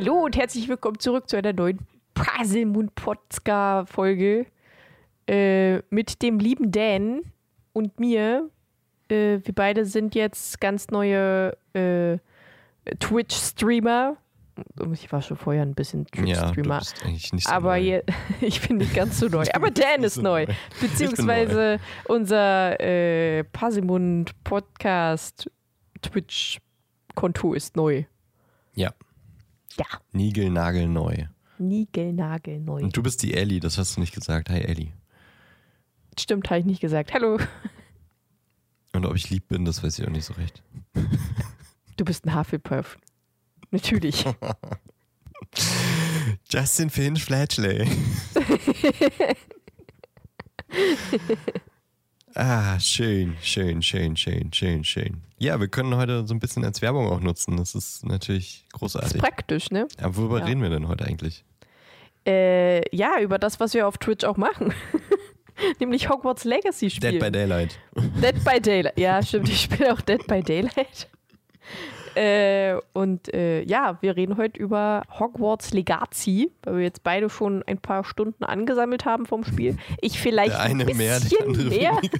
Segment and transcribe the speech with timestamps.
[0.00, 1.80] Hallo und herzlich willkommen zurück zu einer neuen
[2.14, 4.46] Paselmund Podcast Folge
[5.28, 7.22] äh, mit dem lieben Dan
[7.72, 8.48] und mir.
[9.08, 12.18] Äh, wir beide sind jetzt ganz neue äh,
[13.00, 14.16] Twitch-Streamer.
[14.92, 16.80] Ich war schon vorher ein bisschen Twitch-Streamer.
[17.02, 18.04] Ja, so aber hier,
[18.40, 19.46] ich bin nicht ganz so neu.
[19.52, 20.46] aber Dan ist neu.
[20.80, 22.14] Beziehungsweise neu.
[22.14, 25.50] unser äh, Pasimund Podcast
[26.02, 28.04] Twitch-Konto ist neu.
[28.76, 28.92] Ja.
[29.78, 29.86] Ja.
[30.12, 31.26] Nigelnagelneu.
[31.58, 32.82] Nigelnagelneu.
[32.82, 34.50] Und du bist die Ellie, das hast du nicht gesagt.
[34.50, 34.92] Hi Ellie.
[36.18, 37.14] Stimmt, habe ich nicht gesagt.
[37.14, 37.38] Hallo.
[38.92, 40.62] Und ob ich lieb bin, das weiß ich auch nicht so recht.
[41.96, 42.96] Du bist ein Hufflepuff.
[43.72, 44.24] Natürlich.
[46.48, 47.88] Justin Finch Fletchley.
[52.38, 55.22] Ah, schön, schön, schön, schön, schön, schön.
[55.38, 57.56] Ja, wir können heute so ein bisschen als Werbung auch nutzen.
[57.56, 59.12] Das ist natürlich großartig.
[59.12, 59.86] Das ist praktisch, ne?
[60.00, 60.46] Aber worüber ja.
[60.46, 61.44] reden wir denn heute eigentlich?
[62.26, 64.72] Äh, ja, über das, was wir auf Twitch auch machen.
[65.80, 67.12] Nämlich Hogwarts Legacy spielen.
[67.12, 67.78] Dead by Daylight.
[67.94, 68.98] Dead by Daylight.
[68.98, 69.48] Ja, stimmt.
[69.48, 71.08] Ich spiele auch Dead by Daylight.
[72.14, 77.62] Äh, und äh, ja, wir reden heute über Hogwarts Legacy, weil wir jetzt beide schon
[77.64, 79.76] ein paar Stunden angesammelt haben vom Spiel.
[80.00, 82.00] Ich vielleicht der eine ein bisschen mehr, der andere mehr.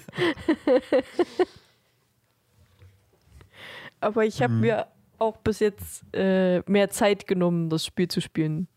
[4.01, 4.61] Aber ich habe hm.
[4.61, 4.87] mir
[5.19, 8.69] auch bis jetzt äh, mehr Zeit genommen, das Spiel zu spielen.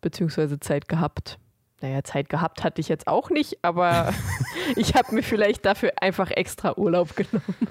[0.00, 1.38] Beziehungsweise Zeit gehabt.
[1.80, 4.12] Naja, Zeit gehabt hatte ich jetzt auch nicht, aber
[4.76, 7.68] ich habe mir vielleicht dafür einfach extra Urlaub genommen.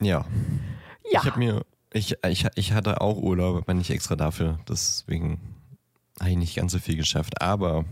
[0.00, 0.24] Ja.
[1.10, 1.20] Ja.
[1.20, 4.58] Ich habe mir, ich, ich, ich hatte auch Urlaub, aber nicht extra dafür.
[4.68, 5.40] Deswegen
[6.20, 7.40] habe ich nicht ganz so viel geschafft.
[7.40, 7.84] Aber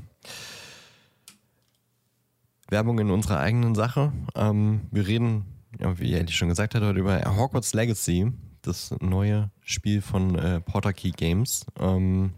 [2.69, 4.13] Werbung in unserer eigenen Sache.
[4.35, 5.45] Ähm, wir reden,
[5.79, 10.61] ja, wie Ellie schon gesagt hat, heute über Hogwarts Legacy, das neue Spiel von äh,
[10.61, 11.67] Porter Key Games.
[11.79, 12.33] Ähm,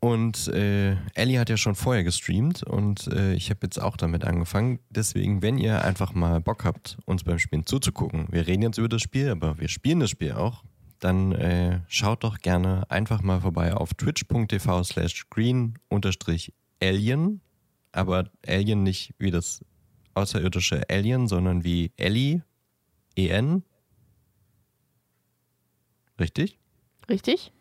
[0.00, 4.24] Und äh, Ellie hat ja schon vorher gestreamt und äh, ich habe jetzt auch damit
[4.24, 4.80] angefangen.
[4.88, 8.88] Deswegen, wenn ihr einfach mal Bock habt, uns beim Spielen zuzugucken, wir reden jetzt über
[8.88, 10.64] das Spiel, aber wir spielen das Spiel auch,
[11.00, 15.80] dann äh, schaut doch gerne einfach mal vorbei auf twitch.tv slash green-alien,
[17.92, 19.62] aber Alien nicht wie das
[20.14, 22.42] außerirdische Alien, sondern wie Ellie,
[23.16, 23.64] E-N.
[26.18, 26.58] Richtig?
[27.06, 27.52] Richtig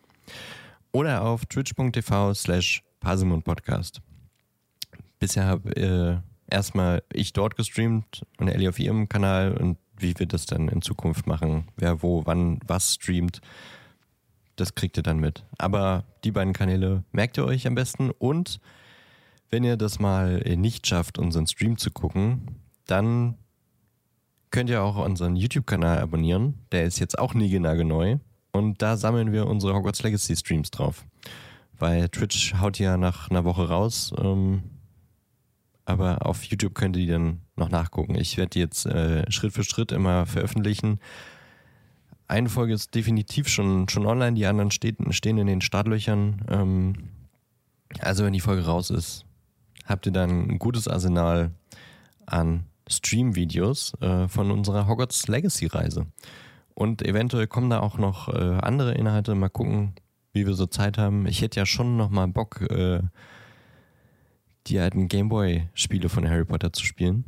[0.92, 4.02] oder auf twitch.tv slash Podcast.
[5.20, 6.18] Bisher habe äh,
[6.54, 10.82] erstmal ich dort gestreamt und Ellie auf ihrem Kanal und wie wir das dann in
[10.82, 13.42] Zukunft machen, wer wo, wann, was streamt,
[14.56, 15.44] das kriegt ihr dann mit.
[15.58, 18.60] Aber die beiden Kanäle merkt ihr euch am besten und
[19.50, 23.36] wenn ihr das mal nicht schafft, unseren Stream zu gucken, dann
[24.52, 26.60] könnt ihr auch unseren YouTube-Kanal abonnieren.
[26.72, 28.18] Der ist jetzt auch nie genau neu.
[28.60, 31.06] Und da sammeln wir unsere Hogwarts Legacy Streams drauf.
[31.78, 34.14] Weil Twitch haut ja nach einer Woche raus.
[34.22, 34.64] Ähm,
[35.86, 38.16] aber auf YouTube könnt ihr die dann noch nachgucken.
[38.16, 41.00] Ich werde die jetzt äh, Schritt für Schritt immer veröffentlichen.
[42.28, 46.46] Eine Folge ist definitiv schon, schon online, die anderen steht, stehen in den Startlöchern.
[46.50, 46.94] Ähm,
[48.02, 49.26] also wenn die Folge raus ist,
[49.86, 51.52] habt ihr dann ein gutes Arsenal
[52.26, 56.06] an Stream-Videos äh, von unserer Hogwarts Legacy-Reise.
[56.80, 59.36] Und eventuell kommen da auch noch äh, andere Inhalte.
[59.36, 59.96] Mal gucken,
[60.32, 61.28] wie wir so Zeit haben.
[61.28, 63.02] Ich hätte ja schon noch mal Bock, äh,
[64.66, 67.26] die alten Gameboy-Spiele von Harry Potter zu spielen.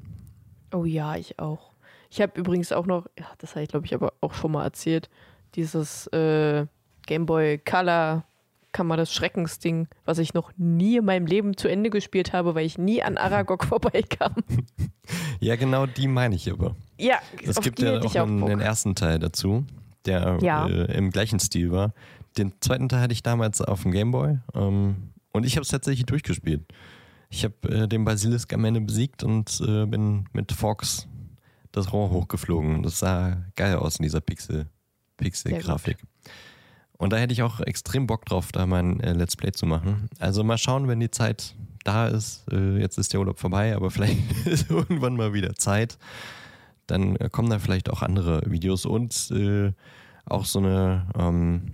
[0.73, 1.73] Oh ja, ich auch.
[2.09, 4.63] Ich habe übrigens auch noch, ja, das habe ich glaube ich aber auch schon mal
[4.63, 5.09] erzählt,
[5.56, 6.66] dieses äh,
[7.06, 8.23] Gameboy Color
[8.71, 12.55] Kammer des Schreckens Ding, was ich noch nie in meinem Leben zu Ende gespielt habe,
[12.55, 14.35] weil ich nie an Aragog vorbeikam.
[15.41, 16.75] Ja, genau die meine ich aber.
[16.97, 19.66] Ja, es gibt ja auch einen, einen, ersten Teil dazu,
[20.05, 20.67] der ja.
[20.67, 21.93] äh, im gleichen Stil war.
[22.37, 26.05] Den zweiten Teil hatte ich damals auf dem Gameboy ähm, und ich habe es tatsächlich
[26.05, 26.61] durchgespielt.
[27.29, 31.07] Ich habe äh, den Basilisk am Ende besiegt und äh, bin mit Fox
[31.72, 32.84] das Rohr hochgeflogen.
[32.84, 34.67] Das sah geil aus in dieser Pixel,
[35.17, 35.97] Pixel-Grafik.
[37.01, 39.65] Und da hätte ich auch extrem Bock drauf, da mal ein äh, Let's Play zu
[39.65, 40.07] machen.
[40.19, 42.43] Also mal schauen, wenn die Zeit da ist.
[42.51, 45.97] Äh, jetzt ist der Urlaub vorbei, aber vielleicht ist irgendwann mal wieder Zeit.
[46.85, 49.73] Dann äh, kommen da vielleicht auch andere Videos und äh,
[50.25, 51.73] auch so eine ähm,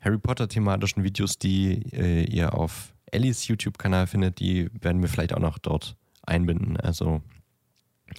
[0.00, 5.40] Harry Potter-thematischen Videos, die äh, ihr auf Ellies YouTube-Kanal findet, die werden wir vielleicht auch
[5.40, 6.78] noch dort einbinden.
[6.78, 7.20] Also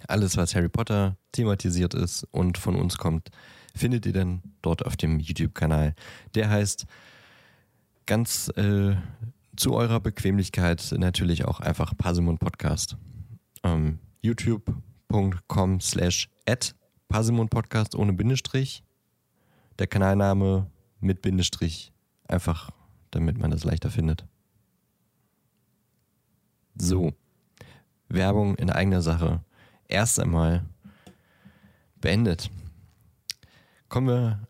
[0.07, 3.31] alles, was Harry Potter thematisiert ist und von uns kommt,
[3.75, 5.93] findet ihr dann dort auf dem YouTube-Kanal.
[6.33, 6.85] Der heißt
[8.05, 8.95] ganz äh,
[9.55, 12.97] zu eurer Bequemlichkeit natürlich auch einfach Pasimon Podcast.
[13.63, 16.75] Ähm, youtube.com slash at
[17.09, 18.83] Pasimon Podcast ohne Bindestrich.
[19.77, 20.67] der Kanalname
[20.99, 21.91] mit Bindestrich,
[22.27, 22.71] einfach
[23.11, 24.25] damit man das leichter findet.
[26.75, 27.13] So,
[28.09, 29.43] Werbung in eigener Sache.
[29.87, 30.65] Erst einmal
[32.01, 32.49] beendet.
[33.89, 34.47] Kommen wir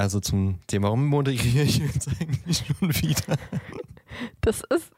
[0.00, 3.36] also zum Thema, warum moderiere ich jetzt eigentlich schon wieder?
[4.40, 4.90] Das ist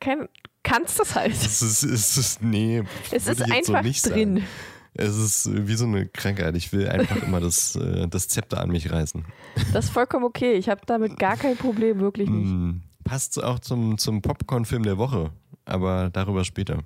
[0.00, 0.28] kein,
[0.64, 1.32] kannst das halt.
[1.32, 2.82] Es ist, es ist nee.
[3.12, 4.36] Es ist einfach so drin.
[4.38, 4.48] Sagen.
[4.94, 6.56] Es ist wie so eine Krankheit.
[6.56, 9.24] Ich will einfach immer das, äh, das Zepter an mich reißen.
[9.72, 10.54] Das ist vollkommen okay.
[10.54, 12.50] Ich habe damit gar kein Problem, wirklich nicht.
[12.50, 15.30] Mm, passt auch zum, zum Popcorn-Film der Woche,
[15.64, 16.82] aber darüber später.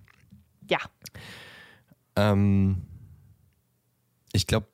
[0.68, 0.78] Ja.
[2.14, 2.82] Ähm,
[4.32, 4.66] ich glaube,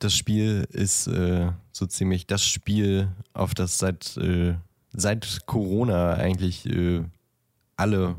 [0.00, 4.54] das Spiel ist äh, so ziemlich das Spiel, auf das seit, äh,
[4.92, 7.04] seit Corona eigentlich äh,
[7.76, 8.16] alle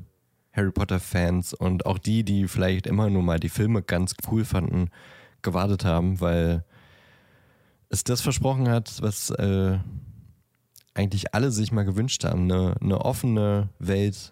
[0.53, 4.89] Harry Potter-Fans und auch die, die vielleicht immer nur mal die Filme ganz cool fanden,
[5.41, 6.63] gewartet haben, weil
[7.89, 9.79] es das versprochen hat, was äh,
[10.93, 14.31] eigentlich alle sich mal gewünscht haben, eine, eine offene Welt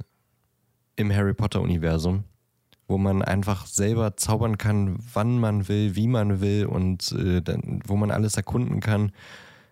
[0.95, 2.25] im Harry Potter-Universum,
[2.89, 7.81] wo man einfach selber zaubern kann, wann man will, wie man will und äh, dann,
[7.85, 9.11] wo man alles erkunden kann.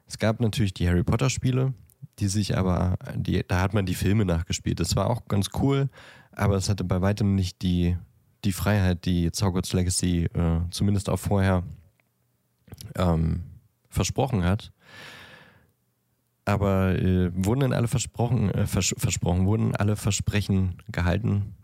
[0.05, 1.73] Es gab natürlich die Harry Potter-Spiele,
[2.19, 4.79] die sich aber, die, da hat man die Filme nachgespielt.
[4.79, 5.89] Das war auch ganz cool,
[6.31, 7.97] aber es hatte bei weitem nicht die,
[8.45, 11.63] die Freiheit, die Zauberts Legacy äh, zumindest auch vorher
[12.95, 13.41] ähm,
[13.89, 14.71] versprochen hat.
[16.45, 21.55] Aber äh, wurden denn alle versprochen, äh, vers versprochen, wurden alle Versprechen gehalten?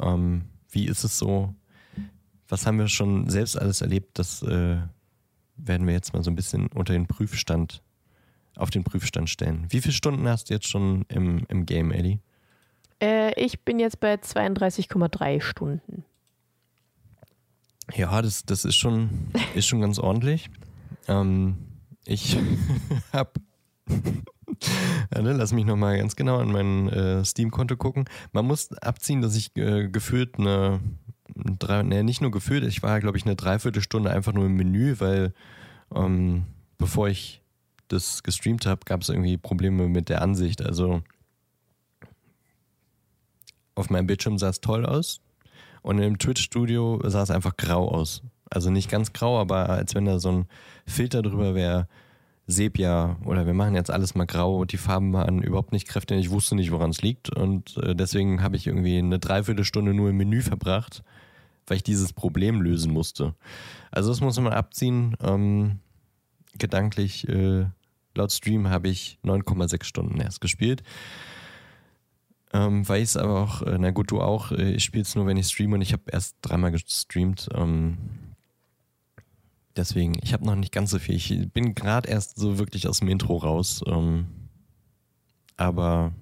[0.00, 1.54] Ähm, wie ist es so?
[2.48, 4.18] Was haben wir schon selbst alles erlebt?
[4.18, 4.76] Das äh,
[5.56, 7.82] werden wir jetzt mal so ein bisschen unter den Prüfstand,
[8.56, 9.66] auf den Prüfstand stellen.
[9.70, 12.18] Wie viele Stunden hast du jetzt schon im, im Game, Ellie?
[13.00, 16.04] Äh, ich bin jetzt bei 32,3 Stunden.
[17.94, 19.10] Ja, das, das ist, schon,
[19.54, 20.50] ist schon ganz ordentlich.
[21.06, 21.56] Ähm,
[22.06, 22.36] ich
[23.12, 23.32] habe,
[25.14, 28.04] ja, ne, lass mich nochmal ganz genau an mein äh, Steam-Konto gucken.
[28.32, 30.80] Man muss abziehen, dass ich äh, gefühlt eine,
[31.34, 34.96] drei, ne, nicht nur gefühlt, ich war, glaube ich, eine Dreiviertelstunde einfach nur im Menü,
[34.98, 35.32] weil
[35.94, 36.44] ähm,
[36.78, 37.42] bevor ich
[37.88, 40.62] das gestreamt habe, gab es irgendwie Probleme mit der Ansicht.
[40.62, 41.02] Also
[43.74, 45.20] auf meinem Bildschirm sah es toll aus
[45.82, 48.22] und im Twitch-Studio sah es einfach grau aus.
[48.50, 50.46] Also nicht ganz grau, aber als wenn da so ein
[50.86, 51.88] Filter drüber wäre,
[52.46, 54.64] Sepia oder wir machen jetzt alles mal grau.
[54.64, 56.18] Die Farben waren überhaupt nicht kräftig.
[56.18, 60.10] Ich wusste nicht, woran es liegt und äh, deswegen habe ich irgendwie eine Dreiviertelstunde nur
[60.10, 61.02] im Menü verbracht,
[61.66, 63.34] weil ich dieses Problem lösen musste.
[63.90, 65.16] Also das muss man abziehen.
[65.22, 65.78] Ähm,
[66.58, 67.66] gedanklich, äh,
[68.14, 70.82] laut Stream habe ich 9,6 Stunden erst gespielt.
[72.52, 75.36] Ähm, weiß aber auch, äh, na gut, du auch, äh, ich spiele es nur, wenn
[75.36, 77.48] ich streame und ich habe erst dreimal gestreamt.
[77.52, 77.98] Ähm,
[79.76, 81.16] deswegen, ich habe noch nicht ganz so viel.
[81.16, 83.82] Ich bin gerade erst so wirklich aus dem Intro raus.
[83.86, 84.26] Ähm,
[85.56, 86.12] aber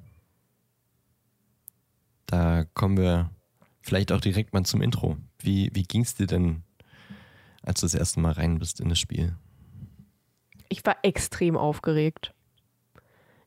[2.27, 3.31] da kommen wir
[3.81, 5.17] vielleicht auch direkt mal zum Intro.
[5.39, 6.63] Wie, wie ging es dir denn,
[7.63, 9.37] als du das erste Mal rein bist in das Spiel?
[10.69, 12.33] Ich war extrem aufgeregt.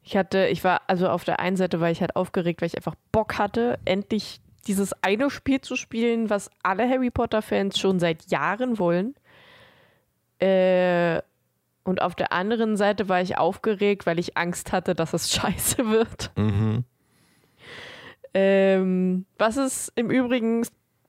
[0.03, 2.77] Ich hatte, ich war, also auf der einen Seite war ich halt aufgeregt, weil ich
[2.77, 8.29] einfach Bock hatte, endlich dieses eine Spiel zu spielen, was alle Harry Potter-Fans schon seit
[8.29, 9.15] Jahren wollen.
[10.39, 11.21] Äh,
[11.83, 15.89] und auf der anderen Seite war ich aufgeregt, weil ich Angst hatte, dass es scheiße
[15.89, 16.31] wird.
[16.35, 16.83] Mhm.
[18.33, 20.65] Ähm, was ist im Übrigen,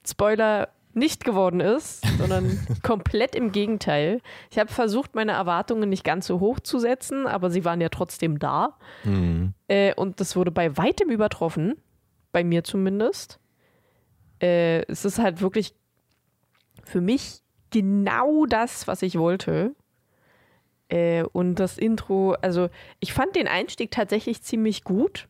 [0.07, 4.23] Spoiler, nicht geworden ist, sondern komplett im Gegenteil.
[4.51, 7.91] Ich habe versucht, meine Erwartungen nicht ganz so hoch zu setzen, aber sie waren ja
[7.91, 8.79] trotzdem da.
[9.05, 9.53] Mhm.
[9.69, 11.75] Äh, und das wurde bei weitem übertroffen,
[12.33, 13.39] bei mir zumindest.
[14.41, 15.75] Äh, es ist halt wirklich
[16.85, 19.75] für mich genau das, was ich wollte.
[20.89, 22.69] Äh, und das Intro, also
[23.01, 25.29] ich fand den Einstieg tatsächlich ziemlich gut,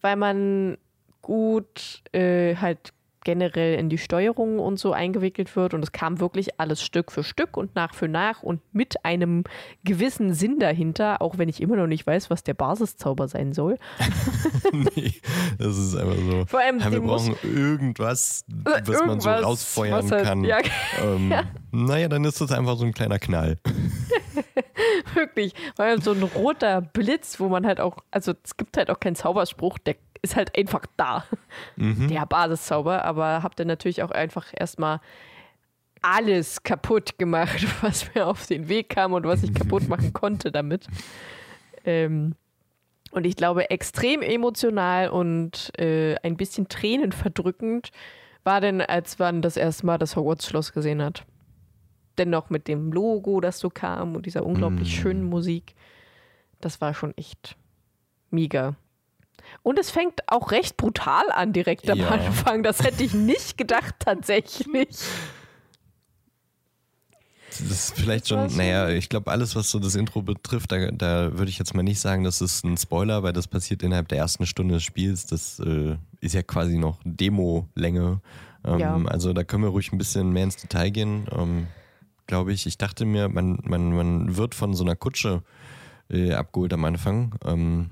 [0.00, 0.78] weil man
[1.22, 2.92] gut äh, halt
[3.26, 5.74] generell in die Steuerung und so eingewickelt wird.
[5.74, 9.42] Und es kam wirklich alles Stück für Stück und nach für nach und mit einem
[9.82, 13.78] gewissen Sinn dahinter, auch wenn ich immer noch nicht weiß, was der Basiszauber sein soll.
[14.72, 15.14] nee,
[15.58, 16.44] das ist einfach so.
[16.46, 20.44] Vor allem, ja, wir brauchen irgendwas, was irgendwas, man so rausfeuern halt, kann.
[20.44, 20.58] Ja,
[21.02, 21.42] ähm, ja.
[21.72, 23.58] Naja, dann ist das einfach so ein kleiner Knall.
[25.14, 29.00] Wirklich, weil so ein roter Blitz, wo man halt auch, also es gibt halt auch
[29.00, 31.24] keinen Zauberspruch, der ist halt einfach da.
[31.76, 32.08] Mhm.
[32.08, 35.00] Der Basiszauber, aber habt ihr natürlich auch einfach erstmal
[36.02, 40.52] alles kaputt gemacht, was mir auf den Weg kam und was ich kaputt machen konnte
[40.52, 40.86] damit.
[41.84, 42.34] Ähm,
[43.12, 47.90] und ich glaube, extrem emotional und äh, ein bisschen tränenverdrückend
[48.44, 51.24] war denn, als man das erste Mal das Hogwarts-Schloss gesehen hat.
[52.18, 55.00] dennoch mit dem Logo, das so kam und dieser unglaublich Mm.
[55.02, 55.74] schönen Musik.
[56.62, 57.56] Das war schon echt
[58.30, 58.74] mega.
[59.62, 62.08] Und es fängt auch recht brutal an direkt am Ja.
[62.08, 62.62] Anfang.
[62.62, 64.88] Das hätte ich nicht gedacht tatsächlich.
[67.48, 71.38] Das ist vielleicht schon- naja, ich glaube, alles, was so das Intro betrifft, da, da
[71.38, 74.18] würde ich jetzt mal nicht sagen, das ist ein Spoiler, weil das passiert innerhalb der
[74.18, 75.26] ersten Stunde des Spiels.
[75.26, 78.20] Das äh, ist ja quasi noch Demo-Länge.
[78.64, 78.96] Ähm, Ja.
[79.06, 81.68] Also da können wir ruhig ein bisschen mehr ins Detail gehen, ähm,
[82.26, 82.66] glaube ich.
[82.66, 85.42] Ich dachte mir, man, man, man wird von so einer Kutsche
[86.10, 87.36] äh, abgeholt am Anfang.
[87.44, 87.90] Ähm,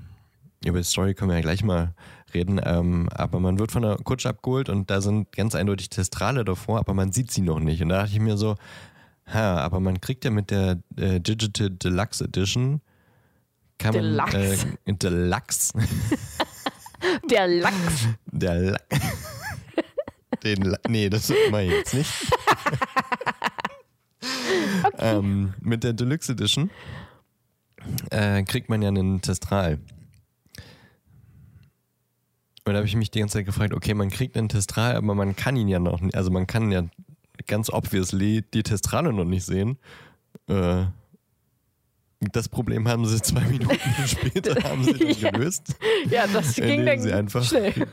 [0.63, 1.93] über die Story können wir ja gleich mal
[2.33, 2.59] reden.
[2.63, 6.79] Ähm, aber man wird von einer Kutsche abgeholt und da sind ganz eindeutig Testrale davor,
[6.79, 7.81] aber man sieht sie noch nicht.
[7.81, 8.55] Und da dachte ich mir so,
[9.27, 12.81] ha, aber man kriegt ja mit der äh, Digital Deluxe Edition
[13.77, 14.37] kann Deluxe.
[14.85, 15.73] man äh, Deluxe
[17.29, 18.07] Der Lachs.
[18.31, 18.79] der La
[20.43, 22.09] den La nee, das mache ich jetzt nicht.
[24.97, 26.69] ähm, mit der Deluxe Edition
[28.09, 29.79] äh, kriegt man ja einen Testral.
[32.65, 35.13] Und da habe ich mich die ganze Zeit gefragt, okay, man kriegt einen Testral, aber
[35.13, 36.83] man kann ihn ja noch nicht, also man kann ja
[37.47, 39.77] ganz obviously die Testrale noch nicht sehen.
[40.47, 40.85] Äh,
[42.31, 45.29] das Problem haben sie zwei Minuten später haben sie dann Ja.
[45.31, 45.75] gelöst
[46.09, 47.87] Ja, das ging indem dann sie einfach schnell.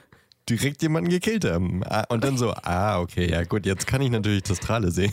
[0.49, 1.83] direkt jemanden gekillt haben.
[1.85, 5.13] Ah, Und dann so, ah, okay, ja gut, jetzt kann ich natürlich Testrale sehen.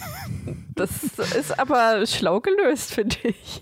[0.76, 3.62] Das ist aber schlau gelöst, finde ich.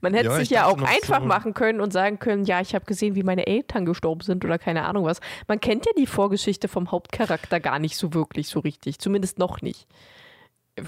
[0.00, 2.60] Man hätte Ja, sich ich ja auch einfach so- machen können und sagen können, ja,
[2.60, 5.20] ich habe gesehen, wie meine Eltern gestorben sind oder keine Ahnung was.
[5.48, 8.98] Man kennt ja die Vorgeschichte vom Hauptcharakter gar nicht so wirklich so richtig.
[8.98, 9.86] Zumindest noch nicht.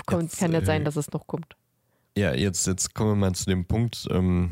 [0.07, 1.57] Kommt, Jetzt, kann ja äh, sein, dass es noch kommt.
[2.17, 4.51] Ja, jetzt, jetzt kommen wir mal zu dem Punkt, ähm,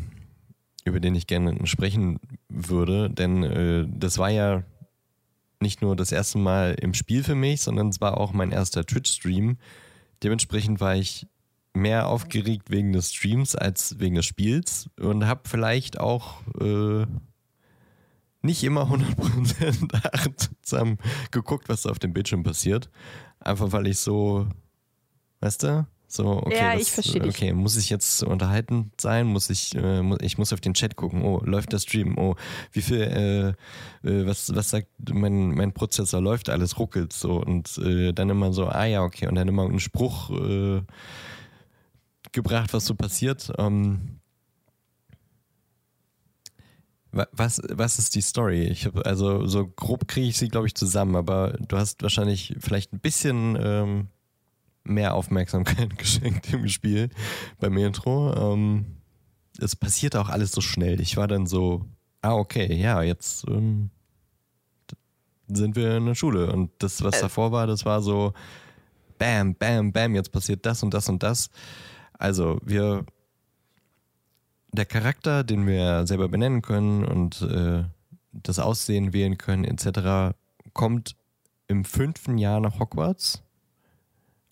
[0.85, 2.19] über den ich gerne sprechen
[2.49, 4.63] würde, denn äh, das war ja
[5.61, 8.85] nicht nur das erste Mal im Spiel für mich, sondern es war auch mein erster
[8.87, 9.59] Twitch-Stream.
[10.23, 11.27] Dementsprechend war ich
[11.73, 17.07] mehr aufgeregt wegen des Streams als wegen des Spiels und habe vielleicht auch äh,
[18.43, 20.99] nicht immer 100% achtsam
[21.31, 22.91] geguckt, was da auf dem Bildschirm passiert.
[23.39, 24.47] Einfach weil ich so,
[25.41, 27.23] weißt du, so, okay, Ja, dich.
[27.23, 29.29] okay, muss ich jetzt unterhaltend sein?
[29.29, 31.23] Muss ich, äh, muss, ich muss auf den Chat gucken.
[31.23, 32.19] Oh, läuft der Stream?
[32.19, 32.35] Oh,
[32.73, 33.01] wie viel,
[34.05, 36.21] äh, äh, was, was sagt mein, mein Prozessor?
[36.21, 39.67] Läuft alles, ruckelt so und äh, dann immer so, ah ja, okay, und dann immer
[39.67, 40.83] einen Spruch äh,
[42.33, 43.53] gebracht, was so passiert.
[43.59, 44.21] Ähm,
[47.13, 48.65] wa- was, was ist die Story?
[48.65, 52.55] Ich hab, also so grob kriege ich sie, glaube ich, zusammen, aber du hast wahrscheinlich
[52.59, 54.09] vielleicht ein bisschen ähm,
[54.85, 57.11] mehr Aufmerksamkeit geschenkt im Spiel
[57.59, 58.35] beim Intro.
[58.55, 58.97] Ähm,
[59.61, 61.01] es passiert auch alles so schnell.
[61.01, 61.85] Ich war dann so,
[62.23, 63.91] ah, okay, ja, jetzt ähm,
[65.49, 66.53] sind wir in der Schule.
[66.53, 67.23] Und das, was Äh.
[67.23, 68.33] davor war, das war so,
[69.19, 71.51] bam, bam, bam, jetzt passiert das und das und das.
[72.21, 73.07] Also, wir,
[74.73, 77.85] der Charakter, den wir selber benennen können und äh,
[78.33, 80.37] das Aussehen wählen können, etc.,
[80.75, 81.17] kommt
[81.67, 83.43] im fünften Jahr nach Hogwarts.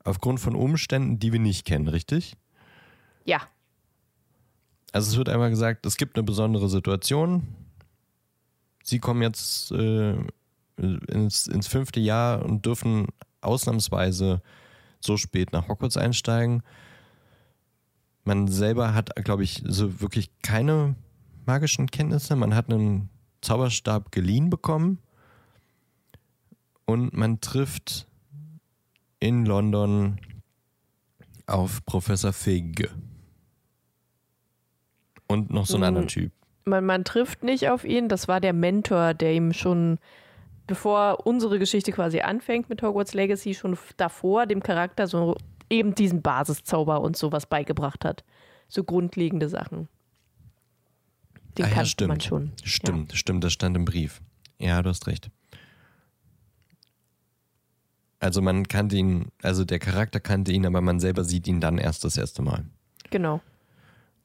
[0.02, 2.36] Aufgrund von Umständen, die wir nicht kennen, richtig?
[3.26, 3.42] Ja,
[4.92, 7.46] Also es wird einmal gesagt, es gibt eine besondere Situation.
[8.82, 10.16] Sie kommen jetzt äh,
[10.78, 13.08] ins, ins fünfte Jahr und dürfen
[13.42, 14.40] ausnahmsweise
[15.00, 16.62] so spät nach Hogwarts einsteigen.
[18.28, 20.96] Man selber hat, glaube ich, so wirklich keine
[21.46, 22.36] magischen Kenntnisse.
[22.36, 23.08] Man hat einen
[23.40, 24.98] Zauberstab geliehen bekommen
[26.84, 28.06] und man trifft
[29.18, 30.20] in London
[31.46, 32.90] auf Professor Fig.
[35.26, 35.86] Und noch so einen Mm.
[35.86, 36.32] anderen Typ.
[36.66, 38.10] man, man trifft nicht auf ihn.
[38.10, 39.98] Das war der Mentor, der ihm schon,
[40.66, 45.34] bevor unsere Geschichte quasi anfängt mit Hogwarts Legacy, schon davor dem Charakter so
[45.70, 48.24] eben diesen Basiszauber und sowas beigebracht hat.
[48.68, 49.88] So grundlegende Sachen.
[51.56, 52.08] Den Ah ja, kannte stimmt.
[52.08, 52.52] man schon.
[52.64, 54.20] Stimmt, stimmt, das stand im Brief.
[54.58, 55.30] Ja, du hast recht.
[58.20, 61.78] Also man kannte ihn, also der Charakter kannte ihn, aber man selber sieht ihn dann
[61.78, 62.64] erst das erste Mal.
[63.04, 63.40] Ja, genau.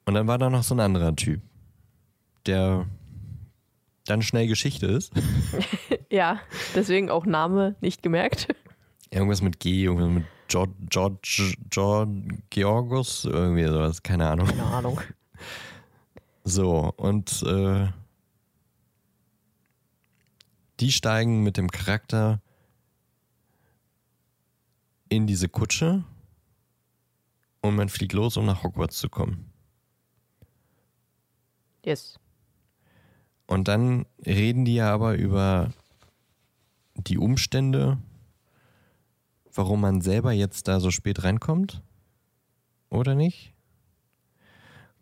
[0.05, 1.41] Und dann war da noch so ein anderer Typ,
[2.45, 2.87] der
[4.05, 5.13] dann schnell Geschichte ist.
[6.09, 6.39] Ja,
[6.75, 8.47] deswegen auch Name nicht gemerkt.
[9.09, 14.45] Irgendwas mit G, irgendwas mit George, George, George Georgus, irgendwie sowas, keine Ahnung.
[14.45, 15.01] Keine Ahnung.
[16.43, 17.87] So, und äh,
[20.79, 22.39] die steigen mit dem Charakter
[25.09, 26.03] in diese Kutsche
[27.61, 29.51] und man fliegt los, um nach Hogwarts zu kommen.
[31.83, 32.19] Yes.
[33.47, 35.71] Und dann reden die ja aber über
[36.95, 37.97] die Umstände,
[39.53, 41.81] warum man selber jetzt da so spät reinkommt.
[42.89, 43.53] oder nicht?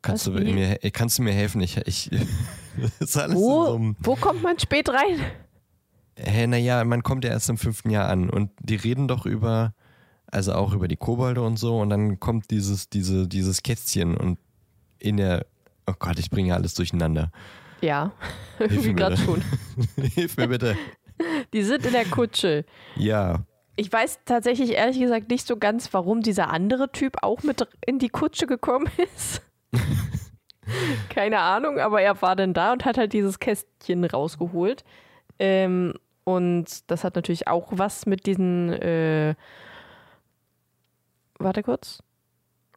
[0.01, 1.61] Kannst, du mir, kannst du mir helfen?
[1.61, 2.09] Ich, ich,
[3.29, 5.19] Wo, so wo kommt man spät rein?
[6.17, 9.73] Hä, naja, man kommt ja erst im fünften Jahr an und die reden doch über,
[10.27, 14.39] also auch über die Kobolde und so und dann kommt dieses, diese, dieses Kästchen und
[14.97, 15.45] in der,
[15.85, 17.31] oh Gott, ich bringe alles durcheinander.
[17.81, 18.11] Ja,
[18.59, 19.41] irgendwie gerade schon.
[20.15, 20.77] Hilf mir bitte.
[21.53, 22.65] Die sind in der Kutsche.
[22.95, 27.67] Ja, Ich weiß tatsächlich ehrlich gesagt nicht so ganz, warum dieser andere Typ auch mit
[27.85, 29.41] in die Kutsche gekommen ist.
[31.09, 34.83] Keine Ahnung, aber er war dann da und hat halt dieses Kästchen rausgeholt.
[35.39, 39.35] Ähm, und das hat natürlich auch was mit diesen, äh,
[41.39, 41.99] warte kurz,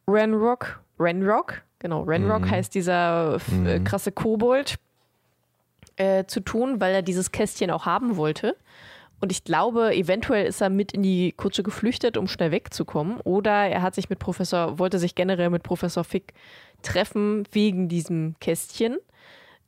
[0.07, 2.51] Renrock, Renrock, genau, Renrock Mhm.
[2.51, 3.35] heißt dieser
[3.65, 3.83] äh, Mhm.
[3.83, 4.75] krasse Kobold,
[5.97, 8.55] äh, zu tun, weil er dieses Kästchen auch haben wollte.
[9.25, 13.19] Und ich glaube, eventuell ist er mit in die Kutsche geflüchtet, um schnell wegzukommen.
[13.21, 16.33] Oder er hat sich mit Professor, wollte sich generell mit Professor Fick
[16.83, 18.99] treffen wegen diesem Kästchen.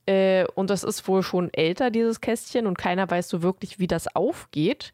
[0.05, 3.87] Äh, und das ist wohl schon älter, dieses Kästchen, und keiner weiß so wirklich, wie
[3.87, 4.93] das aufgeht.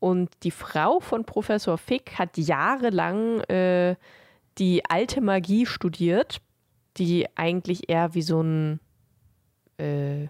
[0.00, 3.94] Und die Frau von Professor Fick hat jahrelang äh,
[4.58, 6.40] die alte Magie studiert,
[6.96, 8.80] die eigentlich eher wie so ein
[9.78, 10.26] äh,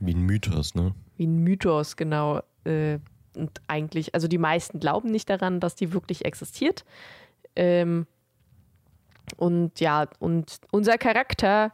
[0.00, 0.96] wie ein Mythos, ne?
[1.16, 2.42] wie ein Mythos, genau.
[2.64, 2.98] Äh,
[3.36, 6.84] und eigentlich, also die meisten glauben nicht daran, dass die wirklich existiert.
[7.56, 8.06] Ähm,
[9.36, 11.72] und ja, und unser Charakter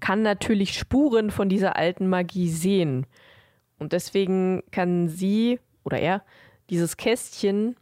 [0.00, 3.06] kann natürlich Spuren von dieser alten Magie sehen.
[3.78, 6.22] Und deswegen kann sie oder er
[6.70, 7.76] dieses Kästchen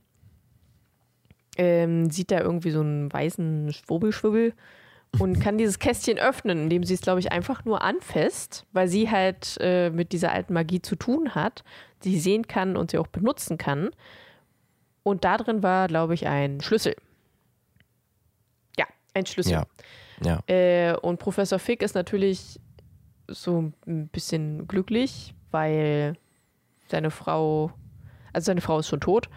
[1.59, 4.55] ähm, sieht da irgendwie so einen weißen Schwubbelschwubbel
[5.19, 9.11] und kann dieses Kästchen öffnen, indem sie es, glaube ich, einfach nur anfasst, weil sie
[9.11, 11.65] halt äh, mit dieser alten Magie zu tun hat,
[12.01, 13.91] sie sehen kann und sie auch benutzen kann.
[15.03, 16.97] Und da drin war, glaube ich, ein Schlüssel.
[18.79, 19.53] Ja, ein Schlüssel.
[19.53, 19.67] Ja.
[20.25, 20.41] Ja.
[20.47, 22.59] Äh, und Professor Fick ist natürlich
[23.29, 26.17] so ein bisschen glücklich, weil
[26.89, 27.73] seine Frau,
[28.33, 29.29] also seine Frau ist schon tot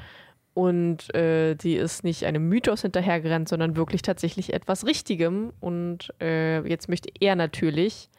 [0.59, 5.53] und äh, die ist nicht einem Mythos hinterhergerannt, sondern wirklich tatsächlich etwas Richtigem.
[5.61, 8.09] Und äh, jetzt möchte er natürlich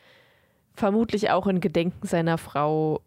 [0.72, 3.02] vermutlich auch in Gedenken seiner Frau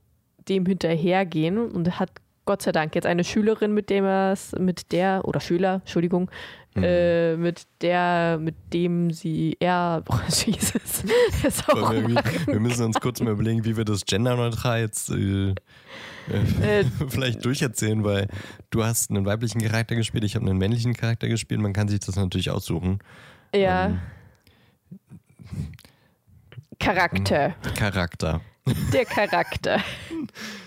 [0.48, 2.12] dem hinterhergehen und hat
[2.46, 6.30] Gott sei Dank jetzt eine Schülerin, mit dem er es, mit der, oder Schüler, Entschuldigung,
[6.76, 6.84] Mhm.
[6.84, 11.04] äh, mit der, mit dem sie, er, oh, Jesus,
[11.44, 12.16] ist auch Wollen
[12.48, 15.54] wir, müssen uns kurz mal überlegen, wie wir das genderneutral jetzt äh,
[16.62, 18.28] Äh, vielleicht durcherzählen, weil
[18.72, 21.62] du hast einen weiblichen Charakter gespielt, ich habe einen männlichen Charakter gespielt.
[21.62, 23.00] Man kann sich das natürlich aussuchen.
[23.54, 23.86] ja.
[23.88, 24.00] Ähm,
[26.80, 27.56] Charakter.
[27.78, 28.42] Charakter.
[28.92, 29.80] Der Charakter.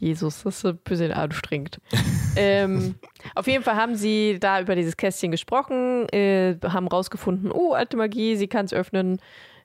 [0.00, 1.80] Jesus, das ist ein bisschen anstrengend.
[2.36, 2.94] ähm,
[3.34, 7.96] auf jeden Fall haben sie da über dieses Kästchen gesprochen, äh, haben rausgefunden, oh, alte
[7.96, 9.20] Magie, sie kann es öffnen.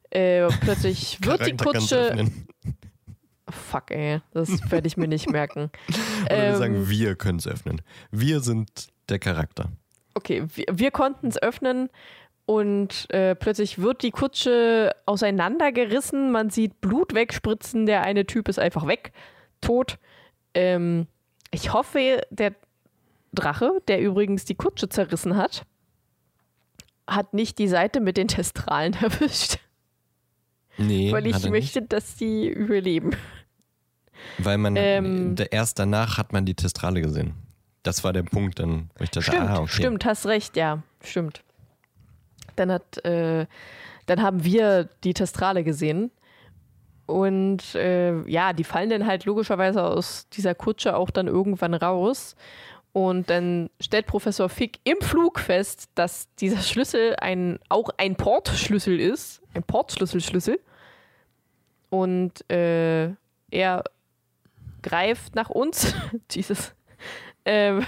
[0.09, 2.25] Äh, plötzlich wird die Kutsche.
[3.49, 5.71] Fuck, ey, das werde ich mir nicht merken.
[6.25, 7.81] Oder wir Ähm, sagen, wir können es öffnen.
[8.11, 9.69] Wir sind der Charakter.
[10.15, 11.89] Okay, wir, wir konnten es öffnen
[12.45, 16.31] und äh, plötzlich wird die Kutsche auseinandergerissen.
[16.31, 17.85] Man sieht Blut wegspritzen.
[17.85, 19.11] Der eine Typ ist einfach weg,
[19.61, 19.97] tot.
[20.55, 21.07] Ähm,
[21.51, 22.55] ich hoffe, der
[23.33, 25.65] Drache, der übrigens die Kutsche zerrissen hat,
[27.07, 29.59] hat nicht die Seite mit den Testralen erwischt,
[30.77, 33.09] Nee, weil ich möchte, dass die überleben.
[33.09, 33.19] Nicht.
[34.39, 37.33] Weil man Ähm, erst danach hat man die Testrale gesehen.
[37.83, 39.71] Das war der Punkt dann, ich dachte, Stimmt, ah, okay.
[39.71, 41.43] stimmt, hast recht, ja, stimmt.
[42.55, 43.45] Dann hat, äh,
[44.07, 46.11] dann haben wir die Testrale gesehen.
[47.05, 52.35] Und äh, ja, die fallen dann halt logischerweise aus dieser Kutsche auch dann irgendwann raus.
[52.93, 58.99] Und dann stellt Professor Fick im Flug fest, dass dieser Schlüssel ein, auch ein Portschlüssel
[58.99, 59.41] ist.
[59.53, 60.59] Ein Portschlüsselschlüssel.
[61.89, 63.09] Und äh,
[63.51, 63.83] er
[64.81, 65.93] greift nach uns.
[66.31, 66.73] Jesus.
[67.43, 67.85] Ähm,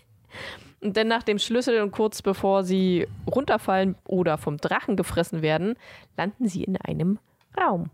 [0.80, 5.74] und dann nach dem Schlüssel und kurz bevor sie runterfallen oder vom Drachen gefressen werden,
[6.16, 7.18] landen sie in einem
[7.58, 7.90] Raum.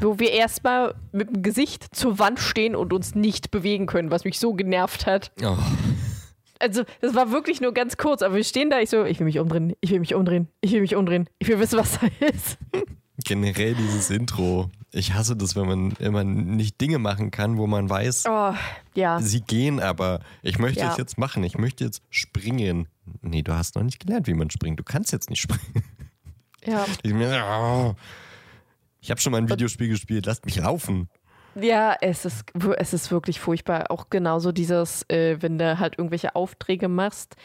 [0.00, 4.24] Wo wir erstmal mit dem Gesicht zur Wand stehen und uns nicht bewegen können, was
[4.24, 5.32] mich so genervt hat.
[5.42, 5.56] Oh,
[6.60, 9.26] Also, das war wirklich nur ganz kurz, aber wir stehen da, ich so, ich will
[9.26, 12.06] mich umdrehen, ich will mich umdrehen, ich will mich umdrehen, ich will wissen, was da
[12.26, 12.58] ist.
[13.24, 14.70] generell dieses Intro.
[14.90, 18.54] Ich hasse das, wenn man immer nicht Dinge machen kann, wo man weiß, Oh,
[18.94, 19.20] ja.
[19.20, 20.92] sie gehen, aber ich möchte Ja.
[20.92, 21.42] es jetzt machen.
[21.44, 22.86] Ich möchte jetzt springen.
[23.20, 24.78] Nee, du hast noch nicht gelernt, wie man springt.
[24.78, 25.82] Du kannst jetzt nicht springen.
[26.64, 26.86] Ja.
[27.02, 27.94] Ich, mir- oh.
[29.04, 30.24] Ich habe schon mal ein Videospiel gespielt.
[30.24, 31.10] Lasst mich laufen.
[31.60, 32.46] Ja, es ist,
[32.78, 33.90] es ist wirklich furchtbar.
[33.90, 37.36] Auch genauso dieses, äh, wenn du halt irgendwelche Aufträge machst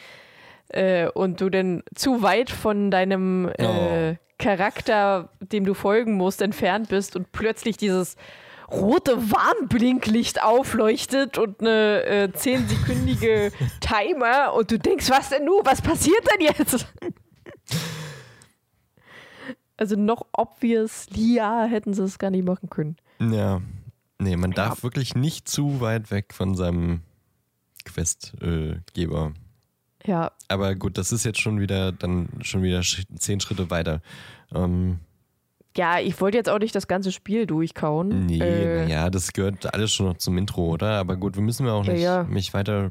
[0.68, 4.16] äh, und du dann zu weit von deinem äh, Oh.
[4.38, 8.16] Charakter, dem du folgen musst, entfernt bist und plötzlich dieses
[8.72, 15.60] rote Warnblinklicht aufleuchtet und eine äh, 10-sekündige Timer und du denkst, was denn nun?
[15.64, 16.86] Was passiert denn jetzt?
[19.80, 22.96] Also noch obviously hätten sie es gar nicht machen können.
[23.18, 23.60] Ja.
[24.18, 27.00] Nee, man darf wirklich nicht zu weit weg von seinem
[27.86, 29.32] Questgeber.
[30.04, 34.00] Ja, Aber gut, das ist jetzt schon wieder dann schon wieder zehn Schritte weiter.
[34.54, 34.98] Ähm,
[35.76, 38.26] Ja, ich wollte jetzt auch nicht das ganze Spiel durchkauen.
[38.26, 40.98] nee, äh, ja, das gehört alles schon noch zum Intro, oder?
[40.98, 42.22] Aber gut, wir müssen wir auch Ja, nicht ja.
[42.24, 42.90] mich weiter.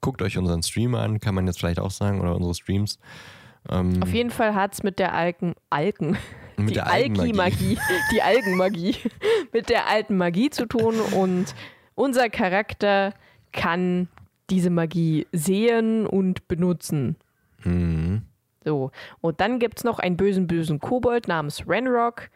[0.00, 2.98] Guckt euch unseren Stream an, kann man jetzt vielleicht auch sagen, oder unsere Streams.
[3.70, 6.16] Ähm, Auf jeden Fall hat es mit der Alken, Alken,
[6.56, 7.78] mit die der Algenmagie.
[8.12, 8.96] Die Algenmagie,
[9.52, 11.54] mit der alten Magie zu tun und
[11.94, 13.14] unser Charakter
[13.52, 14.08] kann
[14.50, 17.16] diese Magie sehen und benutzen.
[17.64, 18.22] Mhm.
[18.64, 18.90] So.
[19.20, 22.30] Und dann gibt es noch einen bösen, bösen Kobold namens Renrock,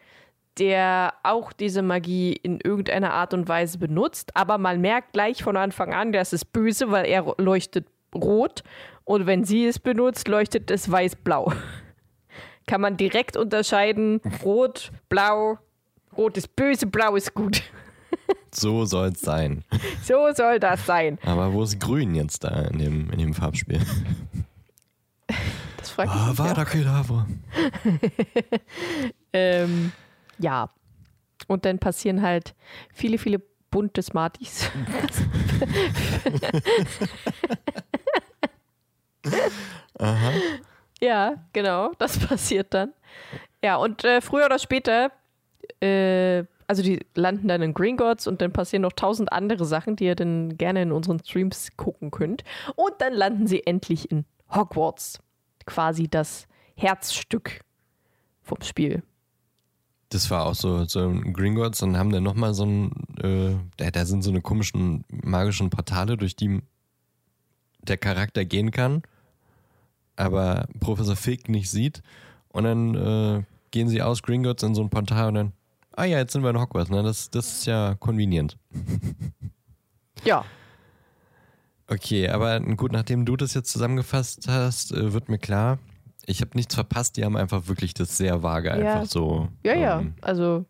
[0.57, 5.55] der auch diese Magie in irgendeiner Art und Weise benutzt, aber man merkt gleich von
[5.55, 8.63] Anfang an, das ist böse, weil er leuchtet rot
[9.07, 11.53] und wenn sie es benutzt, leuchtet es weiß-blau.
[12.67, 15.57] Kann man direkt unterscheiden, rot, blau,
[16.17, 17.63] rot ist böse, blau ist gut.
[18.53, 19.63] So soll es sein.
[20.03, 21.19] So soll das sein.
[21.23, 23.79] Aber wo ist Grün jetzt da in dem, in dem Farbspiel?
[25.77, 26.45] Das fragt Ah, mich auch.
[26.45, 27.25] Vada Kedavra.
[29.33, 29.91] Ähm,
[30.39, 30.69] ja.
[31.47, 32.55] Und dann passieren halt
[32.93, 34.69] viele, viele bunte Smarties.
[39.99, 40.31] Aha.
[41.01, 42.93] ja, genau, das passiert dann.
[43.63, 45.11] Ja, und äh, früher oder später,
[45.81, 50.05] äh, also die landen dann in Gringotts und dann passieren noch tausend andere Sachen, die
[50.05, 52.43] ihr dann gerne in unseren Streams gucken könnt.
[52.75, 55.19] Und dann landen sie endlich in Hogwarts.
[55.65, 57.61] Quasi das Herzstück
[58.43, 59.03] vom Spiel.
[60.09, 63.91] Das war auch so, so ein Gringotts und haben dann nochmal so ein, äh, da,
[63.91, 66.61] da sind so eine komischen magischen Portale, durch die
[67.81, 69.03] der Charakter gehen kann,
[70.17, 72.01] aber Professor Fig nicht sieht.
[72.49, 75.53] Und dann äh, gehen sie aus Gringotts in so ein Portal und dann,
[75.95, 77.03] ah ja, jetzt sind wir in Hogwarts, ne?
[77.03, 78.57] Das, das ist ja konvenient.
[80.23, 80.43] Ja,
[81.89, 85.79] Okay, aber gut, nachdem du das jetzt zusammengefasst hast, äh, wird mir klar,
[86.25, 88.75] ich habe nichts verpasst, die haben einfach wirklich das sehr vage Ja.
[88.75, 89.47] einfach so.
[89.63, 89.99] ja, ja.
[90.01, 90.65] ähm, Also,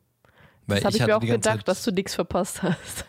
[0.68, 3.06] weil das habe ich, mir auch gedacht, Zeit- dass du nichts verpasst hast.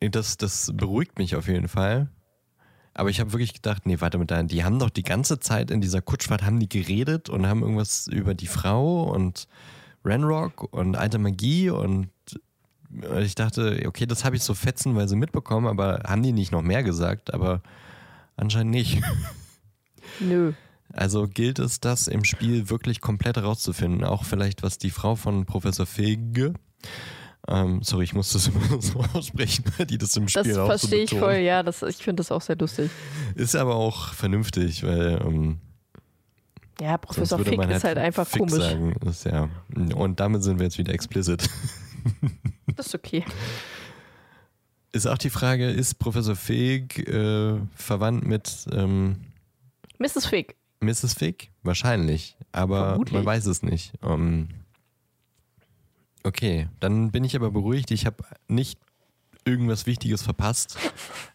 [0.00, 2.08] Das, das beruhigt mich auf jeden Fall.
[2.94, 5.70] Aber ich habe wirklich gedacht, nee, warte mit da, die haben doch die ganze Zeit
[5.70, 9.48] in dieser Kutschfahrt haben die geredet und haben irgendwas über die Frau und
[10.04, 12.10] Renrock und alte Magie und
[13.20, 16.82] ich dachte, okay, das habe ich so fetzenweise mitbekommen, aber haben die nicht noch mehr
[16.82, 17.32] gesagt?
[17.32, 17.62] Aber
[18.36, 19.00] anscheinend nicht.
[20.20, 20.52] Nö.
[20.92, 24.04] Also gilt es, das im Spiel wirklich komplett herauszufinden.
[24.04, 26.52] Auch vielleicht, was die Frau von Professor Fege.
[27.48, 30.78] Ähm, sorry, ich muss das immer so aussprechen, die das im Das Spiel auch so
[30.78, 31.62] verstehe ich voll, ja.
[31.62, 32.90] Das, ich finde das auch sehr lustig.
[33.34, 35.58] Ist aber auch vernünftig, weil ähm,
[36.80, 38.62] Ja, Professor Fick man ist halt einfach Fick komisch.
[38.64, 38.94] Sagen.
[39.00, 39.48] Das ist ja,
[39.94, 41.48] und damit sind wir jetzt wieder explicit.
[42.76, 43.22] Das ist okay.
[44.92, 49.16] Ist auch die Frage, ist Professor Fig äh, verwandt mit ähm,
[49.98, 50.26] Mrs.
[50.26, 50.56] Fick.
[50.80, 51.14] Mrs.
[51.14, 51.50] Fig?
[51.62, 53.14] Wahrscheinlich, aber Vermutlich.
[53.14, 53.92] man weiß es nicht.
[54.02, 54.48] Ähm,
[56.24, 57.90] okay, dann bin ich aber beruhigt.
[57.90, 58.78] Ich habe nicht
[59.44, 60.78] irgendwas Wichtiges verpasst.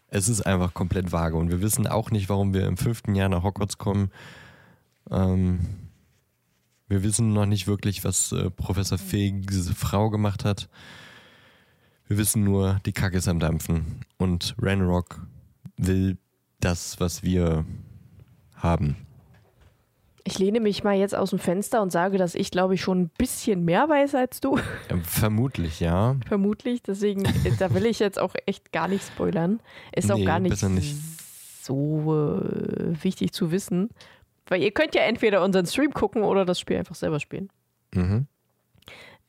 [0.08, 3.28] Es ist einfach komplett vage und wir wissen auch nicht, warum wir im fünften Jahr
[3.28, 4.10] nach Hogwarts kommen.
[5.10, 5.60] Ähm,
[6.88, 10.70] wir wissen noch nicht wirklich, was äh, Professor Figs Frau gemacht hat.
[12.06, 15.26] Wir wissen nur, die Kacke ist am Dampfen und Ranrock
[15.76, 16.16] will
[16.60, 17.66] das, was wir
[18.54, 18.96] haben.
[20.30, 23.00] Ich lehne mich mal jetzt aus dem Fenster und sage, dass ich, glaube ich, schon
[23.00, 24.58] ein bisschen mehr weiß als du.
[24.90, 26.16] Ja, Vermutlich, ja.
[26.26, 26.82] Vermutlich.
[26.82, 29.60] Deswegen, äh, da will ich jetzt auch echt gar nicht spoilern.
[29.96, 30.96] Ist auch Nee, gar nicht, nicht.
[31.62, 33.88] so äh, wichtig zu wissen.
[34.48, 37.48] Weil ihr könnt ja entweder unseren Stream gucken oder das Spiel einfach selber spielen.
[37.94, 38.26] Mhm.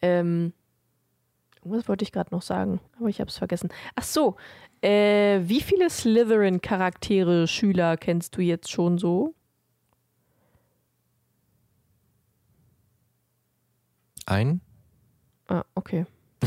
[0.01, 0.51] Ähm,
[1.63, 2.81] was wollte ich gerade noch sagen?
[2.99, 3.69] Aber ich habe es vergessen.
[3.95, 4.35] Ach so.
[4.81, 9.33] Äh, wie viele Slytherin-Charaktere, Schüler kennst du jetzt schon so?
[14.29, 14.61] Ein,
[15.47, 16.05] Ah, okay.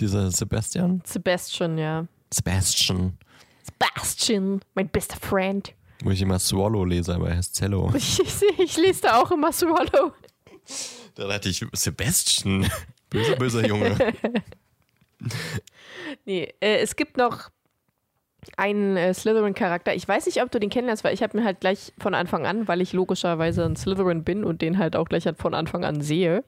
[0.00, 1.02] dieser Sebastian.
[1.04, 2.06] Sebastian, ja.
[2.32, 3.18] Sebastian.
[3.64, 5.74] Sebastian, mein bester Friend.
[6.04, 7.92] Wo ich immer Swallow lese, aber er heißt Zello.
[7.96, 10.12] Ich, ich, ich lese da auch immer Swallow.
[11.16, 12.70] Da dachte ich, Sebastian.
[13.10, 13.96] Böser, böser Junge.
[16.24, 17.50] nee, äh, es gibt noch
[18.56, 19.94] einen äh, Slytherin-Charakter.
[19.94, 22.46] Ich weiß nicht, ob du den kennenlernst, weil ich habe mir halt gleich von Anfang
[22.46, 25.84] an, weil ich logischerweise ein Slytherin bin und den halt auch gleich halt von Anfang
[25.84, 26.44] an sehe.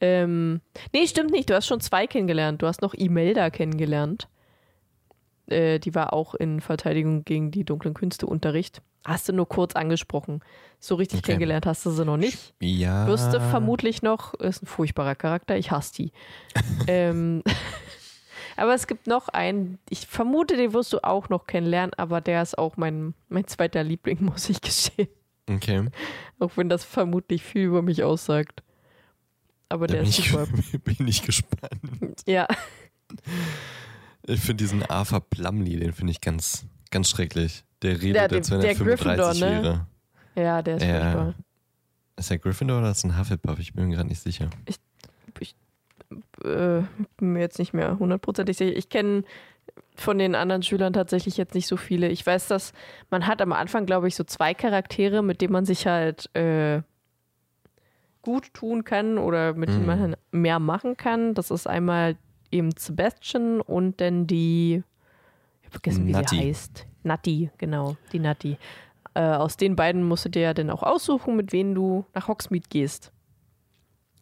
[0.00, 0.60] Ähm,
[0.92, 1.48] nee, stimmt nicht.
[1.50, 2.62] Du hast schon zwei kennengelernt.
[2.62, 4.28] Du hast noch Imelda kennengelernt.
[5.46, 8.82] Äh, die war auch in Verteidigung gegen die dunklen Künste Unterricht.
[9.06, 10.40] Hast du nur kurz angesprochen.
[10.80, 11.26] So richtig Okay.
[11.32, 12.54] kennengelernt hast du sie noch nicht.
[12.60, 13.06] Ja.
[13.06, 16.12] Wirst du vermutlich noch, ist ein furchtbarer Charakter, ich hasse die.
[16.86, 17.42] ähm,
[18.56, 22.42] aber es gibt noch einen, ich vermute, den wirst du auch noch kennenlernen, aber der
[22.42, 25.08] ist auch mein, mein zweiter Liebling, muss ich gestehen.
[25.50, 25.88] Okay.
[26.38, 28.62] Auch wenn das vermutlich viel über mich aussagt.
[29.68, 30.46] Aber Da der ist ich, super.
[30.84, 32.22] bin ich gespannt.
[32.26, 32.46] Ja,
[34.26, 37.64] Ich finde diesen Arthur Plumley, den finde ich ganz, ganz schrecklich.
[37.82, 39.62] Der redet, Ja, der- als wenn der er 35 Gryffindor, ne?
[40.34, 40.46] wäre.
[40.46, 41.00] ja, der ist Ja.
[41.00, 41.34] furchtbar.
[42.16, 43.58] Ist er Gryffindor oder ist ein Hufflepuff?
[43.58, 44.48] Ich bin mir gerade nicht sicher.
[46.44, 46.82] Äh,
[47.16, 48.76] bin mir jetzt nicht mehr hundertprozentig sicher.
[48.76, 49.24] Ich kenne
[49.96, 52.08] von den anderen Schülern tatsächlich jetzt nicht so viele.
[52.08, 52.72] Ich weiß, dass
[53.10, 56.82] man hat am Anfang, glaube ich, so zwei Charaktere, mit denen man sich halt äh,
[58.22, 59.86] gut tun kann oder mit denen Mhm.
[59.86, 61.34] man halt mehr machen kann.
[61.34, 62.16] Das ist einmal
[62.50, 64.82] eben Sebastian und dann die,
[65.60, 66.36] ich habe vergessen, wie Natti.
[66.36, 66.86] sie heißt.
[67.02, 68.56] Natti, genau, die Natti.
[69.14, 72.28] Äh, aus den beiden musst du dir ja dann auch aussuchen, mit wem du nach
[72.28, 73.12] Hogsmeade gehst.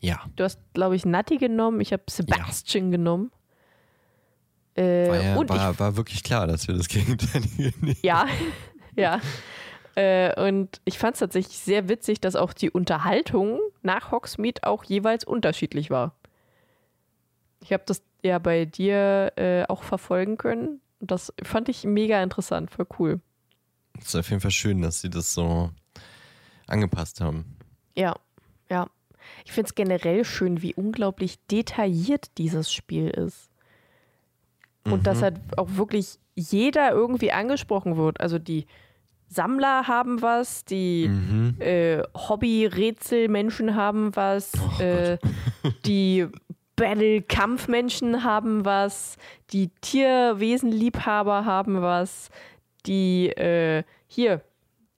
[0.02, 0.20] Ja.
[0.36, 1.80] Du hast, glaube ich, Natti genommen.
[1.80, 3.30] Ich habe Sebastian genommen.
[4.74, 7.88] Äh, War, ja, war, war wirklich klar, dass wir das Gegenteilige nehmen.
[7.88, 8.26] ich, ja,
[8.96, 9.20] ja.
[9.94, 14.84] Äh, und ich fand es tatsächlich sehr witzig, dass auch die Unterhaltung nach Hogsmeade auch
[14.84, 16.16] jeweils unterschiedlich war.
[17.60, 20.80] Ich habe das ja bei dir äh, auch verfolgen können.
[21.00, 23.20] Das fand ich mega interessant, voll cool.
[23.98, 25.70] Es ist auf jeden Fall schön, dass sie das so
[26.66, 27.56] angepasst haben.
[27.94, 28.16] Ja,
[28.70, 28.88] ja.
[29.44, 33.50] Ich finde es generell schön, wie unglaublich detailliert dieses Spiel ist.
[34.84, 38.20] Und dass halt auch wirklich jeder irgendwie angesprochen wird.
[38.20, 38.66] Also die
[39.28, 41.56] Sammler haben was, die Mhm.
[41.60, 45.18] äh, Hobby-Rätsel-Menschen haben was, äh,
[45.86, 46.26] die
[46.76, 49.16] Battle-Kampfmenschen haben was,
[49.52, 52.30] die Tierwesenliebhaber haben was,
[52.86, 54.42] die äh, hier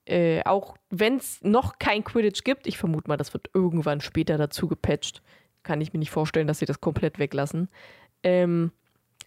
[0.06, 4.36] äh, auch wenn es noch kein Quidditch gibt, ich vermute mal, das wird irgendwann später
[4.36, 5.22] dazu gepatcht.
[5.62, 7.68] Kann ich mir nicht vorstellen, dass sie das komplett weglassen.
[8.22, 8.70] Ähm,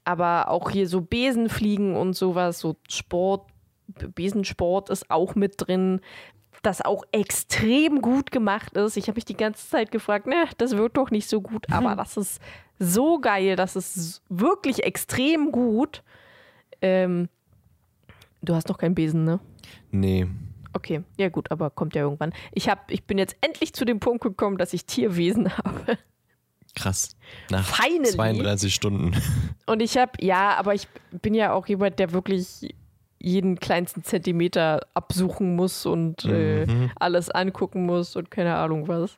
[0.05, 3.49] aber auch hier so Besenfliegen und sowas, so Sport,
[4.15, 6.01] Besensport ist auch mit drin,
[6.61, 8.97] das auch extrem gut gemacht ist.
[8.97, 11.95] Ich habe mich die ganze Zeit gefragt, ne, das wird doch nicht so gut, aber
[11.97, 12.41] das ist
[12.79, 16.03] so geil, das ist wirklich extrem gut.
[16.81, 17.29] Ähm,
[18.41, 19.39] du hast noch keinen Besen, ne?
[19.91, 20.27] Nee.
[20.77, 22.33] Okay, ja gut, aber kommt ja irgendwann.
[22.51, 25.97] Ich, hab, ich bin jetzt endlich zu dem Punkt gekommen, dass ich Tierwesen habe.
[26.75, 27.15] Krass.
[27.49, 28.11] Nach Finally.
[28.11, 29.15] 32 Stunden.
[29.65, 30.87] Und ich habe, ja, aber ich
[31.23, 32.75] bin ja auch jemand, der wirklich
[33.17, 36.91] jeden kleinsten Zentimeter absuchen muss und äh, Mhm.
[36.99, 39.17] alles angucken muss und keine Ahnung was.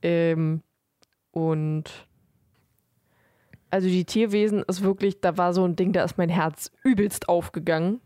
[0.00, 0.62] Ähm,
[1.32, 1.84] und
[3.70, 7.28] also die Tierwesen ist wirklich, da war so ein Ding, da ist mein Herz übelst
[7.28, 8.00] aufgegangen.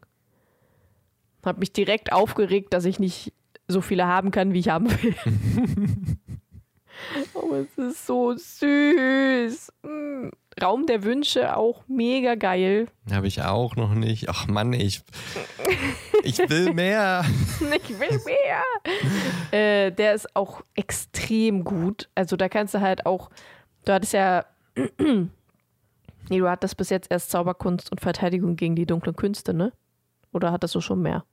[1.44, 3.33] Hab mich direkt aufgeregt, dass ich nicht
[3.68, 5.14] so viele haben kann, wie ich haben will.
[7.35, 9.72] Aber es ist so süß.
[9.83, 10.28] Mm.
[10.61, 12.88] Raum der Wünsche auch mega geil.
[13.11, 14.28] Habe ich auch noch nicht.
[14.28, 15.02] Ach Mann, ich,
[16.22, 17.24] ich will mehr.
[17.61, 18.62] Ich will mehr.
[19.50, 22.11] äh, der ist auch extrem gut.
[22.14, 23.31] Also da kannst du halt auch,
[23.85, 24.44] du hattest ja,
[24.98, 25.28] nee,
[26.38, 29.72] du hattest bis jetzt erst Zauberkunst und Verteidigung gegen die dunklen Künste, ne?
[30.33, 31.24] Oder hattest du schon mehr?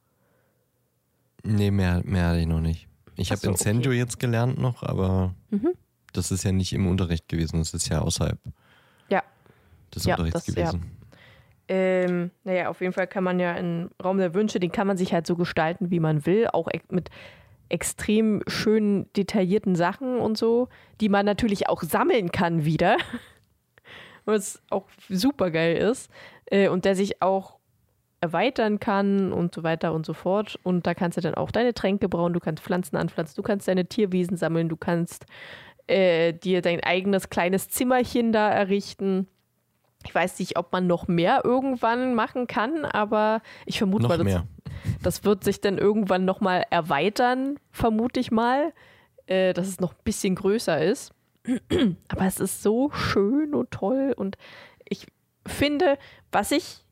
[1.44, 2.88] Nee, mehr, mehr hatte ich noch nicht.
[3.16, 4.00] Ich habe so, Incendio okay.
[4.00, 5.70] jetzt gelernt noch, aber Mhm.
[6.14, 7.60] das ist ja nicht im Unterricht gewesen.
[7.60, 8.40] Das ist ja außerhalb
[9.10, 9.24] Ja.
[9.94, 10.72] des Ja, Unterrichts das- ja.
[10.72, 10.92] gewesen.
[11.72, 14.98] Ähm, naja, auf jeden Fall kann man ja in Raum der Wünsche, den kann man
[14.98, 17.10] sich halt so gestalten, wie man will, auch mit
[17.72, 22.98] extrem schön detaillierten Sachen und so, die man natürlich auch sammeln kann wieder,
[24.26, 26.10] was auch super geil ist
[26.46, 27.59] äh, und der sich auch
[28.22, 30.60] erweitern kann und so weiter und so fort.
[30.64, 33.68] Und da kannst du dann auch deine Tränke brauen, du kannst Pflanzen anpflanzen, du kannst
[33.68, 35.26] deine Tierwesen sammeln, du kannst
[35.88, 39.28] äh, dir dein eigenes kleines Zimmerchen da errichten.
[40.06, 44.24] Ich weiß nicht, ob man noch mehr irgendwann machen kann, aber ich vermute Noch mal,
[44.24, 44.44] das,
[45.02, 48.74] das wird sich dann irgendwann nochmal erweitern, vermute ich mal,
[49.26, 51.14] äh, dass es noch ein bisschen größer ist.
[52.10, 54.38] Aber es ist so schön und toll und
[54.88, 55.08] ich
[55.46, 55.98] finde,
[56.32, 56.84] was ich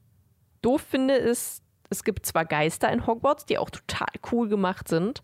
[0.67, 5.21] doof finde, ist, es gibt zwar Geister in Hogwarts, die auch total cool gemacht sind,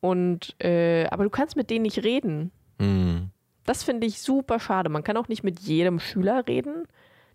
[0.00, 2.52] und äh, aber du kannst mit denen nicht reden.
[2.78, 3.30] Hm.
[3.64, 4.90] Das finde ich super schade.
[4.90, 6.86] Man kann auch nicht mit jedem Schüler reden,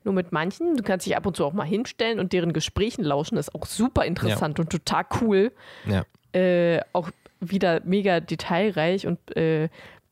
[0.04, 0.78] nur mit manchen.
[0.78, 3.38] Du kannst dich ab und zu auch mal hinstellen und deren Gesprächen lauschen.
[3.38, 4.64] Das ist auch super interessant ja.
[4.64, 5.52] und total cool.
[5.88, 6.06] Ja.
[6.40, 9.70] Äh, auch wieder mega detailreich und äh,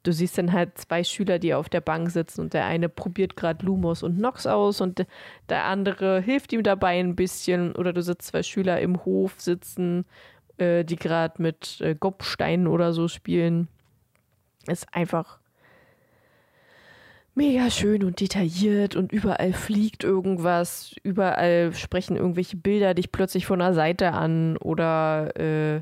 [0.08, 3.36] du siehst dann halt zwei Schüler, die auf der Bank sitzen und der eine probiert
[3.36, 5.06] gerade Lumos und Nox aus und
[5.50, 7.76] der andere hilft ihm dabei ein bisschen.
[7.76, 10.06] Oder du sitzt zwei Schüler im Hof sitzen,
[10.58, 13.68] äh, die gerade mit äh, Gobsteinen oder so spielen.
[14.66, 15.40] Ist einfach
[17.36, 23.60] mega schön und detailliert und überall fliegt irgendwas, überall sprechen irgendwelche Bilder dich plötzlich von
[23.60, 25.82] der Seite an oder äh,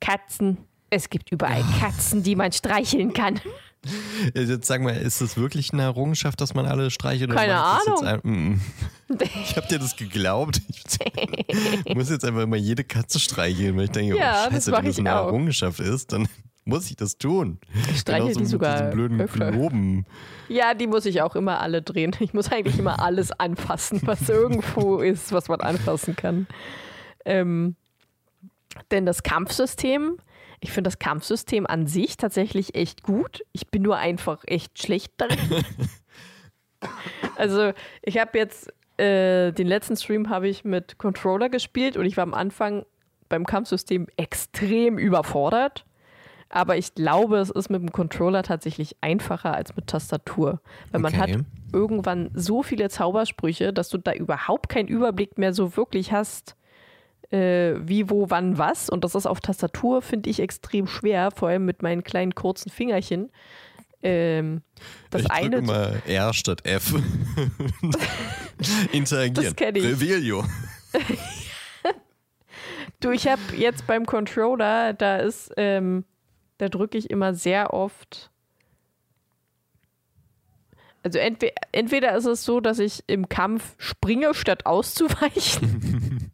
[0.00, 0.58] Katzen
[0.94, 3.40] es gibt überall Katzen, die man streicheln kann.
[4.34, 7.30] Jetzt sag mal, ist das wirklich eine Errungenschaft, dass man alle streichelt?
[7.30, 8.02] Keine Ahnung.
[8.02, 8.60] Ein, mm.
[9.44, 10.62] ich habe dir das geglaubt.
[11.84, 14.78] Ich muss jetzt einfach immer jede Katze streicheln, weil ich denke, ja, oh, scheiße, das
[14.78, 15.26] wenn das eine auch.
[15.26, 16.28] Errungenschaft ist, dann
[16.64, 17.58] muss ich das tun.
[17.90, 19.50] Ich streiche Genauso die sogar mit blöden öfter.
[19.50, 20.06] Globen.
[20.48, 22.16] Ja, die muss ich auch immer alle drehen.
[22.20, 26.46] Ich muss eigentlich immer alles anfassen, was irgendwo ist, was man anfassen kann.
[27.26, 27.76] Ähm,
[28.90, 30.16] denn das Kampfsystem
[30.64, 33.44] ich finde das Kampfsystem an sich tatsächlich echt gut.
[33.52, 35.38] Ich bin nur einfach echt schlecht darin.
[37.36, 42.16] also ich habe jetzt äh, den letzten Stream habe ich mit Controller gespielt und ich
[42.16, 42.86] war am Anfang
[43.28, 45.84] beim Kampfsystem extrem überfordert.
[46.48, 50.62] Aber ich glaube, es ist mit dem Controller tatsächlich einfacher als mit Tastatur.
[50.92, 51.34] Weil man Okay.
[51.34, 56.56] hat irgendwann so viele Zaubersprüche, dass du da überhaupt keinen Überblick mehr so wirklich hast,
[57.34, 58.88] äh, wie, wo, wann, was.
[58.88, 62.70] Und das ist auf Tastatur, finde ich, extrem schwer, vor allem mit meinen kleinen kurzen
[62.70, 63.30] Fingerchen.
[64.02, 64.62] Ähm,
[65.10, 65.62] das ich eine.
[65.62, 66.94] drücke immer R statt F.
[68.92, 69.34] Interagieren.
[69.34, 69.84] Das kenn ich.
[69.84, 70.44] Revelio.
[73.00, 76.06] Du, ich habe jetzt beim Controller, da ist, ähm,
[76.56, 78.30] da drücke ich immer sehr oft.
[81.02, 86.30] Also entweder, entweder ist es so, dass ich im Kampf springe, statt auszuweichen.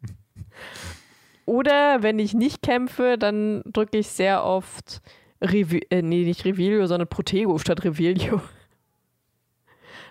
[1.45, 5.01] Oder wenn ich nicht kämpfe, dann drücke ich sehr oft
[5.41, 8.41] Revi äh, nee, nicht Revelio, sondern Protego statt Revelio.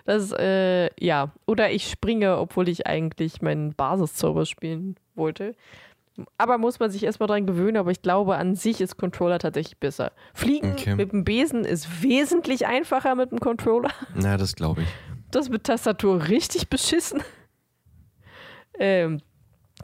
[0.03, 1.31] Das, äh, ja.
[1.45, 5.53] Oder ich springe, obwohl ich eigentlich meinen Basiszauber spielen wollte.
[6.39, 9.77] Aber muss man sich erstmal dran gewöhnen, aber ich glaube, an sich ist Controller tatsächlich
[9.77, 10.11] besser.
[10.33, 10.95] Fliegen Okay.
[10.95, 13.91] mit dem Besen ist wesentlich einfacher mit dem Controller.
[14.15, 14.87] Na, das glaube ich.
[15.29, 17.21] Das mit Tastatur richtig beschissen.
[18.79, 19.21] Ähm,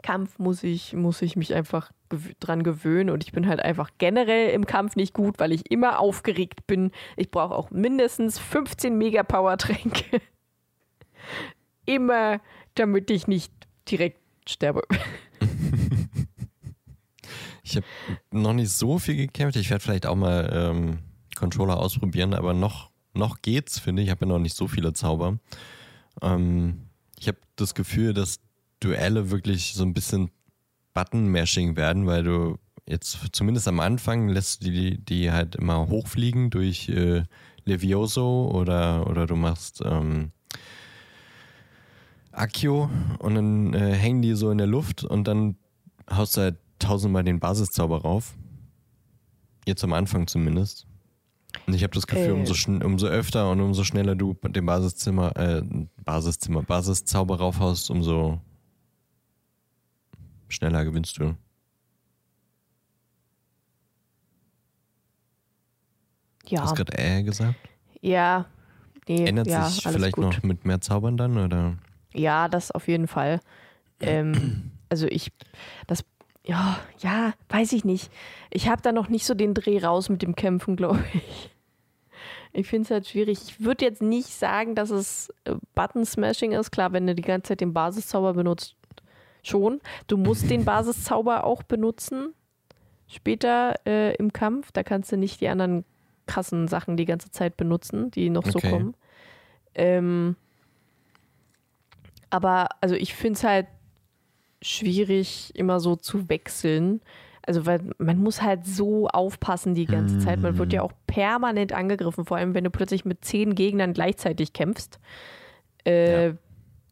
[0.02, 3.90] Kampf muss ich, muss ich mich einfach gew dran gewöhnen und ich bin halt einfach
[3.98, 6.90] generell im Kampf nicht gut, weil ich immer aufgeregt bin.
[7.16, 10.20] Ich brauche auch mindestens 15 Mega-Power-Tränke.
[11.86, 12.40] immer,
[12.74, 13.52] damit ich nicht
[13.90, 14.82] direkt sterbe.
[17.70, 17.86] Ich habe
[18.30, 19.56] noch nicht so viel gekämpft.
[19.56, 21.00] Ich werde vielleicht auch mal ähm,
[21.36, 24.08] Controller ausprobieren, aber noch, noch geht's, finde ich.
[24.08, 25.38] Ich habe ja noch nicht so viele Zauber.
[26.22, 26.88] Ähm,
[27.20, 28.40] ich habe das Gefühl, dass
[28.80, 30.30] Duelle wirklich so ein bisschen
[30.94, 36.50] Button-Mashing werden, weil du jetzt zumindest am Anfang lässt du die, die halt immer hochfliegen
[36.50, 37.22] durch äh,
[37.64, 40.30] Levioso oder, oder du machst ähm,
[42.32, 45.56] Accio und dann äh, hängen die so in der Luft und dann
[46.10, 48.34] haust du halt tausendmal den Basiszauber rauf.
[49.66, 50.86] Jetzt am Anfang zumindest.
[51.66, 52.32] Und ich habe das Gefühl, Äh.
[52.32, 55.62] umso, schn- umso öfter und umso schneller du den Basiszimmer, äh,
[56.04, 58.40] Basiszimmer, Basiszauber raufhaust, umso
[60.48, 61.34] schneller gewinnst du.
[66.48, 67.56] Du Ja, hast gerade äh gesagt.
[68.00, 68.46] ja.
[69.06, 70.24] Nee, Ändert ja, sich vielleicht gut.
[70.24, 71.38] noch mit mehr Zaubern dann?
[71.38, 71.78] Oder?
[72.12, 73.40] Ja, das auf jeden Fall.
[74.00, 75.32] Ähm, also ich,
[75.86, 76.04] das,
[76.44, 78.12] ja, ja, weiß ich nicht.
[78.50, 81.50] Ich habe da noch nicht so den Dreh raus mit dem Kämpfen, glaube ich.
[82.52, 83.38] Ich finde es halt schwierig.
[83.48, 86.70] Ich würde jetzt nicht sagen, dass es äh, Button-Smashing ist.
[86.70, 88.76] Klar, wenn du die ganze Zeit den Basiszauber benutzt,
[89.42, 89.80] schon.
[90.06, 92.34] Du musst den Basiszauber auch benutzen.
[93.06, 94.70] Später äh, im Kampf.
[94.72, 95.84] Da kannst du nicht die anderen
[96.26, 98.70] krassen Sachen die ganze Zeit benutzen, die noch so Okay.
[98.70, 98.94] kommen.
[99.74, 100.36] Ähm,
[102.30, 103.66] aber also ich finde es halt
[104.60, 107.00] schwierig, immer so zu wechseln.
[107.46, 110.42] Also, weil man muss halt so aufpassen die ganze Zeit.
[110.42, 114.52] Man wird ja auch permanent angegriffen, vor allem wenn du plötzlich mit zehn Gegnern gleichzeitig
[114.52, 114.98] kämpfst.
[115.86, 116.34] Äh, Ja.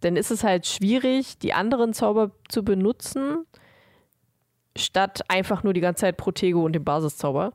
[0.06, 3.44] Dann ist es halt schwierig, die anderen Zauber zu benutzen,
[4.76, 7.54] statt einfach nur die ganze Zeit Protego und den Basiszauber.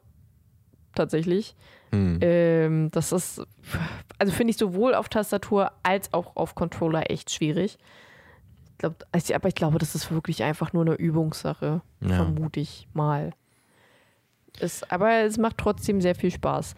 [0.94, 1.56] Tatsächlich.
[1.94, 2.20] Hm.
[2.22, 3.42] Ähm, das ist,
[4.20, 7.78] also finde ich sowohl auf Tastatur als auch auf Controller echt schwierig.
[8.72, 8.96] Ich glaub,
[9.34, 12.16] aber ich glaube, das ist wirklich einfach nur eine Übungssache, Ja.
[12.16, 13.32] vermute ich mal.
[14.60, 16.76] Es, aber es macht trotzdem sehr viel Spaß.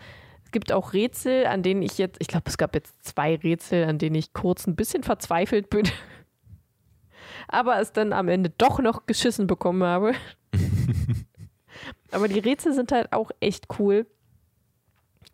[0.54, 3.98] Gibt auch Rätsel, an denen ich jetzt, ich glaube, es gab jetzt zwei Rätsel, an
[3.98, 5.84] denen ich kurz ein bisschen verzweifelt bin.
[7.50, 10.14] Aber es dann am Ende doch noch geschissen bekommen habe.
[12.12, 14.06] Aber die Rätsel sind halt auch echt cool.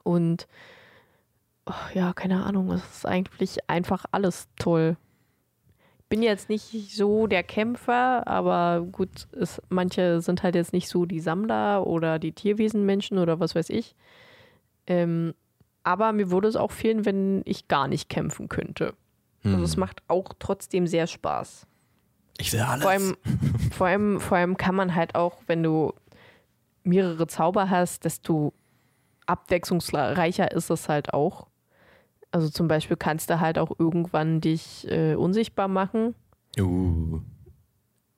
[0.04, 0.48] Und
[1.68, 4.98] oh, ja, keine Ahnung, es ist eigentlich einfach alles toll.
[6.08, 11.06] Bin jetzt nicht so der Kämpfer, aber gut, es, manche sind halt jetzt nicht so
[11.06, 13.96] die Sammler oder die Tierwesenmenschen oder was weiß ich.
[14.90, 15.34] Ähm,
[15.84, 18.96] aber mir würde es auch fehlen, wenn ich gar nicht kämpfen könnte.
[19.46, 19.64] Also Hm.
[19.64, 21.66] es macht auch trotzdem sehr Spaß.
[22.38, 22.84] Ich will alles.
[22.84, 23.18] Vor allem,
[23.72, 25.94] vor, allem, vor allem kann man halt auch, wenn du
[26.84, 28.54] mehrere Zauber hast, desto
[29.26, 31.48] abwechslungsreicher ist es halt auch.
[32.32, 36.14] Also zum Beispiel kannst du halt auch irgendwann dich äh, unsichtbar machen
[36.60, 37.22] uh.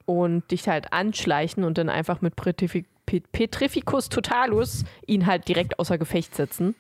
[0.05, 5.77] und dich halt anschleichen und dann einfach mit Petrifi Pe- Petrificus Totalus ihn halt direkt
[5.79, 6.75] außer Gefecht setzen.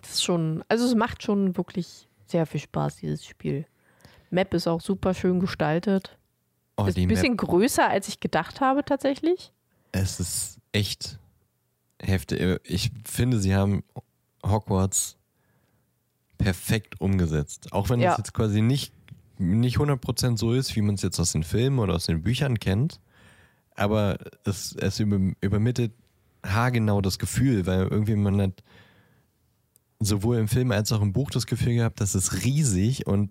[0.00, 3.66] Das ist schon, also es macht schon wirklich sehr viel Spaß, dieses Spiel.
[4.30, 6.16] Map ist auch super schön gestaltet.
[6.76, 9.52] Oh, ist ein bisschen Map, größer, als ich gedacht habe, tatsächlich.
[9.92, 11.18] es ist echt
[12.00, 12.60] heftig.
[12.64, 13.82] Ich finde, sie haben
[14.46, 15.16] Hogwarts
[16.38, 17.72] perfekt umgesetzt.
[17.72, 18.12] Auch wenn Ja.
[18.12, 18.94] es jetzt quasi nicht,
[19.38, 22.58] nicht 100% so ist, wie man es jetzt aus den Filmen oder aus den Büchern
[22.60, 23.00] kennt.
[23.80, 25.92] Aber es, es über, übermittelt
[26.44, 28.62] haargenau das Gefühl, weil irgendwie man hat
[30.00, 33.30] sowohl im Film als auch im Buch das Gefühl gehabt, das ist riesig und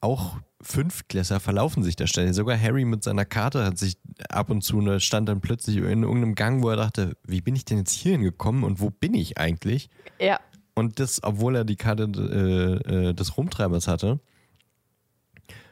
[0.00, 2.34] auch Fünftklässler verlaufen sich der Stelle.
[2.34, 5.84] Sogar Harry mit seiner Karte hat sich ab und zu, ne, stand dann plötzlich in
[6.02, 9.14] irgendeinem Gang, wo er dachte, wie bin ich denn jetzt hierhin gekommen und wo bin
[9.14, 9.90] ich eigentlich?
[10.20, 10.40] Ja,
[10.74, 14.18] Und das, obwohl er die Karte äh, äh, des Rumtreibers hatte,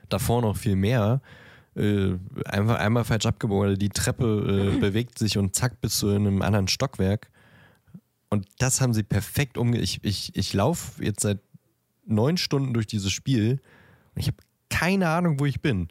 [0.08, 1.20] davor noch viel mehr,
[1.76, 2.16] äh,
[2.46, 6.42] einfach einmal falsch abgebogen, die Treppe äh, bewegt sich und zack, bist du in einem
[6.42, 7.30] anderen Stockwerk.
[8.28, 9.78] Und das haben sie perfekt umge...
[9.78, 11.38] Ich, ich, ich laufe jetzt seit
[12.06, 13.60] neun Stunden durch dieses Spiel
[14.14, 15.88] und ich habe keine Ahnung, wo ich bin.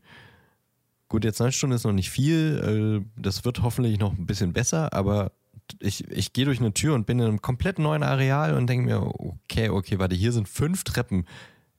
[1.08, 3.04] Gut, jetzt neun Stunden ist noch nicht viel.
[3.06, 5.32] äh, Das wird hoffentlich noch ein bisschen besser, aber
[5.80, 8.86] ich, ich gehe durch eine Tür und bin in einem komplett neuen Areal und denke
[8.86, 11.26] mir, okay, okay, warte, hier sind fünf Treppen.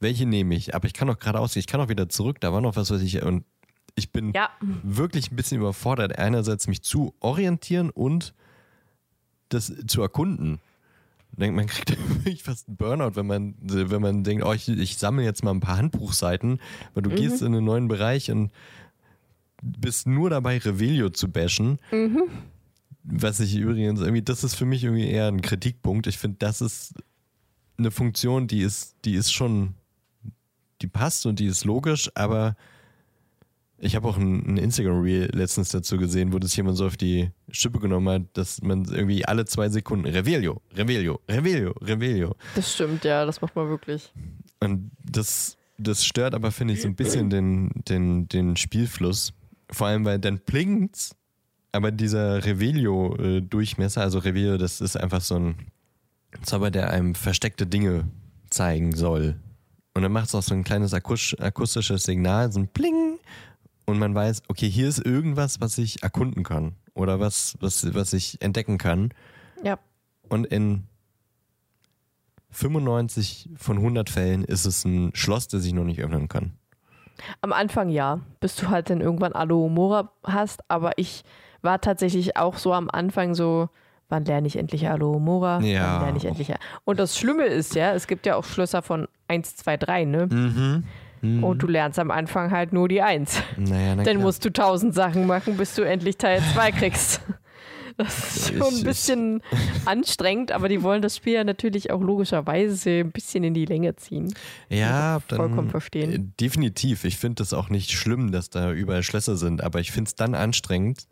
[0.00, 0.74] Welche nehme ich?
[0.74, 2.40] Aber ich kann doch geradeaus, ich kann auch wieder zurück.
[2.40, 3.22] Da war noch was, was ich.
[3.22, 3.44] Und
[3.96, 4.50] ich bin ja.
[4.60, 8.34] wirklich ein bisschen überfordert, einerseits mich zu orientieren und
[9.48, 10.60] das zu erkunden.
[11.32, 14.98] Denkt, man kriegt wirklich fast einen Burnout, wenn man, wenn man denkt, oh, ich, ich
[14.98, 16.60] sammle jetzt mal ein paar Handbuchseiten,
[16.94, 18.52] weil du gehst in einen neuen Bereich und
[19.62, 21.78] bist nur dabei, Revelio zu bashen.
[23.02, 26.06] Was ich übrigens irgendwie, das ist für mich irgendwie eher ein Kritikpunkt.
[26.06, 26.94] Ich finde, das ist
[27.78, 29.74] eine Funktion, die ist, die ist schon,
[30.82, 32.56] die passt und die ist logisch, aber
[33.78, 37.30] ich habe auch ein, ein Instagram-Reel letztens dazu gesehen, wo das jemand so auf die
[37.50, 42.34] Schippe genommen hat, dass man irgendwie alle zwei Sekunden Revelio, Revelio, Revelio, Revelio.
[42.54, 44.12] Das stimmt, ja, das macht man wirklich.
[44.60, 49.34] Und das, das stört aber, finde ich, so ein bisschen den, den, den Spielfluss.
[49.70, 51.14] Vor allem, weil dann blinkt's,
[51.72, 55.56] aber dieser Revelio-Durchmesser, also Revelio, das ist einfach so ein
[56.42, 58.08] Zauber, der einem versteckte Dinge
[58.48, 59.36] zeigen soll.
[59.94, 63.15] Und dann macht es auch so ein kleines akustisch, akustisches Signal, so ein Pling.
[63.86, 66.74] Und man weiß, okay, hier ist irgendwas, was ich erkunden kann.
[66.94, 69.14] Oder was, was, was ich entdecken kann.
[69.62, 69.78] Ja.
[70.28, 70.84] Und in
[72.50, 76.54] 95 von 100 Fällen ist es ein Schloss, das ich noch nicht öffnen kann.
[77.40, 81.22] Am Anfang ja, bis du halt dann irgendwann Alohomora hast, aber ich
[81.62, 83.68] war tatsächlich auch so am Anfang so,
[84.08, 85.60] wann lerne ich endlich Alohomora?
[85.60, 85.94] Ja.
[85.94, 86.52] Wann lerne ich endlich?
[86.84, 90.26] Und das Schlimme ist ja, es gibt ja auch Schlösser von 1, 2, 3, ne?
[90.26, 90.84] Mhm.
[91.42, 93.42] Und du lernst am Anfang halt nur die 1.
[93.56, 94.24] Naja, na Dann klar.
[94.24, 97.20] musst du tausend Sachen machen, bis du endlich Teil 2 kriegst.
[97.98, 99.42] Das ist schon ein bisschen
[99.86, 103.96] anstrengend, aber die wollen das Spiel ja natürlich auch logischerweise ein bisschen in die Länge
[103.96, 104.34] ziehen.
[104.68, 106.34] ja, vollkommen verstehen.
[106.38, 107.04] Definitiv.
[107.04, 110.14] Ich finde das auch nicht schlimm, dass da überall Schlösser sind, aber ich finde es
[110.14, 111.06] dann anstrengend,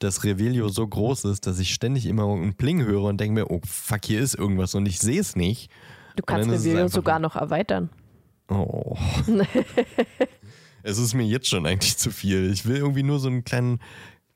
[0.00, 3.50] dass Revelio so groß ist, dass ich ständig immer einen Pling höre und denke mir,
[3.50, 5.70] oh fuck, hier ist irgendwas und ich sehe es nicht.
[6.16, 7.88] Du kannst es Revelio sogar noch erweitern.
[8.48, 8.96] Oh.
[10.82, 12.52] es ist mir jetzt schon eigentlich zu viel.
[12.52, 13.80] Ich will irgendwie nur so einen kleinen,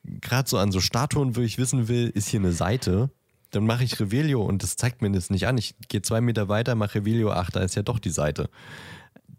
[0.05, 3.11] gerade so an so Statuen, wo ich wissen will, ist hier eine Seite.
[3.53, 5.59] Dann mache ich Revelio und das zeigt mir das nicht an.
[5.59, 8.49] Ich gehe zwei Meter weiter, mache Revelio, ach, da ist ja doch die Seite.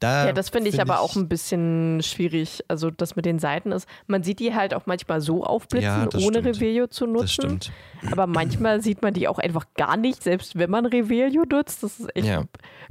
[0.01, 2.63] Da Ja, das finde ich aber auch ein bisschen schwierig.
[2.67, 6.09] Also das mit den Seiten ist, man sieht die halt auch manchmal so aufblitzen, Ja,
[6.15, 6.45] ohne stimmt.
[6.57, 7.21] Revelio zu nutzen.
[7.21, 7.71] Das stimmt.
[8.11, 11.83] Aber manchmal sieht man die auch einfach gar nicht, selbst wenn man Revelio nutzt.
[11.83, 12.45] Das ist echt Ja.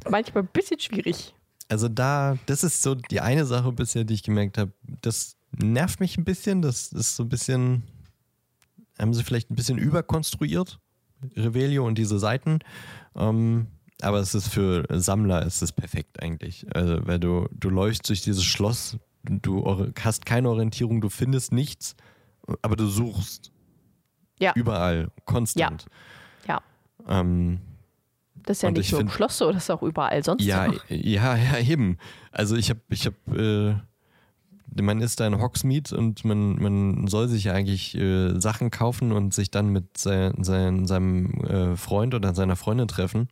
[0.08, 1.34] manchmal ein bisschen schwierig.
[1.70, 6.00] Also da, das ist so die eine Sache bisher, die ich gemerkt habe, das nervt
[6.00, 6.62] mich ein bisschen.
[6.62, 7.84] Das ist so ein bisschen,
[8.98, 10.80] haben sie vielleicht ein bisschen überkonstruiert.
[11.36, 12.58] Revelio und diese Seiten.
[13.14, 13.68] Ähm,
[14.02, 16.66] aber es ist für Sammler ist es perfekt eigentlich.
[16.74, 21.94] Also, weil du, du läufst durch dieses Schloss, du hast keine Orientierung, du findest nichts,
[22.62, 23.52] aber du suchst.
[24.40, 24.54] Ja.
[24.56, 25.86] Überall, konstant.
[26.48, 26.62] Ja.
[27.06, 27.60] Ähm,
[28.44, 30.44] Das ist ja Und nicht ich nur im Schloss so, das ist auch überall sonst
[30.44, 30.94] ja, so.
[30.94, 31.98] ja, ja, eben.
[32.32, 33.80] Also ich habe, ich habe,
[34.76, 39.12] äh, man ist da in Hogsmeade und man, man soll sich eigentlich äh, Sachen kaufen
[39.12, 43.28] und sich dann mit sein, sein, seinem äh, Freund oder seiner Freundin treffen.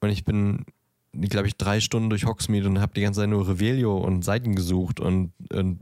[0.00, 0.66] Und ich bin,
[1.12, 4.54] glaube ich, drei Stunden durch Hogsmeade und habe die ganze Zeit nur Revelio und Seiten
[4.54, 5.80] gesucht und, und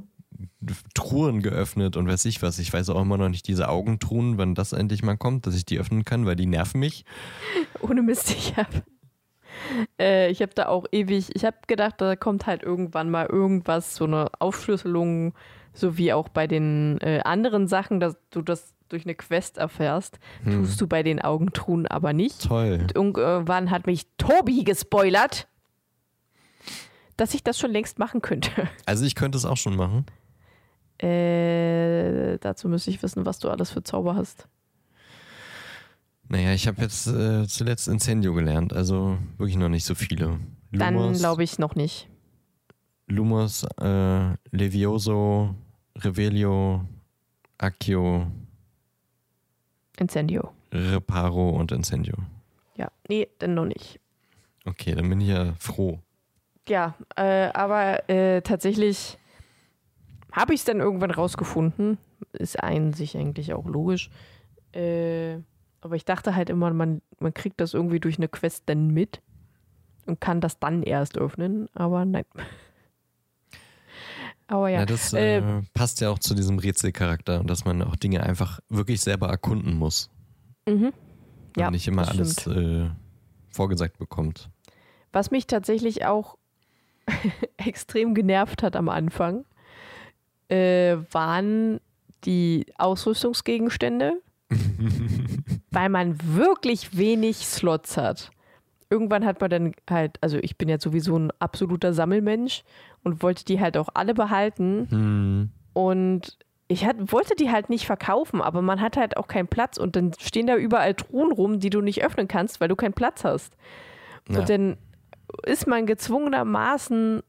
[0.95, 2.59] Truhen geöffnet und weiß ich was.
[2.59, 5.65] Ich weiß auch immer noch nicht diese Augentruhen, wann das endlich mal kommt, dass ich
[5.65, 7.05] die öffnen kann, weil die nerven mich.
[7.81, 8.83] Ohne Mist, ich habe
[10.01, 13.95] äh, ich habe da auch ewig, ich habe gedacht, da kommt halt irgendwann mal irgendwas,
[13.95, 15.35] so eine Aufschlüsselung,
[15.73, 20.19] so wie auch bei den äh, anderen Sachen, dass du das durch eine Quest erfährst,
[20.43, 20.65] Hm.
[20.65, 22.43] tust du bei den Augentruhen aber nicht.
[22.47, 22.79] Toll.
[22.83, 25.49] Und irgendwann hat mich Tobi gespoilert,
[27.17, 28.51] dass ich das schon längst machen könnte.
[28.87, 30.05] Also ich könnte es auch schon machen.
[31.05, 34.49] Äh, dazu müsste ich wissen, was du alles für Zauber hast.
[36.29, 40.41] Naja, ich habe jetzt äh, zuletzt Incendio gelernt, also wirklich noch nicht so viele.
[40.73, 42.09] Dann glaube ich noch nicht.
[43.07, 45.55] Lumos, äh, Levioso,
[45.97, 46.87] Revelio,
[47.59, 48.27] Accio,
[49.99, 50.51] Incendio.
[50.73, 52.15] Reparo und Incendio.
[52.77, 54.01] Ja, nee, dann noch nicht.
[54.65, 56.01] Okay, dann bin ich ja froh.
[56.67, 59.19] Ja, äh, aber äh, tatsächlich
[60.35, 61.99] habe ich es dann irgendwann rausgefunden.
[62.33, 64.11] Ist ein sich eigentlich auch logisch.
[64.73, 65.39] Äh,
[65.81, 69.23] aber ich dachte halt immer, man, man kriegt das irgendwie durch eine Quest dann mit
[70.07, 71.69] und kann das dann erst öffnen.
[71.75, 72.25] Aber nein.
[74.47, 74.81] Aber ja.
[74.81, 78.23] Ja, das äh, äh, passt ja auch zu diesem Rätselcharakter und dass man auch Dinge
[78.23, 80.11] einfach wirklich selber erkunden muss
[80.67, 80.87] mhm.
[80.87, 82.91] und Ja, nicht immer alles äh,
[83.51, 84.51] vorgesagt bekommt.
[85.13, 86.37] Was mich tatsächlich auch
[87.57, 89.47] extrem genervt hat am Anfang,
[90.49, 91.81] äh, waren
[92.25, 94.21] die Ausrüstungsgegenstände,
[95.71, 98.31] weil man wirklich wenig Slots hat.
[98.91, 102.63] Irgendwann hat man dann halt, also ich bin ja sowieso ein absoluter Sammelmensch
[103.03, 104.87] und wollte die halt auch alle behalten.
[104.91, 105.51] Hm.
[105.73, 106.39] Und
[106.69, 109.97] ich hat, wollte die halt nicht verkaufen, aber man hat halt auch keinen Platz und
[109.97, 113.25] dann stehen da überall Truhen rum, die du nicht öffnen kannst, weil du keinen Platz
[113.25, 113.57] hast.
[114.29, 114.41] Ja.
[114.41, 114.77] Und dann
[115.45, 117.23] ist man gezwungenermaßen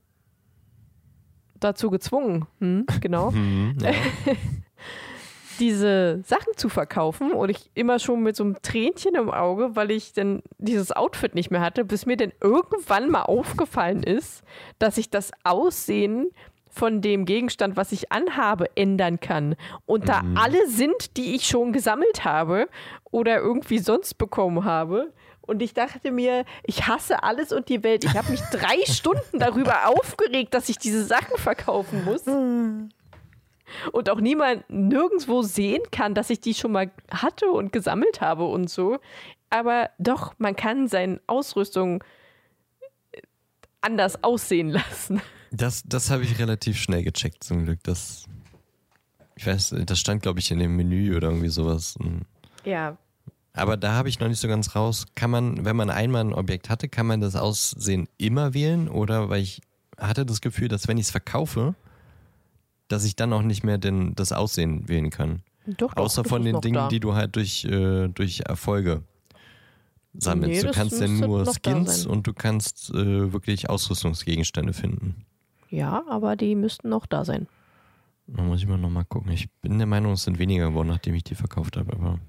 [1.65, 3.91] dazu gezwungen, hm, genau, Hm, ja.
[5.59, 9.91] diese Sachen zu verkaufen und ich immer schon mit so einem Tränchen im Auge, weil
[9.91, 14.43] ich dann dieses Outfit nicht mehr hatte, bis mir dann irgendwann mal aufgefallen ist,
[14.79, 16.27] dass ich das Aussehen
[16.69, 19.55] von dem Gegenstand, was ich anhabe, ändern kann.
[19.85, 22.67] Und da alle sind, die ich schon gesammelt habe
[23.11, 25.13] oder irgendwie sonst bekommen habe.
[25.47, 28.03] Und ich dachte mir, ich hasse alles und die Welt.
[28.03, 32.23] Ich habe mich drei Stunden darüber aufgeregt, dass ich diese Sachen verkaufen muss
[33.91, 38.45] und auch niemand nirgendwo sehen kann, dass ich die schon mal hatte und gesammelt habe
[38.45, 38.99] und so.
[39.49, 42.03] Aber doch, man kann seine Ausrüstung
[43.81, 45.21] anders aussehen lassen.
[45.51, 47.79] Das, das habe ich relativ schnell gecheckt, zum Glück.
[47.83, 48.25] Das,
[49.35, 51.97] ich weiß, das stand, glaube ich, in dem Menü oder irgendwie sowas.
[52.65, 52.97] Ja,
[53.55, 55.05] Aber da habe ich noch nicht so ganz raus.
[55.15, 58.89] Kann man, wenn man einmal ein Objekt hatte, kann man das Aussehen immer wählen?
[58.89, 59.61] Oder weil ich
[59.97, 61.73] hatte das Gefühl, dass wenn ich es verkaufe,
[62.89, 65.41] dass ich dann auch nicht mehr den, das Aussehen wählen kann.
[65.65, 65.95] doch, doch.
[65.95, 66.87] Außer von den Dingen, da.
[66.89, 69.03] die du halt durch, äh, durch Erfolge
[70.13, 70.63] sammelst.
[70.63, 75.25] Nee, du kannst ja nur Skins und du kannst äh, wirklich Ausrüstungsgegenstände finden.
[75.69, 77.47] Ja, aber die müssten noch da sein.
[78.27, 79.31] Da muss ich mal nochmal gucken.
[79.31, 81.93] Ich bin der Meinung, es sind weniger geworden, nachdem ich die verkauft habe.
[81.93, 82.19] Aber,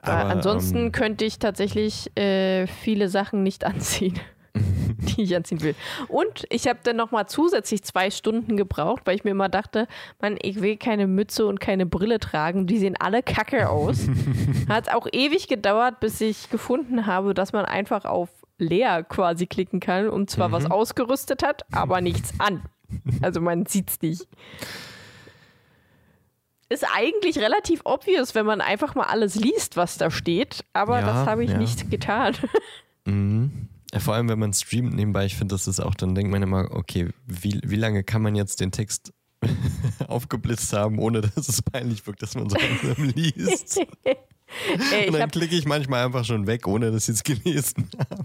[0.00, 4.18] aber ansonsten ähm, könnte ich tatsächlich äh, viele Sachen nicht anziehen,
[4.54, 5.74] die ich anziehen will.
[6.08, 9.88] Und ich habe dann nochmal zusätzlich zwei Stunden gebraucht, weil ich mir immer dachte,
[10.22, 12.66] Mann, ich will keine Mütze und keine Brille tragen.
[12.66, 14.08] Die sehen alle kacke aus.
[14.70, 19.80] Hat auch ewig gedauert, bis ich gefunden habe, dass man einfach auf leer quasi klicken
[19.80, 22.62] kann und zwar was ausgerüstet hat, aber nichts an.
[23.20, 24.28] Also man sieht's nicht.
[26.72, 31.06] Ist eigentlich relativ obvious, wenn man einfach mal alles liest, was da steht, aber Ja,
[31.06, 31.58] das habe ich ja.
[31.58, 32.34] nicht getan.
[33.04, 33.68] Mhm.
[33.98, 36.68] Vor allem, wenn man streamt nebenbei, ich finde, das ist auch, dann denkt man immer,
[36.70, 39.12] okay, wie, wie lange kann man jetzt den Text
[40.06, 43.80] aufgeblitzt haben, ohne dass es peinlich wirkt, dass man so langsam liest.
[44.92, 48.24] Ey, Und dann klicke ich manchmal einfach schon weg, ohne dass ich es gelesen habe.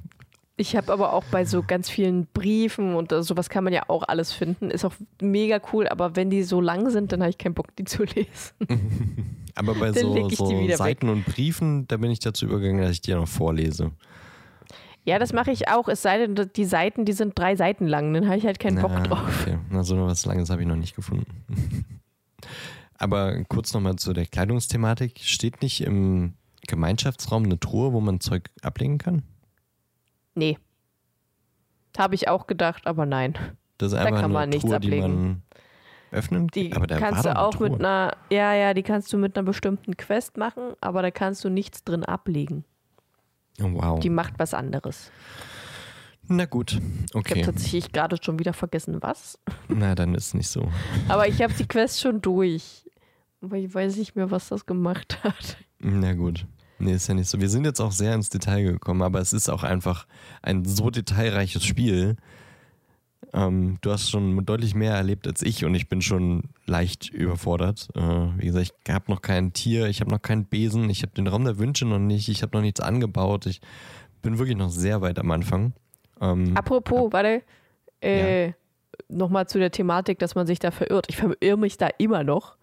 [0.57, 3.83] Ich hab aber auch bei so ganz vielen Briefen und äh, sowas kann man ja
[3.87, 4.71] auch alles finden.
[4.71, 7.75] Ist auch mega cool, aber wenn die so lang sind, dann habe ich keinen Bock,
[7.75, 8.53] die zu lesen.
[9.55, 10.77] Aber bei Dann so, die so wieder weg.
[10.77, 13.91] Seiten und Briefen, da bin ich dazu übergegangen, dass ich dir noch vorlese.
[15.03, 15.87] Ja, das mache ich auch.
[15.87, 18.13] Es sei denn, die Seiten, die sind drei Seiten lang.
[18.13, 19.41] Dann habe ich halt keinen Bock Na, drauf.
[19.41, 19.57] Okay.
[19.71, 21.25] Na, so was Langes habe ich noch nicht gefunden.
[22.99, 25.21] Aber kurz nochmal zu der Kleidungsthematik.
[25.23, 26.33] Steht nicht im
[26.67, 29.23] Gemeinschaftsraum eine Truhe, wo man Zeug ablegen kann?
[30.37, 30.57] Nee.
[31.97, 33.33] Habe ich auch gedacht, aber nein.
[33.79, 35.43] Das ist Da einfach kann eine man nichts die ablegen.
[36.11, 39.11] öffnen Die Aber da kannst du doch eine auch mit einer, ja, ja, die kannst
[39.11, 42.65] du mit einer bestimmten Quest machen, aber da kannst du nichts drin ablegen.
[43.59, 43.99] Oh, wow.
[43.99, 45.11] Die macht was anderes.
[46.27, 47.41] Na gut, Ich okay.
[47.41, 49.39] habe tatsächlich gerade schon wieder vergessen, was.
[49.69, 50.69] Na, dann ist nicht so.
[51.07, 52.85] Aber ich habe die Quest schon durch.
[53.41, 55.57] Aber ich weiß nicht mehr, was das gemacht hat.
[55.79, 56.45] Na gut.
[56.79, 57.39] Nee, ist ja nicht so.
[57.41, 60.05] Wir sind jetzt auch sehr ins Detail gekommen, aber es ist auch einfach
[60.41, 62.17] ein so detailreiches Spiel.
[63.33, 67.89] Ähm, du hast schon deutlich mehr erlebt als ich und ich bin schon leicht überfordert.
[67.95, 71.13] Äh, wie gesagt, ich habe noch kein Tier, ich habe noch keinen Besen, ich habe
[71.13, 73.45] den Raum der Wünsche noch nicht, ich habe noch nichts angebaut.
[73.47, 73.59] Ich
[74.21, 75.73] bin wirklich noch sehr weit am Anfang.
[76.21, 77.41] Ähm, Apropos, warte.
[78.01, 78.53] Äh,
[79.09, 81.05] Nochmal zu der Thematik, dass man sich da verirrt.
[81.09, 82.57] Ich verirre mich da immer noch.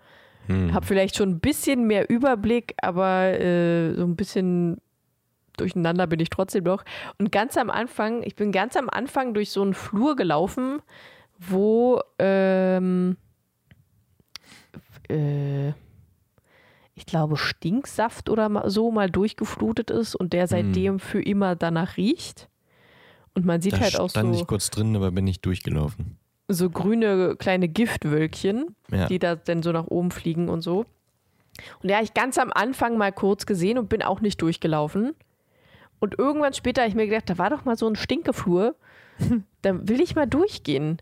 [0.47, 0.74] Hm.
[0.74, 4.78] Habe vielleicht schon ein bisschen mehr Überblick, aber äh, so ein bisschen
[5.57, 6.84] durcheinander bin ich trotzdem noch.
[7.18, 10.80] Und ganz am Anfang, ich bin ganz am Anfang durch so einen Flur gelaufen,
[11.38, 13.16] wo ähm,
[15.09, 15.68] äh,
[16.97, 22.49] ich glaube Stinksaft oder so mal durchgeflutet ist und der seitdem für immer danach riecht.
[23.34, 26.18] Und man sieht da halt auch stand so, ich kurz drin, aber bin nicht durchgelaufen.
[26.49, 29.07] So grüne kleine Giftwölkchen Ja.
[29.07, 30.84] die da dann so nach oben fliegen und so.
[31.82, 35.14] Und ja, ich ganz am Anfang mal kurz gesehen und bin auch nicht durchgelaufen.
[36.01, 38.74] Und irgendwann später habe ich mir gedacht, da war doch mal so ein Stinkeflur.
[39.62, 40.99] Da will ich mal durchgehen.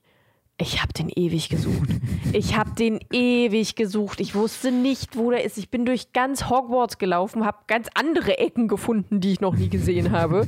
[0.58, 1.88] Ich habe den ewig gesucht.
[2.32, 4.20] Ich habe den ewig gesucht.
[4.20, 5.58] Ich wusste nicht, wo der ist.
[5.58, 9.68] Ich bin durch ganz Hogwarts gelaufen, habe ganz andere Ecken gefunden, die ich noch nie
[9.68, 10.46] gesehen habe.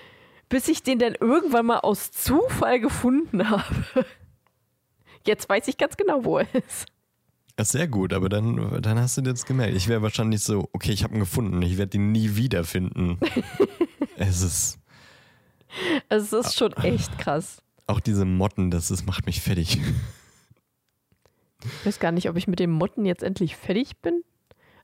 [0.48, 3.64] Bis ich den dann irgendwann mal aus Zufall gefunden habe.
[5.26, 6.86] Jetzt weiß ich ganz genau, wo er ist.
[7.56, 9.74] Das ist sehr gut, aber dann, dann hast du dir jetzt gemerkt.
[9.74, 13.18] Ich wäre wahrscheinlich so, okay, ich habe ihn gefunden, ich werde ihn nie wiederfinden.
[14.16, 14.78] es ist
[16.08, 17.62] es ist schon echt krass.
[17.86, 19.78] auch diese Motten, das ist, macht mich fertig.
[21.64, 24.22] Ich weiß gar nicht, ob ich mit den Motten jetzt endlich fertig bin.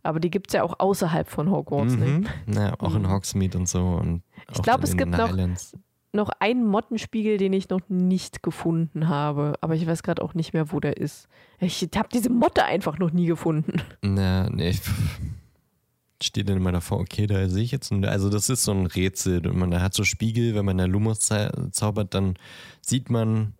[0.03, 1.95] Aber die gibt es ja auch außerhalb von Hogwarts.
[1.95, 2.07] Ne?
[2.47, 2.55] Mhm.
[2.55, 3.81] Ja, auch in Hogsmeade und so.
[3.81, 5.77] Und Ich auch glaub, in es gibt noch- Highlands.
[6.13, 9.55] Noch einen Mottenspiegel, den ich noch nicht gefunden habe.
[9.63, 11.27] Aber ich weiß gerade auch nicht mehr, wo der ist.
[11.59, 13.81] Ich habe diese Motte einfach noch nie gefunden.
[14.03, 14.75] Na, nee.
[16.23, 18.87] Steht dann immer davor, okay, da sehe ich jetzt, ein, also das ist so ein
[18.87, 19.45] Rätsel.
[19.47, 22.35] Und Man hat so Spiegel, wenn man da Lumos zau- zaubert, dann
[22.81, 23.55] sieht man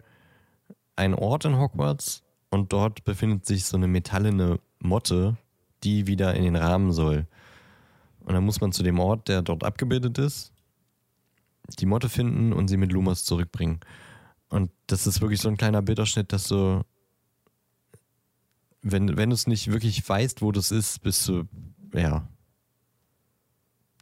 [0.95, 5.37] einen Ort in Hogwarts und dort befindet sich so eine metallene Motte,
[5.83, 7.27] die wieder in den Rahmen soll.
[8.21, 10.52] Und dann muss man zu dem Ort, der dort abgebildet ist,
[11.77, 13.81] die Motte finden und sie mit Lumos zurückbringen.
[14.49, 16.83] Und das ist wirklich so ein kleiner Bilderschnitt, dass so,
[18.83, 21.45] wenn, wenn du es nicht wirklich weißt, wo das ist, bist du,
[21.95, 22.29] ja,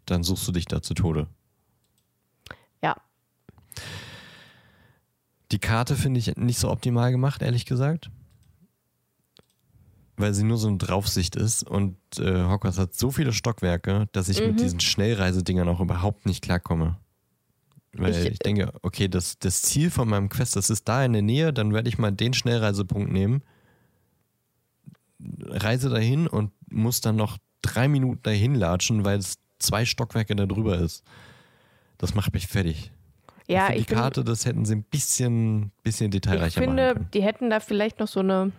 [0.07, 1.29] dann suchst du dich da zu Tode.
[2.83, 2.97] Ja.
[5.53, 8.11] Die Karte finde ich nicht so optimal gemacht, ehrlich gesagt.
[10.17, 14.29] Weil sie nur so eine Draufsicht ist und äh, Hogwarts hat so viele Stockwerke, dass
[14.29, 14.57] ich mit Mhm.
[14.59, 16.99] diesen Schnellreisedingern auch überhaupt nicht klarkomme.
[17.93, 21.13] Weil ich, Ich- denke, okay, das, das Ziel von meinem Quest, das ist da in
[21.13, 23.43] der Nähe, dann werde ich mal den Schnellreisepunkt nehmen,
[25.49, 30.47] reise dahin und muss dann noch drei Minuten dahin latschen, weil es zwei Stockwerke da
[30.47, 31.05] drüber ist.
[31.99, 32.91] Das macht mich fertig.
[33.47, 36.69] Ja, für ich die bin, Karte, das hätten sie ein bisschen, bisschen ich detailreicher machen
[36.77, 37.09] finde, können.
[37.13, 38.53] die hätten da vielleicht noch so eine.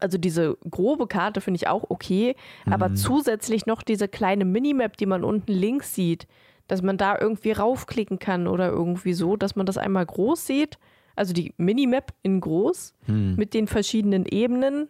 [0.00, 2.36] Also diese grobe Karte finde ich auch okay,
[2.66, 2.72] Mhm.
[2.74, 6.26] aber zusätzlich noch diese kleine Minimap, die man unten links sieht,
[6.68, 10.78] dass man da irgendwie raufklicken kann oder irgendwie so, dass man das einmal groß sieht.
[11.16, 13.34] Also die Minimap in groß Hm.
[13.34, 14.88] mit den verschiedenen Ebenen,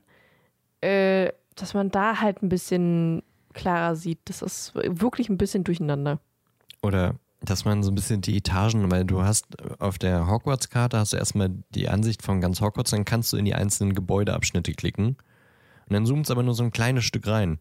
[0.82, 3.22] äh, dass man da halt ein bisschen
[3.54, 4.18] klarer sieht.
[4.26, 6.20] Das ist wirklich ein bisschen durcheinander.
[6.82, 9.46] Oder dass man so ein bisschen die Etagen, weil du hast
[9.80, 13.44] auf der Hogwarts-Karte hast du erstmal die Ansicht von ganz Hogwarts, dann kannst du in
[13.44, 15.16] die einzelnen Gebäudeabschnitte klicken.
[15.88, 17.58] Und dann zoomt es aber nur so ein kleines Stück rein.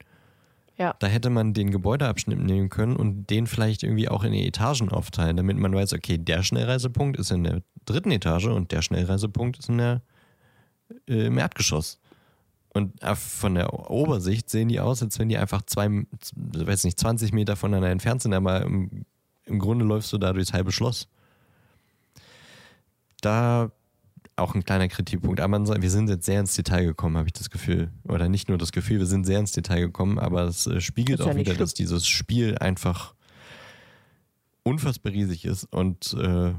[0.78, 0.96] Ja.
[1.00, 4.90] Da hätte man den Gebäudeabschnitt nehmen können und den vielleicht irgendwie auch in die Etagen
[4.90, 9.58] aufteilen, damit man weiß, okay, der Schnellreisepunkt ist in der dritten Etage und der Schnellreisepunkt
[9.58, 10.02] ist in der,
[11.10, 12.00] äh, im Erdgeschoss.
[12.74, 15.90] Und äh, von der Obersicht sehen die aus, als wenn die einfach zwei,
[16.36, 19.06] weiß nicht, 20 Meter voneinander entfernt sind, aber im,
[19.46, 21.08] im Grunde läufst du da durchs halbe Schloss.
[23.22, 23.72] Da
[24.38, 25.40] auch ein kleiner Kritikpunkt.
[25.40, 27.92] Aber man wir sind jetzt sehr ins Detail gekommen, habe ich das Gefühl.
[28.04, 31.20] Oder nicht nur das Gefühl, wir sind sehr ins Detail gekommen, aber es äh, spiegelt
[31.20, 31.58] ja auch wieder, schlimm.
[31.58, 33.14] dass dieses Spiel einfach
[34.64, 35.66] unfassbar riesig ist.
[35.66, 36.54] Und äh,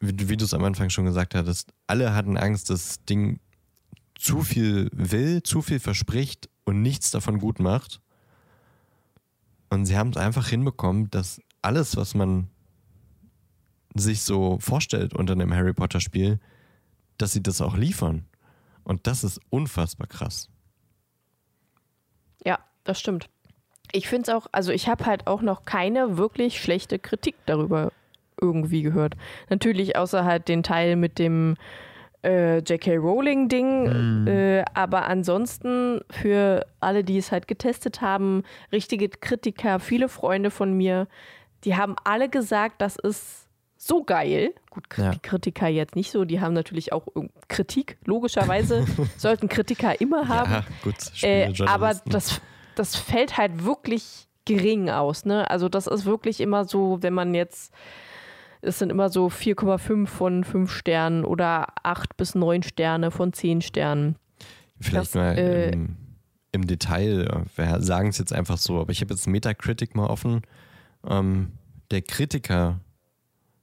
[0.00, 3.40] wie, wie du es am Anfang schon gesagt hattest, alle hatten Angst, dass das Ding
[4.14, 8.00] zu viel will, zu viel verspricht und nichts davon gut macht.
[9.70, 12.48] Und sie haben es einfach hinbekommen, dass alles, was man
[13.94, 16.38] sich so vorstellt unter einem Harry Potter Spiel,
[17.18, 18.26] dass sie das auch liefern.
[18.84, 20.48] Und das ist unfassbar krass.
[22.44, 23.28] Ja, das stimmt.
[23.92, 27.92] Ich finde es auch, also ich habe halt auch noch keine wirklich schlechte Kritik darüber
[28.40, 29.14] irgendwie gehört.
[29.48, 31.56] Natürlich außer halt den Teil mit dem
[32.24, 32.96] äh, J.K.
[32.96, 34.26] Rowling-Ding.
[34.26, 38.42] Äh, aber ansonsten für alle, die es halt getestet haben,
[38.72, 41.06] richtige Kritiker, viele Freunde von mir,
[41.64, 43.43] die haben alle gesagt, das ist
[43.86, 44.54] so geil.
[44.70, 45.10] Gut, Ja.
[45.10, 47.06] die Kritiker jetzt nicht so, die haben natürlich auch
[47.48, 48.84] Kritik, logischerweise.
[49.16, 50.50] sollten Kritiker immer haben.
[50.50, 50.94] Ja, gut.
[51.22, 52.40] Äh, aber das,
[52.74, 55.24] das fällt halt wirklich gering aus.
[55.24, 55.50] Ne?
[55.50, 57.72] Also das ist wirklich immer so, wenn man jetzt,
[58.62, 63.60] es sind immer so 4,5 von 5 Sternen oder 8 bis 9 Sterne von 10
[63.62, 64.16] Sternen.
[64.80, 65.96] Vielleicht das, mal äh, im,
[66.52, 70.42] im Detail, wir sagen es jetzt einfach so, aber ich habe jetzt Metacritic mal offen.
[71.06, 71.52] Ähm,
[71.90, 72.02] der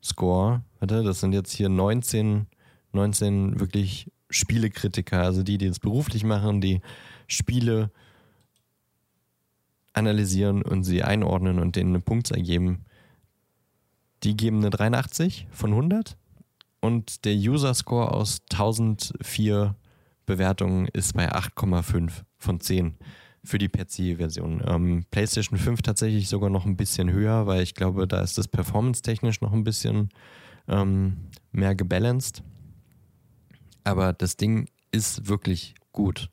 [0.02, 2.48] Kritiker-Score, warte, das sind jetzt hier 19,
[2.94, 6.82] 19 wirklich Spielekritiker, also die, die es beruflich machen, die
[7.28, 7.92] Spiele
[9.94, 12.86] analysieren und sie einordnen und denen eine Punktzahl geben.
[14.24, 16.18] Die geben eine 83 von 100
[16.80, 19.76] und der User-Score aus 1004
[20.26, 22.98] Bewertungen ist bei 8,5 von 10
[23.44, 24.64] für die PC-Version.
[24.66, 28.48] Ähm, PlayStation 5 tatsächlich sogar noch ein bisschen höher, weil ich glaube, da ist das
[28.48, 30.10] performance-technisch noch ein bisschen
[30.68, 31.18] ähm,
[31.52, 32.44] mehr gebalanced.
[33.84, 36.30] Aber das Ding ist wirklich gut.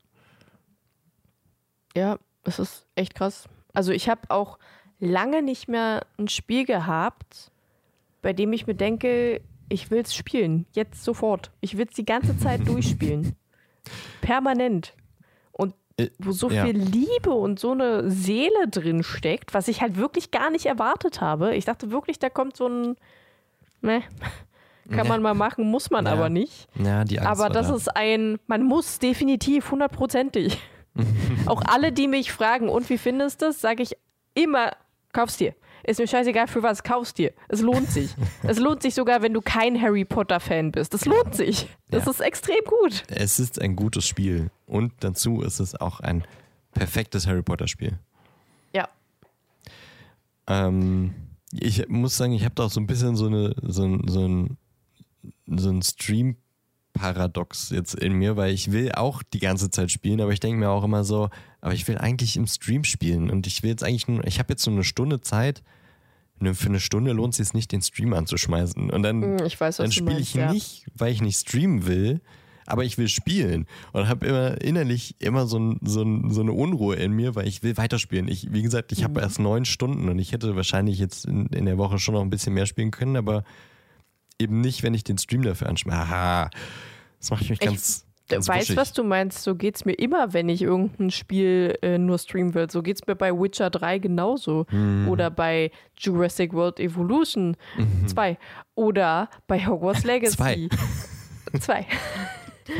[1.96, 3.48] Ja, es ist echt krass.
[3.72, 4.58] Also ich habe auch
[4.98, 7.50] lange nicht mehr ein Spiel gehabt,
[8.20, 10.66] bei dem ich mir denke, ich will es spielen.
[10.72, 11.52] Jetzt sofort.
[11.60, 13.36] Ich will es die ganze Zeit durchspielen.
[14.20, 14.94] Permanent.
[15.98, 16.64] Äh, wo so ja.
[16.64, 21.20] viel Liebe und so eine Seele drin steckt, was ich halt wirklich gar nicht erwartet
[21.20, 21.54] habe.
[21.56, 22.96] Ich dachte wirklich, da kommt so ein,
[23.80, 24.02] ne,
[24.90, 26.12] kann man mal machen, muss man Ja.
[26.12, 26.68] aber nicht.
[26.82, 27.74] Ja, die Angst Aber das da.
[27.74, 30.58] ist ein, man muss definitiv hundertprozentig.
[31.46, 33.96] Auch alle, die mich fragen, und wie findest du das, sage ich
[34.34, 34.72] immer,
[35.12, 35.54] kauf's dir.
[35.88, 37.32] Ist mir scheißegal für was, kauf's dir.
[37.48, 38.10] Es lohnt sich.
[38.42, 40.92] es lohnt sich sogar, wenn du kein Harry Potter-Fan bist.
[40.92, 41.66] Es lohnt sich.
[41.90, 42.10] Das Ja.
[42.10, 43.04] ist extrem gut.
[43.08, 46.24] Es ist ein gutes Spiel und dazu ist es auch ein
[46.74, 47.98] perfektes Harry Potter-Spiel.
[48.74, 48.88] Ja.
[50.46, 51.14] Ähm,
[51.52, 54.26] ich muss sagen, ich habe da auch so ein bisschen so, eine, so ein, so
[54.28, 54.58] ein,
[55.46, 60.32] so ein Stream-Paradox jetzt in mir, weil ich will auch die ganze Zeit spielen, aber
[60.32, 61.30] ich denke mir auch immer so,
[61.62, 64.52] aber ich will eigentlich im Stream spielen und ich will jetzt eigentlich nur, ich habe
[64.52, 65.62] jetzt so eine Stunde Zeit,
[66.54, 69.78] für eine Stunde lohnt es sich nicht, den Stream anzuschmeißen und dann Hm, Ich weiß,
[69.78, 70.52] dann spiele ich ja.
[70.52, 72.20] nicht, weil ich nicht streamen will,
[72.66, 76.52] aber ich will spielen und habe immer innerlich immer so, ein, so, ein, so eine
[76.52, 78.28] Unruhe in mir, weil ich will weiterspielen.
[78.28, 79.04] Ich, wie gesagt, ich Mhm.
[79.04, 82.20] habe erst neun Stunden und ich hätte wahrscheinlich jetzt in, in der Woche schon noch
[82.22, 83.42] ein bisschen mehr spielen können, aber
[84.38, 85.98] eben nicht, wenn ich den Stream dafür anschmeiße.
[85.98, 86.50] Aha,
[87.18, 88.76] das macht mich Ich ganz, ganz Weißt wuschig.
[88.76, 89.42] was du meinst?
[89.42, 92.70] So geht's mir immer, wenn ich irgendein Spiel äh, nur streamen will.
[92.70, 94.66] So geht's mir bei Witcher 3 genauso.
[94.70, 95.08] Mhm.
[95.08, 97.56] Oder bei Jurassic World Evolution
[98.06, 98.38] 2.
[98.74, 100.36] Oder bei Hogwarts Legacy.
[100.36, 100.68] Zwei.
[101.60, 101.86] Zwei.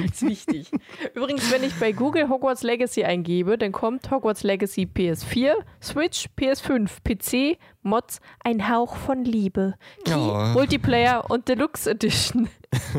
[0.05, 0.71] ist wichtig.
[1.15, 6.91] Übrigens, wenn ich bei Google Hogwarts Legacy eingebe, dann kommt Hogwarts Legacy PS4, Switch, PS5,
[7.03, 9.77] PC, Mods, ein Hauch von Liebe.
[10.05, 10.45] Key, Oh.
[10.53, 12.51] Multiplayer und Deluxe Edition.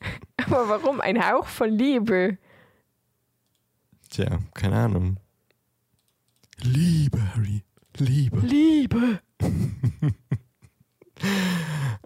[0.46, 2.38] Aber warum ein Hauch von Liebe?
[4.10, 5.18] Tja, keine Ahnung.
[6.62, 7.62] Liebe, Harry.
[7.96, 8.40] Liebe.
[8.40, 9.20] Liebe.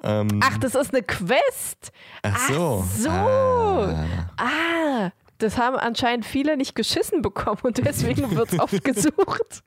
[0.02, 1.92] Ähm, Ach, das ist eine Quest.
[2.22, 2.84] ach so.
[2.84, 3.08] ach so.
[3.10, 4.30] Ah.
[4.36, 9.62] Ah, das haben anscheinend viele nicht geschissen bekommen und deswegen wird es oft gesucht.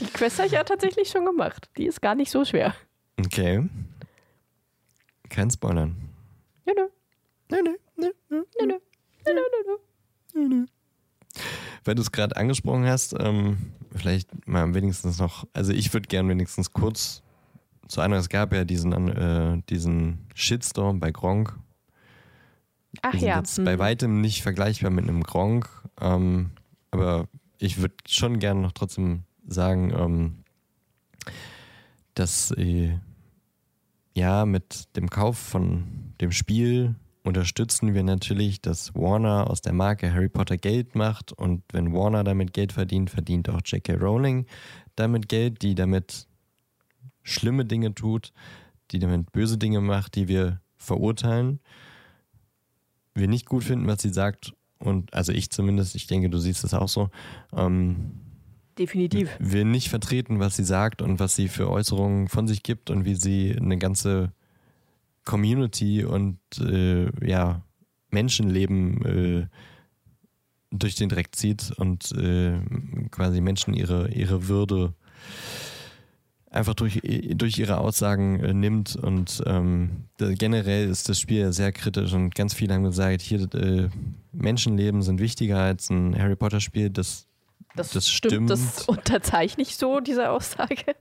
[0.00, 1.70] Die Quest habe ich ja tatsächlich schon gemacht.
[1.76, 2.74] Die ist gar nicht so schwer.
[3.18, 3.68] Okay.
[5.28, 5.94] Kein Spoilern.
[6.66, 6.88] Ja, nö.
[7.50, 8.42] Nö, nö, nö, nö.
[8.60, 8.78] Nö, nö.
[9.26, 9.76] Nö, nö,
[10.34, 10.66] nö, nö.
[11.84, 16.28] Weil du es gerade angesprochen hast, ähm, vielleicht mal wenigstens noch, also ich würde gern
[16.28, 17.22] wenigstens kurz
[17.88, 21.58] zu einer, es gab ja diesen, äh, diesen Shitstorm bei Gronk.
[23.02, 23.38] Ach ja.
[23.38, 23.64] jetzt hm.
[23.64, 25.68] bei weitem nicht vergleichbar mit einem Gronk,
[26.00, 26.50] ähm,
[26.90, 27.28] aber
[27.58, 30.44] ich würde schon gerne noch trotzdem sagen, ähm,
[32.14, 32.98] dass äh,
[34.14, 36.94] ja mit dem Kauf von dem Spiel
[37.30, 42.24] unterstützen wir natürlich, dass Warner aus der Marke Harry Potter Geld macht und wenn Warner
[42.24, 43.94] damit Geld verdient, verdient auch J.K.
[43.94, 44.46] Rowling
[44.96, 46.26] damit Geld, die damit
[47.22, 48.32] schlimme Dinge tut,
[48.90, 51.60] die damit böse Dinge macht, die wir verurteilen,
[53.14, 56.64] wir nicht gut finden, was sie sagt und also ich zumindest, ich denke, du siehst
[56.64, 57.10] es auch so.
[57.56, 58.10] Ähm,
[58.76, 59.30] Definitiv.
[59.38, 63.04] Wir nicht vertreten, was sie sagt und was sie für Äußerungen von sich gibt und
[63.04, 64.32] wie sie eine ganze
[65.30, 67.62] Community und äh, ja,
[68.10, 69.46] Menschenleben äh,
[70.72, 72.58] durch den Dreck zieht und äh,
[73.12, 74.92] quasi Menschen ihre, ihre Würde
[76.50, 77.00] einfach durch,
[77.34, 78.96] durch ihre Aussagen äh, nimmt.
[78.96, 83.88] Und ähm, generell ist das Spiel sehr kritisch und ganz viele haben gesagt, hier äh,
[84.32, 86.90] Menschenleben sind wichtiger als ein Harry Potter Spiel.
[86.90, 87.28] Das,
[87.76, 88.50] das, das stimmt, stimmt.
[88.50, 90.96] Das unterzeichne ich so, diese Aussage.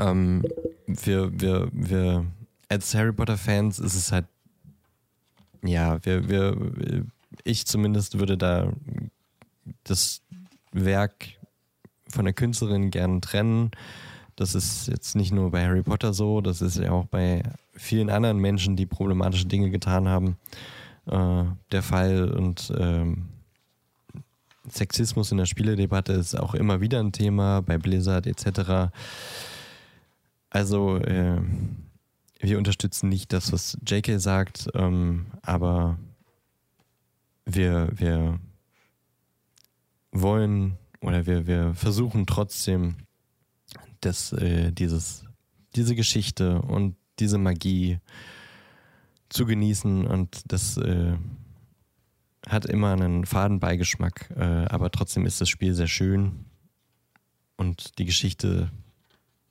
[0.00, 0.42] Ähm,
[0.86, 2.26] wir, wir, wir
[2.72, 4.24] als Harry Potter-Fans ist es halt,
[5.62, 7.06] ja, wir, wir,
[7.44, 8.72] ich zumindest würde da
[9.84, 10.22] das
[10.72, 11.28] Werk
[12.08, 13.70] von der Künstlerin gern trennen.
[14.36, 17.42] Das ist jetzt nicht nur bei Harry Potter so, das ist ja auch bei
[17.74, 20.38] vielen anderen Menschen, die problematische Dinge getan haben,
[21.06, 22.32] äh, der Fall.
[22.32, 23.28] Und ähm,
[24.66, 28.90] Sexismus in der Spieledebatte ist auch immer wieder ein Thema, bei Blizzard etc.
[30.48, 31.38] Also äh,
[32.42, 35.98] wir unterstützen nicht das, was JK sagt, ähm, aber
[37.46, 38.40] wir, wir
[40.10, 42.96] wollen oder wir, wir versuchen trotzdem,
[44.00, 45.24] dass äh, dieses,
[45.76, 48.00] diese Geschichte und diese Magie
[49.28, 51.14] zu genießen und das äh,
[52.48, 56.44] hat immer einen Fadenbeigeschmack, äh, aber trotzdem ist das Spiel sehr schön
[57.56, 58.72] und die Geschichte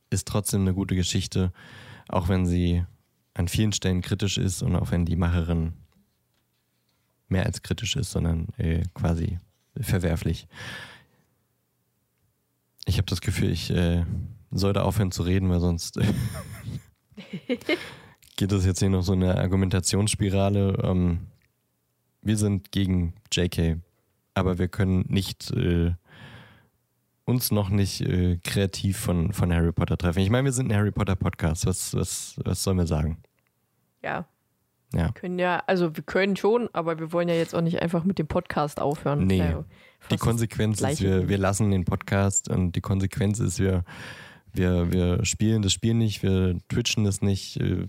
[0.10, 1.54] ist trotzdem eine gute Geschichte
[2.12, 2.86] auch wenn sie
[3.34, 5.74] an vielen Stellen kritisch ist und auch wenn die Macherin
[7.28, 9.40] mehr als kritisch ist, sondern äh, quasi
[9.80, 10.48] verwerflich.
[12.86, 14.04] Ich habe das Gefühl, ich äh,
[14.52, 15.98] sollte aufhören zu reden, weil sonst
[18.36, 20.78] geht das jetzt hier noch so eine Argumentationsspirale.
[20.84, 21.28] Ähm,
[22.22, 23.78] wir sind gegen JK,
[24.34, 25.94] aber wir können nicht äh,
[27.26, 30.20] uns noch nicht äh, kreativ von, von Harry Potter treffen.
[30.20, 31.66] Ich meine, wir sind ein Harry Potter Podcast.
[31.66, 33.22] Was, was, was sollen wir sagen?
[34.04, 34.26] Ja.
[34.94, 35.06] Ja.
[35.06, 38.04] Wir können ja, also wir können schon, aber wir wollen ja jetzt auch nicht einfach
[38.04, 39.26] mit dem Podcast aufhören.
[39.26, 39.38] Nee.
[39.38, 39.64] Ja
[40.10, 43.84] die Konsequenz ist, wir, wir lassen den Podcast und die Konsequenz ist, wir,
[44.54, 47.58] wir, wir spielen das Spiel nicht, wir twitchen das nicht.
[47.58, 47.88] Äh,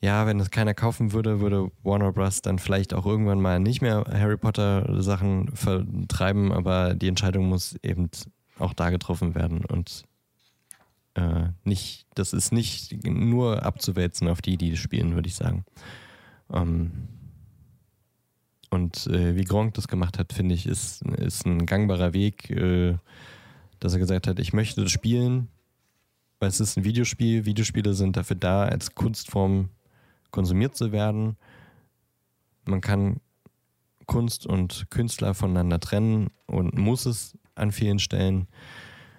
[0.00, 2.40] ja, wenn das keiner kaufen würde, würde Warner Bros.
[2.40, 7.76] dann vielleicht auch irgendwann mal nicht mehr Harry Potter Sachen vertreiben, aber die Entscheidung muss
[7.82, 8.08] eben
[8.58, 10.04] auch da getroffen werden und
[11.14, 15.64] äh, nicht, das ist nicht nur abzuwälzen auf die, die spielen, würde ich sagen.
[16.52, 17.08] Ähm,
[18.70, 22.96] und äh, wie Gronk das gemacht hat, finde ich, ist, ist ein gangbarer Weg, äh,
[23.80, 25.48] dass er gesagt hat, ich möchte das spielen,
[26.38, 27.44] weil es ist ein Videospiel.
[27.44, 29.70] Videospiele sind dafür da, als Kunstform
[30.30, 31.36] konsumiert zu werden.
[32.64, 33.20] Man kann
[34.06, 38.48] Kunst und Künstler voneinander trennen und muss es an vielen Stellen,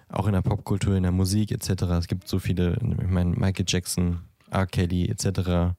[0.08, 1.82] auch in der Popkultur, in der Musik etc.
[1.98, 4.66] Es gibt so viele, ich meine, Michael Jackson, R.
[4.66, 5.74] Kelly etc.,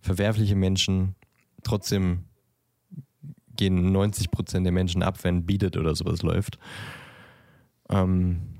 [0.00, 1.14] verwerfliche Menschen.
[1.62, 2.24] Trotzdem
[3.56, 6.58] gehen 90 Prozent der Menschen ab, wenn Beat oder sowas läuft.
[7.88, 8.59] Ähm,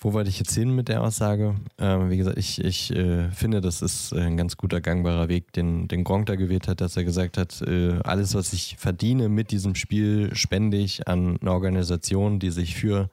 [0.00, 1.56] wo wollte ich jetzt hin mit der Aussage?
[1.78, 5.88] Ähm, wie gesagt, ich, ich äh, finde, das ist ein ganz guter gangbarer Weg, den,
[5.88, 9.50] den Gronk da gewählt hat, dass er gesagt hat, äh, alles, was ich verdiene mit
[9.50, 13.10] diesem Spiel, spende ich an eine Organisation, die sich für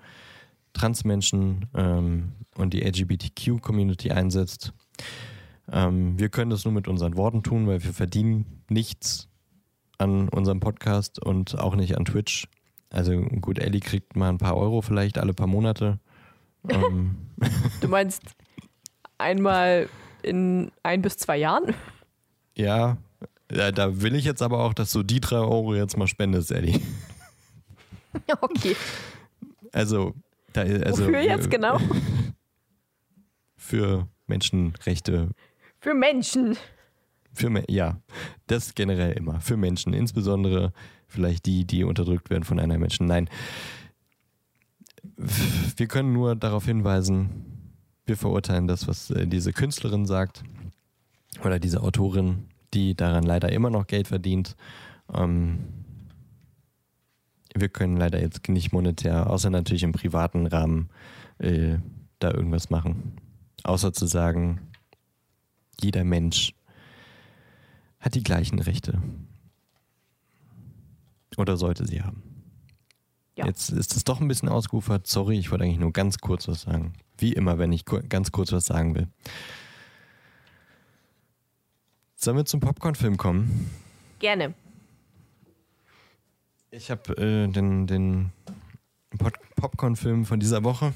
[0.71, 4.71] Transmenschen ähm, und die LGBTQ-Community einsetzt.
[5.69, 9.27] Ähm, wir können das nur mit unseren Worten tun, weil wir verdienen nichts
[9.97, 12.47] an unserem Podcast und auch nicht an Twitch.
[12.89, 15.99] Also gut, Ellie kriegt mal ein paar Euro vielleicht alle paar Monate
[16.69, 17.15] ähm.
[17.81, 18.23] Du meinst
[19.17, 19.89] einmal
[20.23, 21.75] in ein bis zwei Jahren?
[22.55, 22.97] Ja,
[23.51, 26.51] ja, da will ich jetzt aber auch, dass du die drei Euro jetzt mal spendest,
[26.51, 26.81] Eddie.
[28.41, 28.75] Okay.
[29.73, 30.15] Also,
[30.51, 31.77] da, also Wofür jetzt genau?
[33.55, 35.29] Für Menschenrechte.
[35.79, 36.57] Für Menschen.
[37.31, 38.01] Für, ja,
[38.47, 39.39] das generell immer.
[39.39, 40.73] Für Menschen, insbesondere
[41.07, 43.05] vielleicht die, die unterdrückt werden von einer Menschen.
[43.05, 43.29] Nein,
[45.17, 47.29] wir können nur darauf hinweisen,
[48.05, 50.43] wir verurteilen das, was äh, diese Künstlerin sagt
[51.43, 54.55] oder diese Autorin, die daran leider immer noch Geld verdient.
[55.13, 55.59] Ähm,
[57.53, 60.89] wir können leider jetzt nicht monetär, außer natürlich im privaten Rahmen,
[61.39, 61.77] äh,
[62.19, 63.13] da irgendwas machen.
[63.63, 64.61] Außer zu sagen,
[65.81, 66.53] jeder Mensch
[67.99, 69.01] hat die gleichen Rechte.
[71.37, 72.26] Oder sollte sie haben.
[73.37, 73.45] Ja.
[73.45, 75.05] Jetzt ist es doch ein bisschen ausgeufert.
[75.05, 76.93] Sorry, ich wollte eigentlich nur ganz kurz was sagen.
[77.19, 79.07] Wie immer, wenn ich ganz kurz was sagen will.
[82.15, 83.69] Sollen wir zum Popcorn-Film kommen?
[84.17, 84.55] Gerne.
[86.71, 88.31] Ich habe äh, den, den
[89.19, 90.93] Pod Popcorn-Film von dieser Woche,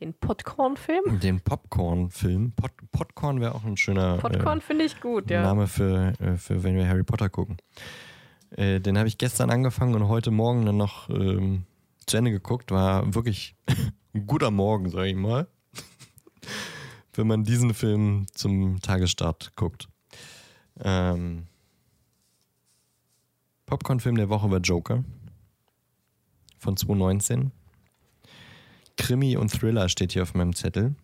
[0.00, 1.18] Den Popcorn-Film?
[1.20, 2.52] den Popcorn-Film.
[2.52, 5.42] Pod Popcorn wäre auch ein schöner Popcorn finde ich gut, äh, ja.
[5.42, 7.56] Name für, äh, für, wenn wir Harry Potter gucken.
[8.50, 11.64] Äh, den habe ich gestern angefangen und heute Morgen dann noch ähm,
[12.06, 12.70] zu Ende geguckt.
[12.70, 13.56] War wirklich
[14.14, 15.48] ein guter Morgen, sage ich mal.
[17.14, 19.88] wenn man diesen Film zum Tagesstart guckt.
[20.80, 21.46] Ähm,
[23.66, 25.02] Popcorn-Film der Woche war Joker
[26.58, 27.52] von 2019.
[28.96, 30.94] Krimi und Thriller steht hier auf meinem Zettel.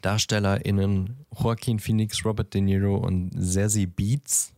[0.00, 4.52] DarstellerInnen Joaquin Phoenix, Robert De Niro und Zazie Beats.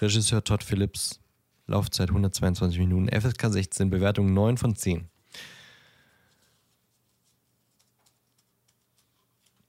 [0.00, 1.20] Regisseur Todd Phillips.
[1.66, 3.08] Laufzeit 122 Minuten.
[3.08, 5.08] FSK 16, Bewertung 9 von 10.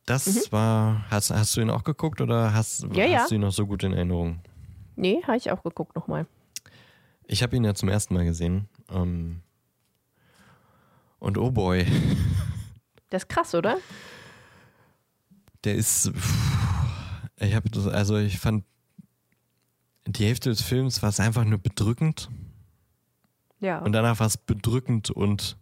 [0.05, 1.05] Das war.
[1.09, 3.19] Hast, hast du ihn auch geguckt oder hast, Ja, ja.
[3.19, 4.39] hast du ihn noch so gut in Erinnerung?
[4.95, 6.25] Nee, habe ich auch geguckt nochmal.
[7.27, 8.67] Ich habe ihn ja zum ersten Mal gesehen.
[8.89, 9.41] Ähm,
[11.19, 11.85] und oh boy,
[13.09, 13.77] Das ist krass, oder?
[15.63, 16.11] der ist.
[17.37, 18.65] Ich habe also ich fand
[20.07, 22.29] die Hälfte des Films war es einfach nur bedrückend
[23.59, 23.79] Ja.
[23.79, 25.57] und danach war es bedrückend und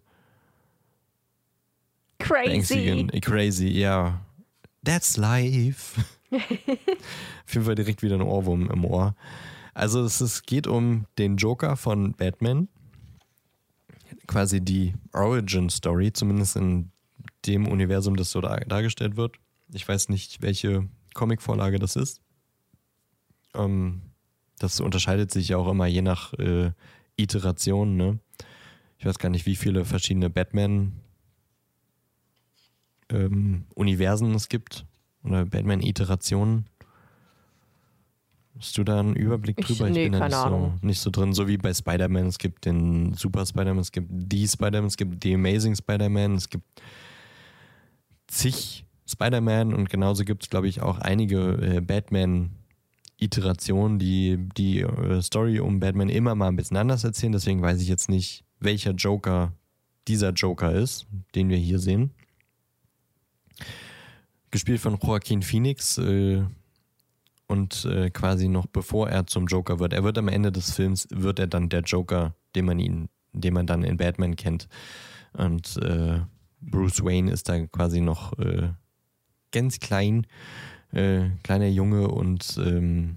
[2.19, 3.07] Crazy.
[3.11, 4.21] Äh, Crazy, ja.
[4.83, 5.99] That's life.
[6.31, 9.15] Auf jeden Fall direkt wieder ein Ohrwurm im Ohr.
[9.73, 12.67] Also es ist, geht um den Joker von Batman.
[14.27, 16.91] Quasi die Origin Story, zumindest in
[17.45, 19.37] dem Universum, das so dar dargestellt wird.
[19.73, 22.21] Ich weiß nicht, welche Comicvorlage das ist.
[23.55, 24.01] Ähm,
[24.59, 26.71] das unterscheidet sich ja auch immer je nach äh,
[27.15, 27.95] Iteration.
[27.97, 28.19] Ne?
[28.97, 30.93] Ich weiß gar nicht, wie viele verschiedene Batman
[33.09, 33.65] ähm,
[34.35, 34.85] es gibt
[35.23, 36.65] oder Batman-Iterationen.
[38.57, 39.89] Hast du da einen Überblick Ich- drüber?
[39.89, 40.41] nee, bin da keine nicht
[40.81, 41.33] so, nicht so drin.
[41.33, 42.27] So wie bei Spider-Man.
[42.27, 46.49] Es gibt den Super Spider-Man, es gibt die Spider-Man, es gibt die Amazing Spider-Man, es
[46.49, 46.65] gibt
[48.27, 51.81] zig Spider-Man und genauso gibt es, glaube ich, auch einige äh,
[53.19, 57.33] Batman-Iterationen, die die äh, Story um Batman immer mal ein bisschen anders erzählen.
[57.33, 59.53] Deswegen weiß ich jetzt nicht, welcher Joker
[60.07, 62.11] dieser Joker ist, den wir hier sehen.
[64.51, 66.43] Gespielt von Joaquin Phoenix äh,
[67.47, 69.93] und äh, quasi noch bevor er zum Joker wird.
[69.93, 73.53] Er wird am Ende des Films, wird er dann der Joker, den man ihn, den
[73.53, 74.67] man dann in Batman kennt.
[75.33, 76.21] Und äh,
[76.61, 78.69] Bruce Wayne ist da quasi noch äh,
[79.51, 80.25] ganz klein,
[80.91, 83.15] äh, kleiner Junge und ähm,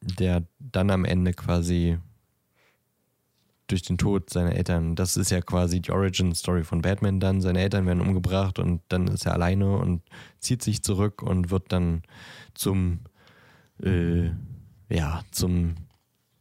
[0.00, 1.98] der dann am Ende quasi
[3.66, 7.42] durch den Tod seiner Eltern, das ist ja quasi die Origin Story von Batman dann,
[7.42, 10.02] seine Eltern werden umgebracht und dann ist er alleine und
[10.38, 12.02] zieht sich zurück und wird dann
[12.54, 13.00] zum
[13.82, 14.30] äh,
[14.88, 15.74] ja, zum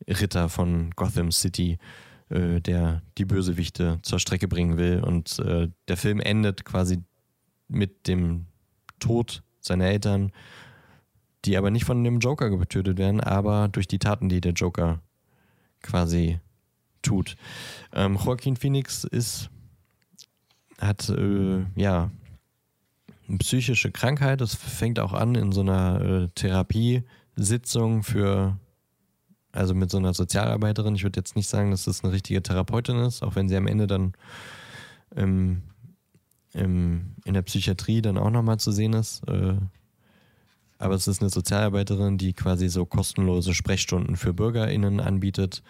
[0.07, 1.77] Ritter von Gotham City,
[2.29, 5.03] äh, der die Bösewichte zur Strecke bringen will.
[5.03, 6.99] Und äh, der Film endet quasi
[7.67, 8.47] mit dem
[8.99, 10.31] Tod seiner Eltern,
[11.45, 14.99] die aber nicht von dem Joker getötet werden, aber durch die Taten, die der Joker
[15.81, 16.39] quasi
[17.01, 17.35] tut.
[17.93, 19.49] Ähm, Joaquin Phoenix ist,
[20.79, 22.11] hat, äh, ja,
[23.27, 24.41] eine psychische Krankheit.
[24.41, 28.57] Das fängt auch an in so einer äh, Therapiesitzung für,
[29.51, 30.95] also mit so einer Sozialarbeiterin.
[30.95, 33.67] Ich würde jetzt nicht sagen, dass das eine richtige Therapeutin ist, auch wenn sie am
[33.67, 34.13] Ende dann
[35.15, 35.63] im,
[36.57, 39.27] im, in der Psychiatrie dann auch nochmal zu sehen ist.
[39.27, 39.55] Äh,
[40.79, 45.63] aber es ist eine Sozialarbeiterin, die quasi so kostenlose Sprechstunden für BürgerInnen anbietet.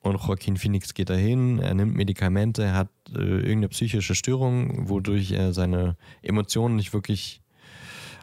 [0.00, 5.30] Und Joaquin Phoenix geht dahin, er nimmt Medikamente, er hat äh, irgendeine psychische Störung, wodurch
[5.30, 7.40] er seine Emotionen nicht wirklich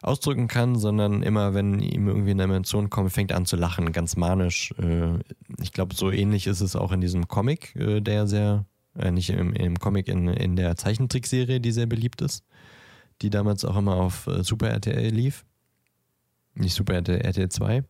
[0.02, 3.92] ausdrücken kann, sondern immer, wenn ihm irgendwie eine Emotion kommt, fängt er an zu lachen,
[3.92, 4.74] ganz manisch.
[4.78, 5.20] Äh,
[5.62, 8.66] ich glaube, so ähnlich ist es auch in diesem Comic, äh, der sehr,
[9.00, 12.44] äh, nicht im, im Comic, in, in der Zeichentrickserie, die sehr beliebt ist,
[13.22, 15.46] die damals auch immer auf äh, Super RTL lief.
[16.56, 17.84] Nicht Super RTL, RTL 2.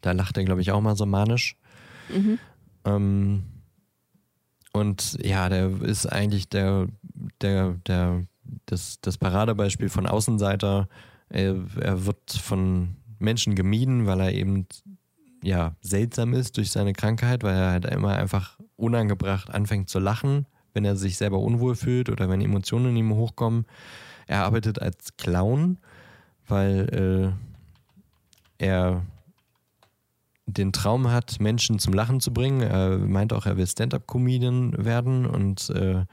[0.00, 1.56] Da lacht er, glaube ich, auch mal so manisch.
[2.12, 2.38] Mhm.
[2.84, 3.44] Ähm,
[4.72, 6.88] und ja, der ist eigentlich der,
[7.40, 8.24] der, der,
[8.66, 10.88] das, das Paradebeispiel von Außenseiter.
[11.28, 14.66] Er, er wird von Menschen gemieden, weil er eben
[15.42, 20.46] ja seltsam ist durch seine Krankheit, weil er halt immer einfach unangebracht anfängt zu lachen,
[20.74, 23.66] wenn er sich selber unwohl fühlt oder wenn Emotionen in ihm hochkommen.
[24.26, 25.78] Er arbeitet als Clown,
[26.46, 27.34] weil
[28.60, 29.02] äh, er
[30.46, 32.60] den Traum hat, Menschen zum Lachen zu bringen.
[32.60, 36.04] Er meint auch, er will Stand-up-Comedian werden und äh,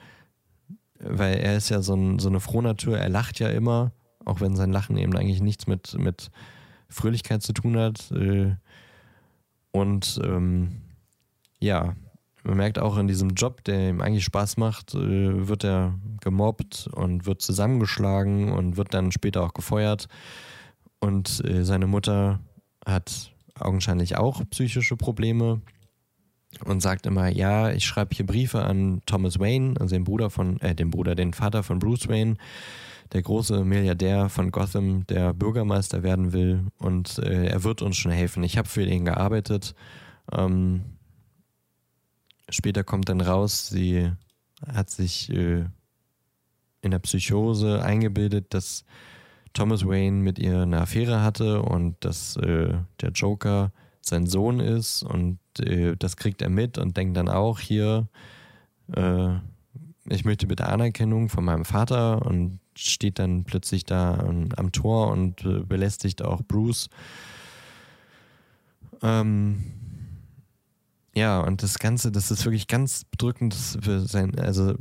[0.99, 3.91] weil er ist ja so, ein, so eine Frohnatur, er lacht ja immer,
[4.25, 6.29] auch wenn sein Lachen eben eigentlich nichts mit, mit
[6.89, 8.11] Fröhlichkeit zu tun hat.
[8.11, 8.55] Äh,
[9.71, 10.81] und ähm,
[11.59, 11.95] ja,
[12.43, 16.89] man merkt auch in diesem Job, der ihm eigentlich Spaß macht, äh, wird er gemobbt
[16.93, 20.07] und wird zusammengeschlagen und wird dann später auch gefeuert.
[20.99, 22.39] Und äh, seine Mutter
[22.85, 25.61] hat augenscheinlich auch psychische Probleme
[26.65, 30.59] und sagt immer, ja, ich schreibe hier Briefe an Thomas Wayne, also den Bruder von,
[30.61, 32.35] äh, den Bruder, den Vater von Bruce Wayne,
[33.11, 38.11] der große Milliardär von Gotham, der Bürgermeister werden will und äh, er wird uns schon
[38.11, 38.43] helfen.
[38.43, 39.73] Ich habe für ihn gearbeitet.
[40.31, 40.83] Ähm,
[42.49, 44.11] später kommt dann raus, sie
[44.67, 45.65] hat sich äh,
[46.81, 48.85] in der Psychose eingebildet, dass
[49.53, 55.03] Thomas Wayne mit ihr eine Affäre hatte und dass äh, der Joker sein Sohn ist
[55.03, 58.07] und äh, das kriegt er mit und denkt dann auch hier,
[58.95, 59.35] äh,
[60.05, 65.11] ich möchte bitte Anerkennung von meinem Vater und steht dann plötzlich da am, am Tor
[65.11, 66.89] und äh, belästigt auch Bruce.
[69.01, 69.63] Ähm,
[71.15, 74.75] ja, und das Ganze, das ist wirklich ganz bedrückend für sein, also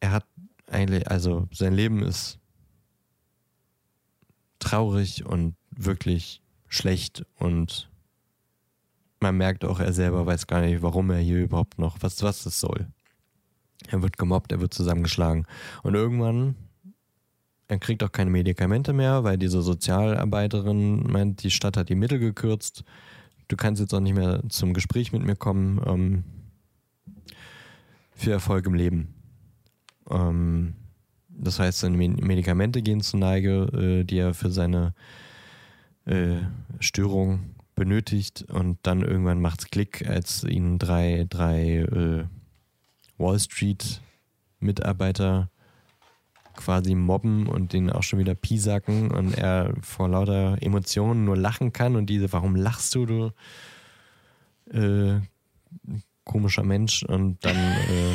[0.00, 0.26] er hat
[0.66, 2.38] eigentlich, also sein Leben ist
[4.58, 7.90] traurig und wirklich schlecht und
[9.20, 12.44] man merkt auch, er selber weiß gar nicht, warum er hier überhaupt noch, was, was
[12.44, 12.88] das soll.
[13.88, 15.46] Er wird gemobbt, er wird zusammengeschlagen.
[15.82, 16.54] Und irgendwann,
[17.70, 22.18] er kriegt auch keine Medikamente mehr, weil diese Sozialarbeiterin meint, die Stadt hat die Mittel
[22.18, 22.84] gekürzt.
[23.48, 25.80] Du kannst jetzt auch nicht mehr zum Gespräch mit mir kommen.
[25.86, 26.24] Ähm,
[28.20, 29.14] für Erfolg im Leben.
[30.10, 30.74] Ähm,
[31.28, 34.94] das heißt, seine Medikamente gehen zu Neige, äh, die er für seine
[36.04, 36.36] äh,
[36.80, 42.24] Störung benötigt und dann irgendwann macht es Klick, als ihn drei, drei äh,
[43.16, 44.02] Wall Street
[44.58, 45.50] Mitarbeiter
[46.60, 51.72] quasi mobben und den auch schon wieder piesacken und er vor lauter Emotionen nur lachen
[51.72, 53.32] kann und diese, warum lachst du, du
[54.72, 55.20] äh,
[56.24, 58.14] komischer Mensch und dann äh,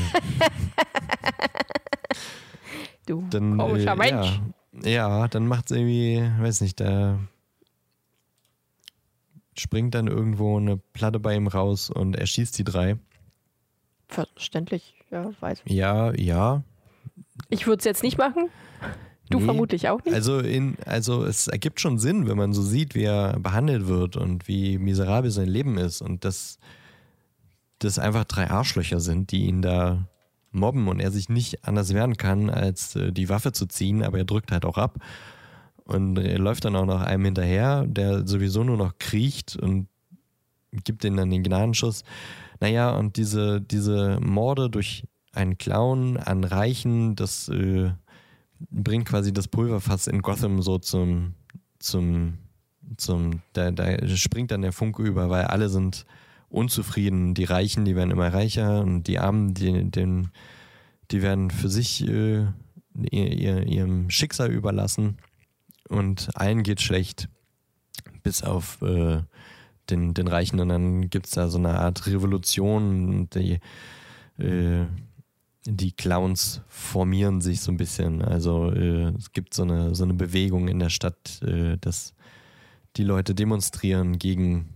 [3.07, 4.39] du dann, komischer äh, Mensch.
[4.83, 7.19] Ja, ja dann macht es irgendwie, weiß nicht, da
[9.57, 12.97] springt dann irgendwo eine Platte bei ihm raus und er schießt die drei.
[14.07, 15.71] Verständlich, ja, weiß ich.
[15.71, 16.63] Ja, ja.
[17.49, 18.49] Ich würde es jetzt nicht machen.
[19.29, 19.45] Du Nee.
[19.45, 20.13] vermutlich auch nicht.
[20.13, 24.17] Also, in, also es ergibt schon Sinn, wenn man so sieht, wie er behandelt wird
[24.17, 26.59] und wie miserabel sein Leben ist und dass
[27.79, 30.07] das einfach drei Arschlöcher sind, die ihn da
[30.51, 34.19] mobben und er sich nicht anders wehren kann, als äh, die Waffe zu ziehen, aber
[34.19, 34.99] er drückt halt auch ab.
[35.83, 39.87] Und er läuft dann auch noch einem hinterher, der sowieso nur noch kriecht und
[40.83, 42.03] gibt ihm dann den Gnadenschuss.
[42.59, 45.03] Naja, und diese, diese Morde durch
[45.35, 47.91] einen Clown an Reichen, das äh,
[48.69, 51.33] bringt quasi das Pulverfass in Gotham so zum,
[51.79, 52.37] zum,
[52.97, 56.05] zum, da, da springt dann der Funke über, weil alle sind
[56.49, 57.33] unzufrieden.
[57.33, 60.29] Die Reichen, die werden immer reicher und die Armen, die, den,
[61.11, 62.45] die werden für sich äh,
[63.11, 65.17] ihr, ihr, ihrem Schicksal überlassen
[65.89, 67.29] und allen geht schlecht,
[68.23, 69.21] bis auf äh,
[69.89, 70.59] den, den Reichen.
[70.59, 73.59] Und dann gibt es da so eine Art Revolution und die,
[74.41, 74.85] äh,
[75.65, 78.21] die Clowns formieren sich so ein bisschen.
[78.21, 82.13] Also äh, es gibt so eine, so eine Bewegung in der Stadt, äh, dass
[82.97, 84.69] die Leute demonstrieren gegen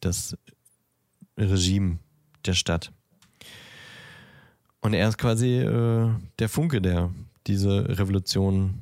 [0.00, 0.36] das
[1.36, 1.98] Regime
[2.46, 2.92] der Stadt.
[4.80, 7.10] Und er ist quasi äh, der Funke, der
[7.46, 8.80] diese Revolution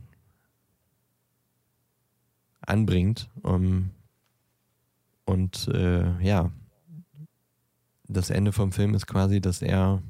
[2.60, 3.28] anbringt.
[3.42, 3.90] Um,
[5.24, 6.52] und äh, ja,
[8.06, 10.02] das Ende vom Film ist quasi, dass er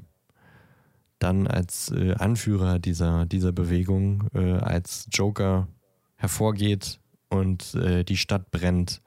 [1.19, 5.67] dann als äh, Anführer dieser, dieser Bewegung, äh, als Joker
[6.15, 9.01] hervorgeht und äh, die Stadt brennt.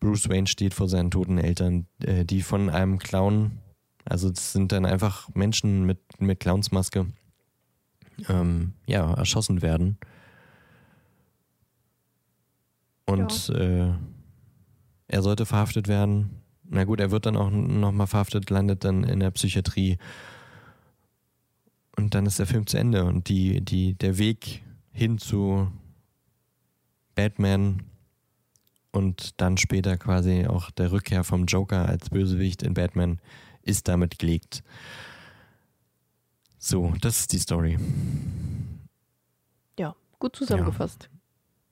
[0.00, 3.58] Bruce Wayne steht vor seinen toten Eltern, äh, die von einem Clown,
[4.04, 7.06] also das sind dann einfach Menschen mit, mit Clownsmaske,
[8.28, 9.98] ähm, ja, erschossen werden.
[13.06, 13.92] Und äh,
[15.08, 16.42] er sollte verhaftet werden.
[16.64, 19.98] Na gut, er wird dann auch nochmal verhaftet, landet dann in der Psychiatrie.
[21.96, 23.04] Und dann ist der Film zu Ende.
[23.04, 24.62] Und die, die, der Weg
[24.92, 25.70] hin zu
[27.14, 27.82] Batman
[28.92, 33.20] und dann später quasi auch der Rückkehr vom Joker als Bösewicht in Batman
[33.62, 34.62] ist damit gelegt.
[36.58, 37.78] So, das ist die Story.
[39.78, 41.10] Ja, gut zusammengefasst.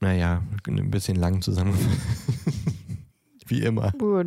[0.01, 2.01] Naja, ein bisschen lang zusammengefasst.
[3.47, 3.93] Wie immer.
[3.95, 4.25] Äh,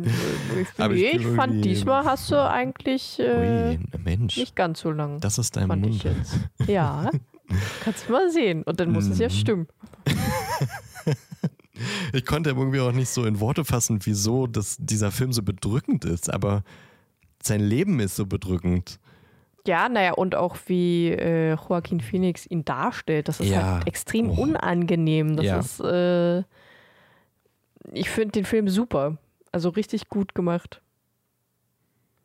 [0.60, 4.36] Ich, ich nee, ich fand, diesmal hast du eigentlich äh, Mensch.
[4.36, 5.20] nicht ganz so lang.
[5.20, 6.04] Das ist dein Mund.
[6.66, 7.10] Ja,
[7.82, 8.62] kannst du mal sehen.
[8.64, 9.32] Und dann muss es ja Mhm.
[9.32, 9.66] stimmen.
[12.14, 16.06] Ich konnte irgendwie auch nicht so in Worte fassen, wieso das, dieser Film so bedrückend
[16.06, 16.62] ist, aber
[17.42, 18.98] sein Leben ist so bedrückend.
[19.66, 23.28] Ja, naja, und auch wie äh, Joaquin Phoenix ihn darstellt.
[23.28, 23.74] Das ist Ja.
[23.74, 24.42] halt extrem Oh.
[24.42, 25.36] unangenehm.
[25.36, 25.58] Das Ja.
[25.58, 26.44] ist, äh,
[27.92, 29.18] ich finde den Film super.
[29.52, 30.80] Also richtig gut gemacht.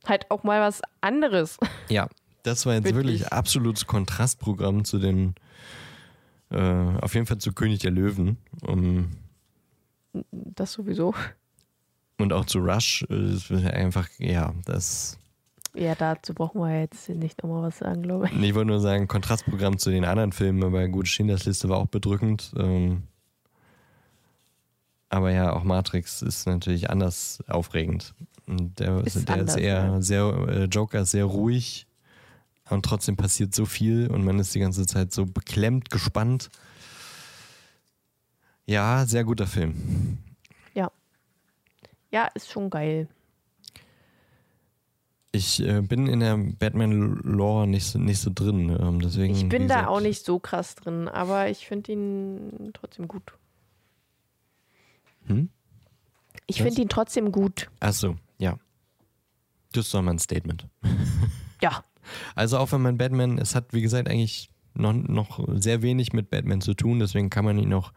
[0.06, 1.58] Halt auch mal was anderes.
[1.90, 2.08] Ja,
[2.44, 3.20] das war jetzt Wirklich.
[3.22, 5.36] wirklich absolutes Kontrastprogramm zu den,
[6.50, 6.58] äh,
[7.02, 9.12] auf jeden Fall zu König der Löwen um,
[10.32, 11.14] Das sowieso.
[12.18, 13.04] und auch zu Rush.
[13.04, 15.20] äh, Das ist einfach, ja, das,
[15.76, 18.42] Ja, dazu brauchen wir jetzt nicht nochmal was sagen, glaube ich.
[18.42, 21.88] ich wollte nur sagen, Kontrastprogramm zu den anderen Filmen, aber gut, Schindlers Liste war auch
[21.88, 22.52] bedrückend.
[22.58, 23.04] Ähm,
[25.12, 28.14] aber ja, auch Matrix ist natürlich anders aufregend.
[28.48, 30.02] Und der Ist der anders, ist eher ja.
[30.02, 31.86] sehr, äh, Joker ist sehr ruhig
[32.70, 36.50] und trotzdem passiert so viel und man ist die ganze Zeit so beklemmt, gespannt.
[38.66, 40.18] Ja, sehr guter Film.
[42.14, 43.08] Ja, ist schon geil.
[45.32, 48.68] Ich äh, bin in der Batman-Lore nicht, so- nicht so drin.
[48.78, 52.72] Ähm, deswegen, Ich bin da gesagt, auch nicht so krass drin, aber ich finde ihn
[52.74, 53.32] trotzdem gut.
[55.28, 55.50] Hm?
[56.48, 57.70] Ich finde ihn trotzdem gut.
[57.80, 58.58] Achso, ja.
[59.74, 60.68] Das ist doch mal ein Statement.
[61.62, 61.84] Ja.
[62.36, 66.30] Also auch wenn man Batman, es hat wie gesagt eigentlich noch, noch sehr wenig mit
[66.30, 67.94] Batman zu tun, deswegen kann man ihn auch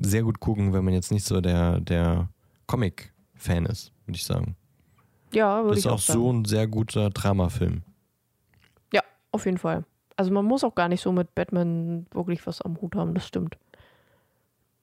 [0.00, 2.28] sehr gut gucken, wenn man jetzt nicht so der, der
[2.66, 4.56] Comic-Fan ist, würde ich sagen.
[5.32, 6.18] Ja, würde Das ich ist auch auch sagen.
[6.20, 7.82] so ein sehr guter Dramafilm.
[8.92, 9.02] Ja,
[9.32, 9.84] auf jeden Fall.
[10.16, 13.26] Also man muss auch gar nicht so mit Batman wirklich was am Hut haben, das
[13.26, 13.56] stimmt.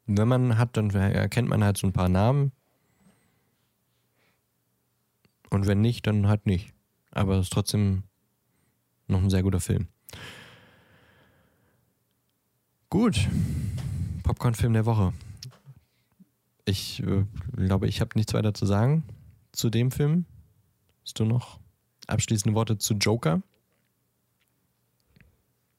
[0.06, 2.52] Wenn man hat, dann erkennt man halt so ein paar Namen.
[5.50, 6.74] Und wenn nicht, dann halt nicht.
[7.12, 8.04] Aber es ist trotzdem
[9.08, 9.88] noch ein sehr guter Film.
[12.90, 13.28] Gut.
[14.24, 15.14] Popcorn-Film der Woche.
[16.66, 17.26] Ich äh,
[17.56, 19.04] glaube, ich habe nichts weiter zu sagen
[19.52, 20.26] zu dem Film.
[21.04, 21.60] Hast du noch
[22.08, 23.42] abschließende Worte zu Joker?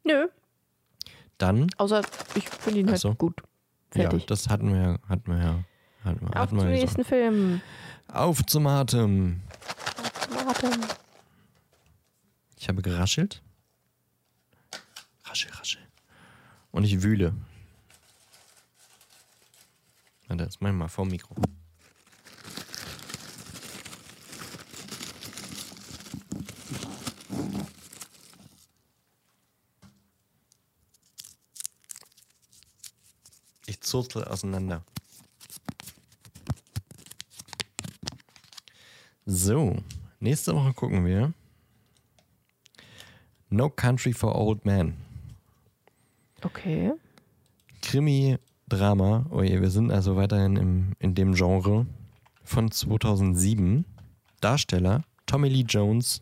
[0.04, 0.28] Nö,
[1.38, 2.02] Dann, außer
[2.34, 3.14] ich finde ihn halt so.
[3.14, 3.42] gut.
[3.94, 4.26] Ja, Fertig.
[4.26, 5.64] das hatten wir ja, hatten wir ja.
[6.04, 6.98] Hatten wir, Auf hatten zum wir ja gesagt.
[6.98, 7.60] nächsten Film.
[8.08, 9.40] Auf zum Atem.
[10.30, 10.70] Warte.
[12.58, 13.42] Ich habe geraschelt.
[15.24, 15.82] Raschel, raschel.
[16.70, 17.34] Und ich wühle.
[20.28, 21.34] Warte, jetzt mach ich mal vor Mikro.
[33.94, 34.82] Zurzel auseinander.
[39.24, 39.76] So,
[40.18, 41.32] nächste Woche gucken wir
[43.50, 44.94] No Country for Old Men.
[46.42, 46.94] Okay.
[47.82, 48.36] Krimi,
[48.68, 49.26] Drama.
[49.30, 51.86] Oh je, wir sind also weiterhin im, in dem Genre
[52.42, 53.84] von 2007.
[54.40, 56.20] Darsteller Tommy Lee Jones,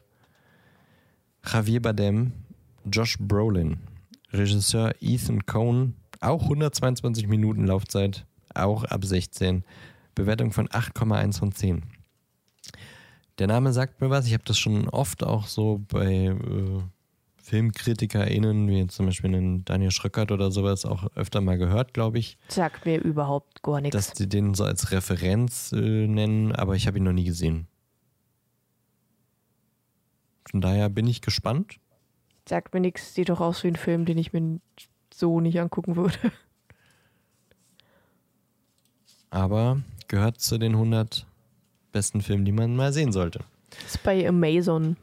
[1.42, 2.32] Javier Bardem,
[2.84, 3.78] Josh Brolin.
[4.30, 9.64] Regisseur Ethan Cohn, auch 122 Minuten Laufzeit, auch ab 16.
[10.14, 11.82] Bewertung von 8,1 von 10.
[13.38, 14.26] Der Name sagt mir was.
[14.26, 16.82] Ich habe das schon oft auch so bei äh,
[17.38, 22.36] FilmkritikerInnen, wie zum Beispiel einen Daniel Schröckert oder sowas, auch öfter mal gehört, glaube ich,
[22.48, 23.96] Sagt mir überhaupt gar nichts.
[23.96, 27.66] dass die den so als Referenz äh, nennen, aber ich habe ihn noch nie gesehen.
[30.50, 31.76] Von daher bin ich gespannt.
[32.48, 33.14] Sagt mir nichts.
[33.14, 34.60] Sieht doch aus wie ein Film, den ich mir
[35.22, 36.18] so nicht angucken würde.
[39.30, 41.26] Aber gehört zu den 100
[41.92, 43.44] besten Filmen, die man mal sehen sollte.
[43.86, 44.96] ist bei Amazon.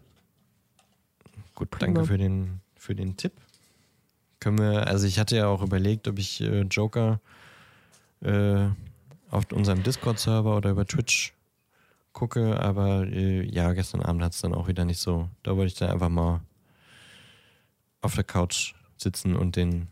[1.55, 1.93] Gut, Prima.
[1.93, 3.31] danke für den, für den Tipp.
[4.41, 7.21] Können wir, also ich hatte ja auch überlegt, ob ich äh, Joker
[8.21, 8.67] äh,
[9.31, 11.33] auf unserem Discord-Server oder über Twitch
[12.11, 15.29] gucke, aber äh, ja, gestern Abend hat es dann auch wieder nicht so.
[15.43, 16.41] Da wollte ich dann einfach mal
[18.01, 19.87] auf der Couch sitzen und den,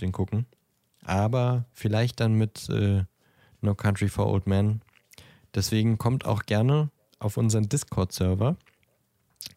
[0.00, 0.46] den gucken.
[1.04, 3.04] Aber vielleicht dann mit äh,
[3.60, 4.80] No Country for Old Men.
[5.54, 8.56] Deswegen kommt auch gerne auf unseren Discord-Server.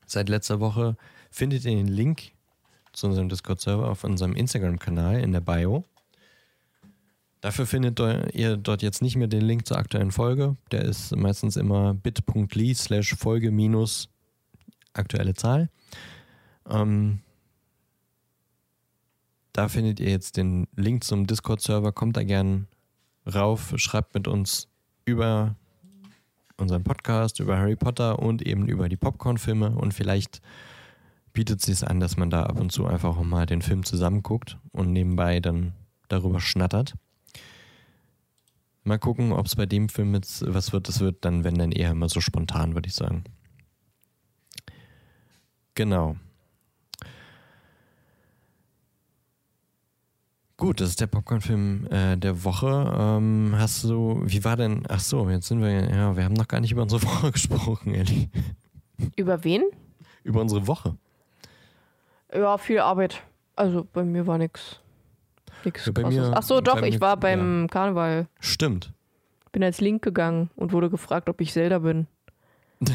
[0.06, 0.96] Seit letzter Woche
[1.32, 2.32] findet ihr den Link
[2.94, 5.84] zu unserem Discord-Server auf unserem Instagram-Kanal in der Bio.
[7.42, 8.00] Dafür findet
[8.34, 10.58] ihr dort jetzt nicht mehr den Link zur aktuellen Folge.
[10.72, 14.10] Der ist meistens immer bit.ly slash Folge minus
[14.94, 15.70] aktuelle Zahl.
[16.68, 17.22] Ähm,
[19.58, 21.92] da findet ihr jetzt den Link zum Discord-Server.
[21.92, 22.68] Kommt da gern
[23.26, 24.68] rauf, schreibt mit uns
[25.04, 25.56] über
[26.58, 30.44] unseren Podcast, über Harry Potter und eben über die Popcorn-Filme und vielleicht
[31.34, 34.60] bietet es sich an, dass man da ab und zu einfach mal den Film zusammenguckt
[34.74, 35.74] und nebenbei dann
[36.08, 36.94] darüber schnattert.
[38.84, 40.88] Mal gucken, ob es bei dem Film jetzt was wird.
[40.88, 43.24] Das wird dann, wenn dann eher immer so spontan, würde ich sagen.
[45.74, 46.16] Genau.
[50.58, 52.92] Gut, das ist der Popcorn-Film äh, der Woche.
[52.98, 56.48] Ähm, hast du, wie war denn, ach so, jetzt sind wir, ja, wir haben noch
[56.48, 58.30] gar nicht über unsere Woche gesprochen, Ellie.
[59.16, 59.64] Über wen?
[60.24, 60.96] Über unsere Woche.
[62.34, 63.22] Ja, viel Arbeit.
[63.56, 64.80] Also bei mir war nix.
[65.64, 68.28] Nix Ja, mir- Ach so, doch, ich war beim Karneval.
[68.40, 68.92] Stimmt.
[69.52, 72.08] Bin als Link gegangen und wurde gefragt, ob ich Zelda bin.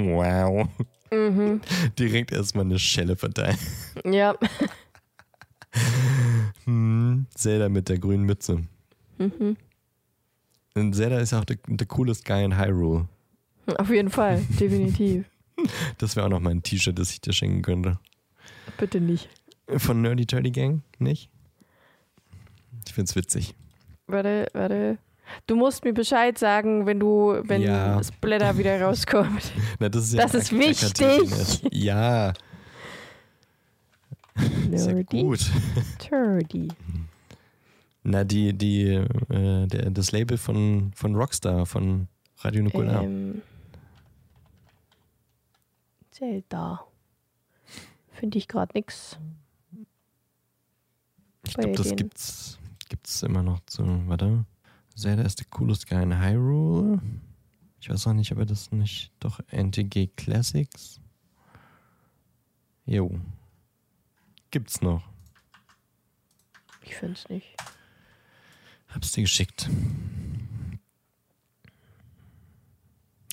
[0.00, 0.68] Wow.
[1.10, 1.60] Mhm.
[1.98, 3.58] Direkt erstmal eine Schelle verteilen.
[4.04, 4.34] Ja.
[6.64, 8.62] Hm, Zelda mit der grünen Mütze.
[9.18, 9.56] Mhm.
[10.74, 13.08] Und Zelda ist auch der, der coolest guy in Hyrule.
[13.78, 15.24] Auf jeden Fall, definitiv.
[15.98, 17.98] Das wäre auch noch mal ein T-Shirt, das ich dir schenken könnte.
[18.76, 19.28] Bitte nicht.
[19.76, 21.30] Von Nerdy Turdy Gang, nicht?
[22.86, 23.56] Ich find's witzig.
[24.06, 24.98] Warte, warte.
[25.48, 28.00] Du musst mir Bescheid sagen, wenn du, wenn Ja.
[28.04, 29.50] Splatter wieder rauskommt.
[29.80, 31.60] Na, das ist, ja Das ist wichtig.
[31.72, 32.32] Ja,
[34.70, 35.50] ist ja gut.
[35.98, 36.68] Turdy.
[38.02, 42.08] Na, die, die, äh, der, das Label von, von Rockstar, von
[42.38, 43.02] Radio Nukular.
[43.02, 43.42] Ähm,
[46.10, 46.84] Zelda.
[48.12, 49.18] Finde ich gerade nix.
[51.46, 52.58] ich glaube, das gibt's,
[52.88, 53.84] gibt's immer noch zu.
[54.08, 54.44] Warte.
[54.94, 57.00] Zelda ist der coolest guy in Hyrule.
[57.80, 59.12] Ich weiß auch nicht, ob er das nicht.
[59.20, 61.00] Doch, NTG Classics.
[62.84, 63.10] Jo.
[64.50, 65.02] Gibt's noch.
[66.82, 67.54] Ich finde es nicht.
[68.88, 69.68] Hab's dir geschickt.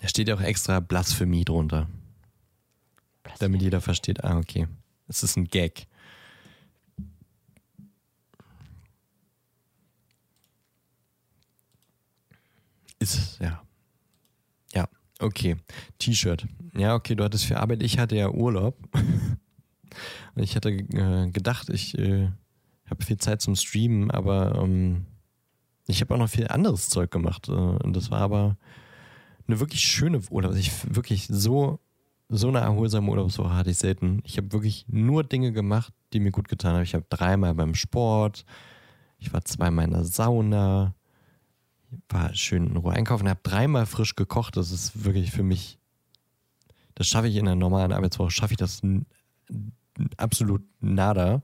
[0.01, 1.87] Da steht ja auch extra Blasphemie drunter,
[3.39, 4.67] damit jeder versteht, ah, okay.
[5.07, 5.87] Es ist ein Gag.
[12.99, 13.63] Ist es, ja.
[14.73, 14.87] Ja,
[15.19, 15.57] okay.
[15.99, 16.45] T-Shirt.
[16.75, 17.83] Ja, okay, du hattest viel Arbeit.
[17.83, 18.77] Ich hatte ja Urlaub.
[20.35, 22.29] Ich hatte äh, gedacht, ich äh,
[22.89, 25.05] habe viel Zeit zum Streamen, aber ähm,
[25.87, 27.49] ich habe auch noch viel anderes Zeug gemacht.
[27.49, 28.57] Äh, und das war aber
[29.47, 30.55] eine wirklich schöne Urlaub.
[30.55, 31.79] Ich wirklich so,
[32.29, 34.21] so eine erholsame Urlaubswoche hatte ich selten.
[34.25, 36.83] Ich habe wirklich nur Dinge gemacht, die mir gut getan haben.
[36.83, 38.45] Ich habe dreimal beim Sport,
[39.17, 40.95] ich war zweimal in der Sauna,
[42.09, 44.57] war schön in Ruhe einkaufen, habe dreimal frisch gekocht.
[44.57, 45.79] Das ist wirklich für mich,
[46.95, 48.81] das schaffe ich in einer normalen Arbeitswoche, schaffe ich das
[50.17, 51.41] absolut nada.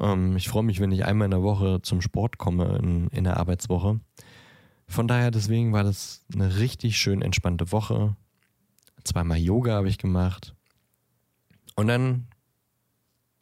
[0.00, 3.24] Ähm, ich freue mich, wenn ich einmal in der Woche zum Sport komme in, in
[3.24, 4.00] der Arbeitswoche.
[4.86, 8.16] Von daher, deswegen war das eine richtig schön entspannte Woche.
[9.02, 10.54] Zweimal Yoga habe ich gemacht.
[11.76, 12.26] Und dann,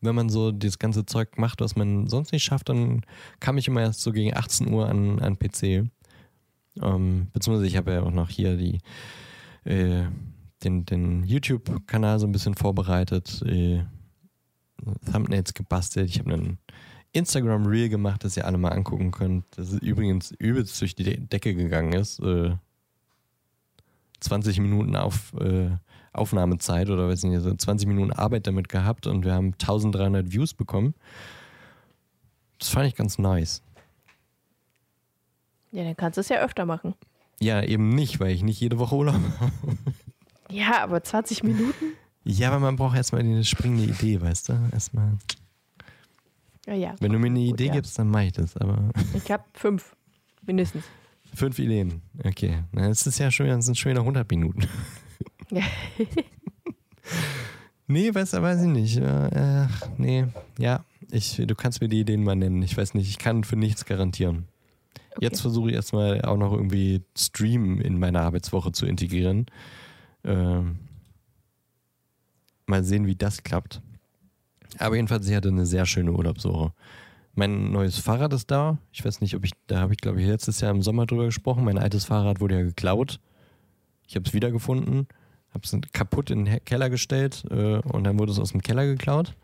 [0.00, 3.02] wenn man so das ganze Zeug macht, was man sonst nicht schafft, dann
[3.40, 5.90] kam ich immer erst so gegen 18 Uhr an, an PC.
[6.80, 8.78] Ähm, beziehungsweise ich habe ja auch noch hier die,
[9.64, 10.04] äh,
[10.64, 13.84] den, den YouTube-Kanal so ein bisschen vorbereitet, äh,
[15.10, 16.08] Thumbnails gebastelt.
[16.10, 16.58] Ich habe einen
[17.12, 19.44] Instagram Reel gemacht, das ihr alle mal angucken könnt.
[19.56, 22.20] Das ist übrigens übelst durch die De- Decke gegangen ist.
[22.20, 22.56] Äh,
[24.20, 25.70] 20 Minuten auf, äh,
[26.12, 30.54] Aufnahmezeit oder weiß nicht, so 20 Minuten Arbeit damit gehabt und wir haben 1300 Views
[30.54, 30.94] bekommen.
[32.58, 33.62] Das fand ich ganz nice.
[35.72, 36.94] Ja, dann kannst du es ja öfter machen.
[37.40, 39.52] Ja, eben nicht, weil ich nicht jede Woche Urlaub habe.
[40.50, 41.86] Ja, aber 20 Minuten?
[42.24, 44.58] Ja, aber man braucht erstmal eine springende Idee, weißt du?
[44.72, 45.18] Erstmal.
[46.66, 46.94] Ja, ja.
[47.00, 47.72] Wenn du mir eine Gut, Idee ja.
[47.74, 48.56] gibst, dann mache ich das.
[48.56, 49.96] Aber Ich habe fünf.
[50.46, 50.84] Mindestens.
[51.34, 52.02] fünf Ideen.
[52.24, 52.62] Okay.
[52.72, 54.66] Na, das ist ja schon, das sind schon wieder 100 Minuten.
[55.50, 55.62] Ja.
[57.88, 58.96] Nee, weiß, weiß ich nicht.
[58.96, 60.24] Äh, Ach, nee.
[60.58, 62.62] Ja, ich, du kannst mir die Ideen mal nennen.
[62.62, 64.46] Ich weiß nicht, ich kann für nichts garantieren.
[65.10, 65.24] Okay.
[65.26, 69.46] Jetzt versuche ich erstmal auch noch irgendwie Stream in meine Arbeitswoche zu integrieren.
[70.24, 70.78] Ähm,
[72.66, 73.82] mal sehen, wie das klappt.
[74.78, 76.72] Aber jedenfalls, ich hatte eine sehr schöne Urlaubswoche.
[77.34, 78.78] Mein neues Fahrrad ist da.
[78.92, 81.26] Ich weiß nicht, ob ich, da habe ich glaube ich letztes Jahr im Sommer drüber
[81.26, 81.64] gesprochen.
[81.64, 83.20] Mein altes Fahrrad wurde ja geklaut.
[84.06, 85.06] Ich habe es wiedergefunden,
[85.50, 88.84] habe es kaputt in den Keller gestellt äh, und dann wurde es aus dem Keller
[88.84, 89.34] geklaut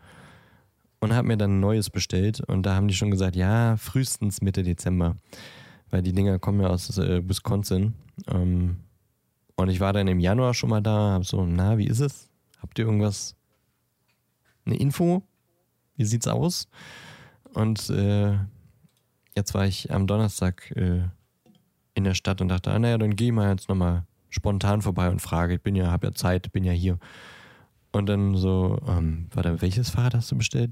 [0.99, 4.41] und habe mir dann ein neues bestellt und da haben die schon gesagt, ja, frühestens
[4.41, 5.15] Mitte Dezember,
[5.89, 7.95] weil die Dinger kommen ja aus äh, Wisconsin.
[8.27, 8.77] Ähm,
[9.55, 12.28] und ich war dann im Januar schon mal da, habe so, na, wie ist es?
[12.59, 13.35] Habt ihr irgendwas,
[14.65, 15.23] eine Info?
[15.95, 16.67] Wie sieht's aus?
[17.53, 18.37] Und äh,
[19.35, 21.03] jetzt war ich am Donnerstag äh,
[21.95, 25.09] in der Stadt und dachte, ah, naja, dann gehe ich mal jetzt nochmal spontan vorbei
[25.09, 25.55] und frage.
[25.55, 26.99] Ich bin ja, habe ja Zeit, bin ja hier.
[27.91, 30.71] Und dann so, ähm, warte, welches Fahrrad hast du bestellt?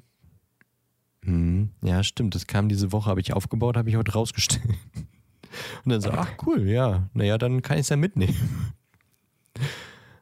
[1.24, 4.64] Hm, ja, stimmt, das kam diese Woche, habe ich aufgebaut, habe ich heute rausgestellt.
[5.84, 8.74] Und dann so, ach cool, ja, naja, dann kann ich es ja mitnehmen.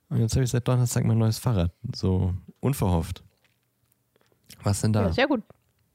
[0.10, 1.72] Und jetzt habe ich seit Donnerstag mein neues Fahrrad.
[1.95, 3.23] So unverhofft.
[4.64, 5.03] Was denn da?
[5.03, 5.41] Ja, sehr gut.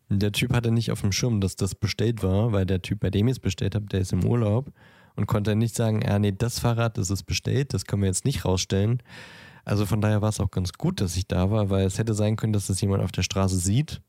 [0.09, 3.11] Der Typ hatte nicht auf dem Schirm, dass das bestellt war, weil der Typ, bei
[3.11, 4.73] dem ich es bestellt habe, der ist im Urlaub
[5.15, 8.25] und konnte nicht sagen, ja, nee, das Fahrrad, das ist bestellt, das können wir jetzt
[8.25, 9.03] nicht rausstellen.
[9.65, 12.15] Also von daher war es auch ganz gut, dass ich da war, weil es hätte
[12.15, 14.03] sein können, dass das jemand auf der Straße sieht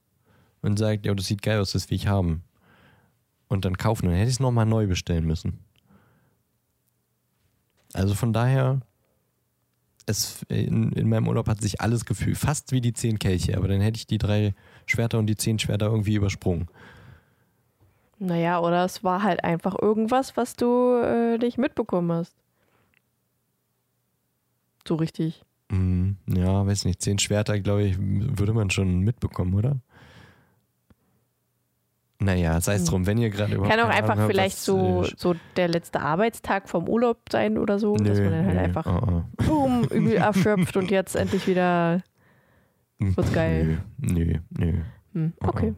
[0.62, 2.44] und sagt, ja, das sieht geil aus, das will ich haben.
[3.48, 4.06] Und dann kaufen.
[4.06, 5.60] Dann hätte ich es nochmal neu bestellen müssen.
[7.94, 8.80] Also von daher,
[10.12, 13.68] es, in, in meinem Urlaub hat sich alles gefühlt, fast wie die zehn Kelche, aber
[13.68, 14.54] dann hätte ich die drei
[14.86, 16.68] Schwerter und die zehn Schwerter irgendwie übersprungen.
[18.20, 22.36] Naja, oder es war halt einfach irgendwas, was du äh, nicht mitbekommen hast.
[24.88, 25.44] So richtig.
[25.70, 29.78] Mm, ja, weiß nicht, zehn Schwerter, glaube ich, würde man schon mitbekommen, oder?
[32.22, 33.76] Naja, sei es drum, wenn ihr gerade überhaupt.
[33.76, 37.96] Kann auch einfach Ahnung vielleicht so, so der letzte Arbeitstag vom Urlaub sein oder so,
[37.96, 39.44] dass nö, man dann halt nö, einfach oh, oh.
[39.44, 42.04] boom, übel erschöpft und jetzt endlich wieder.
[43.00, 43.82] Wird's geil.
[43.98, 44.74] Nö, nö, nö.
[45.14, 45.74] Hm, Oh, okay.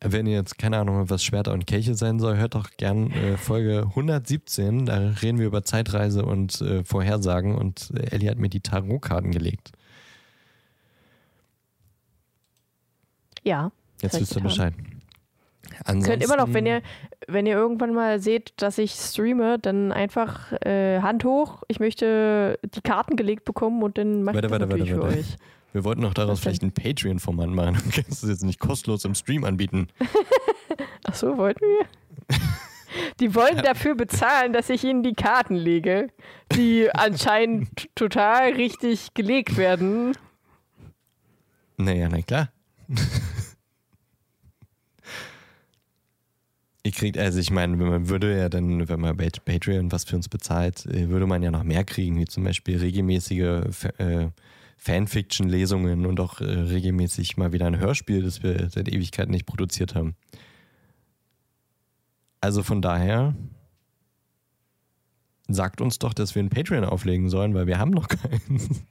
[0.00, 3.36] Wenn ihr jetzt keine Ahnung was Schwerter und Kelche sein soll, hört doch gern äh,
[3.36, 4.86] Folge 117.
[4.86, 9.32] Da reden wir über Zeitreise und äh, Vorhersagen und äh, Ellie hat mir die Tarotkarten
[9.32, 9.72] gelegt.
[13.42, 13.72] Ja.
[14.00, 14.42] Jetzt wisst ihr getan.
[14.44, 14.74] Bescheid.
[15.78, 16.82] Ihr Ansonsten, könnt immer noch, wenn ihr,
[17.26, 21.62] wenn ihr irgendwann mal seht, dass ich streame, dann einfach äh, Hand hoch.
[21.68, 25.18] Ich möchte die Karten gelegt bekommen und dann mache ich das warte, warte, für warte.
[25.18, 25.36] euch.
[25.72, 27.74] Wir wollten noch daraus vielleicht ein Patreon-Format machen.
[27.74, 29.88] Du kannst es jetzt nicht kostenlos im Stream anbieten.
[31.04, 31.86] Ach so, wollten wir?
[33.20, 36.08] Die wollen dafür bezahlen, dass ich ihnen die Karten lege,
[36.52, 40.16] die anscheinend total richtig gelegt werden.
[41.76, 42.50] Naja, na klar.
[46.88, 50.16] Ihr kriegt, also ich meine, man würde ja dann, wenn man bei Patreon was für
[50.16, 54.30] uns bezahlt, äh, würde man ja noch mehr kriegen, wie zum Beispiel regelmäßige äh,
[54.78, 59.94] Fanfiction-Lesungen und auch äh, regelmäßig mal wieder ein Hörspiel, das wir seit Ewigkeiten nicht produziert
[59.94, 60.16] haben.
[62.40, 63.36] Also von daher
[65.46, 68.60] sagt uns doch, dass wir ein Patreon auflegen sollen, weil wir haben noch keinen.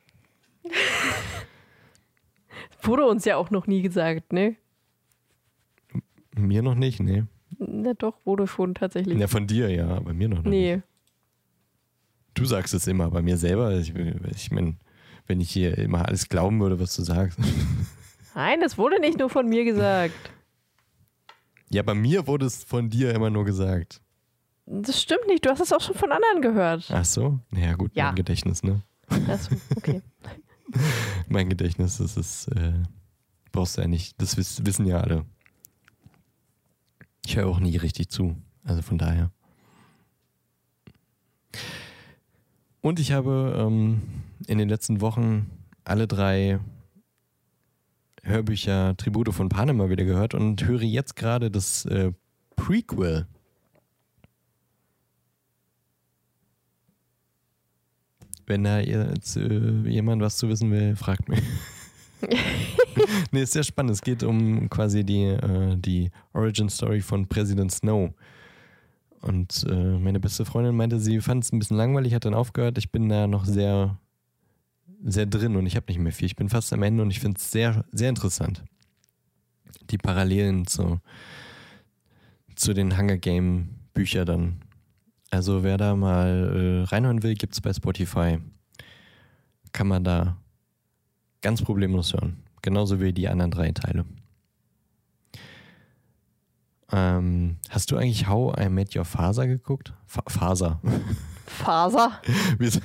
[2.84, 4.56] Wurde uns ja auch noch nie gesagt, ne?
[6.36, 7.24] Mir noch nicht, nee.
[7.60, 9.18] Na doch, wurde schon tatsächlich.
[9.18, 10.50] Ja, von dir ja, aber mir noch nicht.
[10.50, 10.82] nee.
[12.34, 14.76] Du sagst es immer, bei mir selber, ich, ich meine,
[15.26, 17.40] wenn ich hier immer alles glauben würde, was du sagst.
[18.36, 20.14] Nein, das wurde nicht nur von mir gesagt.
[21.70, 24.02] Ja, bei mir wurde es von dir immer nur gesagt.
[24.68, 26.88] Das stimmt nicht, du hast es auch schon von anderen gehört.
[26.92, 27.40] Ach so?
[27.50, 28.06] Naja, gut, Ja.
[28.06, 28.84] mein Gedächtnis, ne?
[29.28, 30.02] Achso, okay.
[31.30, 32.74] Mein Gedächtnis, das ist, äh,
[33.54, 35.26] brauchst du ja nicht, das wiss, wissen ja alle.
[37.28, 39.32] Ich höre auch nie richtig zu, also von daher.
[42.80, 44.02] Und ich habe ähm,
[44.48, 45.52] in den letzten Wochen
[45.84, 46.62] alle drei
[48.24, 52.14] Hörbücher Tribute von Panem mal wieder gehört und höre jetzt gerade das äh,
[52.56, 53.28] Prequel.
[58.46, 61.44] Wenn da jetzt äh, jemand was zu wissen will, fragt mich.
[63.32, 63.92] nee, ist sehr spannend.
[63.94, 68.14] Es geht um quasi die, äh, die Origin Story von Präsident Snow.
[69.22, 72.78] Und äh, meine beste Freundin meinte, sie fand es ein bisschen langweilig, hat dann aufgehört.
[72.78, 73.98] Ich bin da noch sehr,
[75.04, 76.28] sehr drin und ich habe nicht mehr viel.
[76.28, 78.64] Ich bin fast am Ende und ich finde es sehr, sehr interessant.
[79.90, 81.00] Die Parallelen zu,
[82.56, 84.62] zu den Hunger Game Büchern dann.
[85.30, 88.40] Also wer da mal äh, reinhören will, gibt es bei Spotify.
[89.74, 90.38] Kann man da
[91.42, 92.44] ganz problemlos hören.
[92.62, 94.06] Genauso wie die anderen drei Teile.
[96.92, 99.94] Ähm, hast du eigentlich How I Met Your Father geguckt?
[100.06, 100.82] Fa Faser.
[101.46, 102.22] Faser.
[102.58, 102.80] Wieso?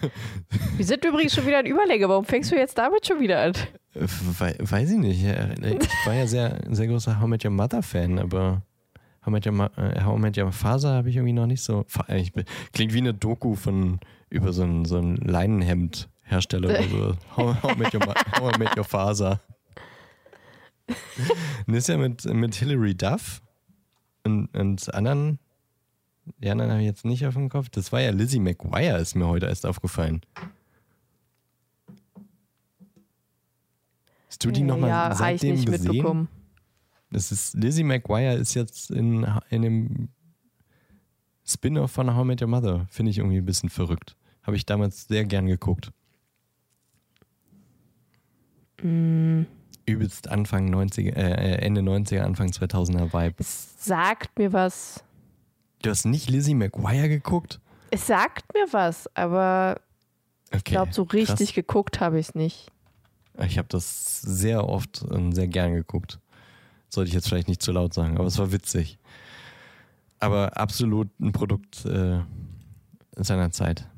[0.77, 2.09] Wir sind übrigens schon wieder in Überlänge.
[2.09, 3.53] Warum fängst du jetzt damit schon wieder an?
[3.95, 5.23] We weiß ich nicht.
[5.23, 8.63] Ich war ja sehr, sehr großer How I Met Your Mother Fan, aber
[9.25, 11.47] How I Met Your, Ma äh, How I Met Your Father habe ich irgendwie noch
[11.47, 11.85] nicht so.
[12.73, 14.01] Klingt wie eine Doku von
[14.31, 15.17] über so ein, so ein
[16.33, 17.17] Leinenhemd-Hersteller oder so.
[17.37, 19.41] How, how, I Met Your, How I Met Your Father.
[21.67, 23.41] Und das ist ja mit, mit Hilary Duff
[24.25, 25.39] und, und anderen.
[26.39, 27.69] Die anderen habe ich jetzt nicht auf dem Kopf.
[27.71, 30.23] Das war ja Lizzie McGuire, ist mir heute erst aufgefallen.
[34.29, 36.29] Hast du die nochmal ja, seitdem nicht gesehen?
[37.11, 40.09] Das ist, Lizzie McGuire ist jetzt in, in dem
[41.45, 42.87] Spin-off von How I Met Your Mother.
[42.91, 44.17] Finde ich irgendwie ein bisschen verrückt.
[44.43, 45.93] Habe ich damals sehr gern geguckt.
[48.83, 49.43] Mm,
[49.87, 53.35] Übelst Anfang 90er, äh, Ende 90er, Anfang 2000er Vibe.
[53.39, 55.03] es sagt mir was.
[55.83, 57.61] Du hast nicht Lizzie McGuire geguckt?
[57.91, 59.81] Es sagt mir was, aber
[60.49, 60.59] Okay.
[60.59, 62.71] ich glaube, so richtig geguckt habe ich es nicht.
[63.35, 63.47] Krass.
[63.47, 66.21] Ich habe das sehr oft und sehr gern geguckt.
[66.91, 68.99] Sollte ich jetzt vielleicht nicht zu laut sagen, aber es war witzig.
[70.21, 72.21] Aber absolut ein Produkt äh,
[73.17, 73.89] seiner Zeit.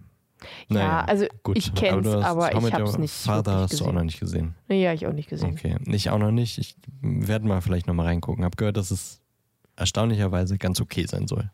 [0.68, 1.56] Ja, also gut.
[1.56, 3.94] ich kenne es, aber ich habe es nicht Vater hast du auch gesehen.
[3.94, 4.54] noch nicht gesehen.
[4.68, 5.52] Ja, ich auch nicht gesehen.
[5.52, 6.58] Okay, ich auch noch nicht.
[6.58, 8.44] Ich werde mal vielleicht noch mal reingucken.
[8.44, 9.20] Hab gehört, dass es
[9.76, 11.50] erstaunlicherweise ganz okay sein soll.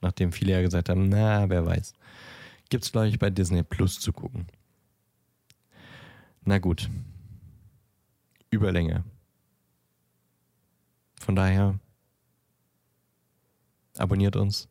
[0.00, 1.94] Nachdem viele ja gesagt haben, na, wer weiß.
[2.68, 4.46] Gibt's, glaube ich, bei Disney Plus zu gucken.
[6.44, 6.90] Na gut.
[8.50, 9.04] Überlänge.
[11.20, 11.78] Von daher
[13.96, 14.68] abonniert uns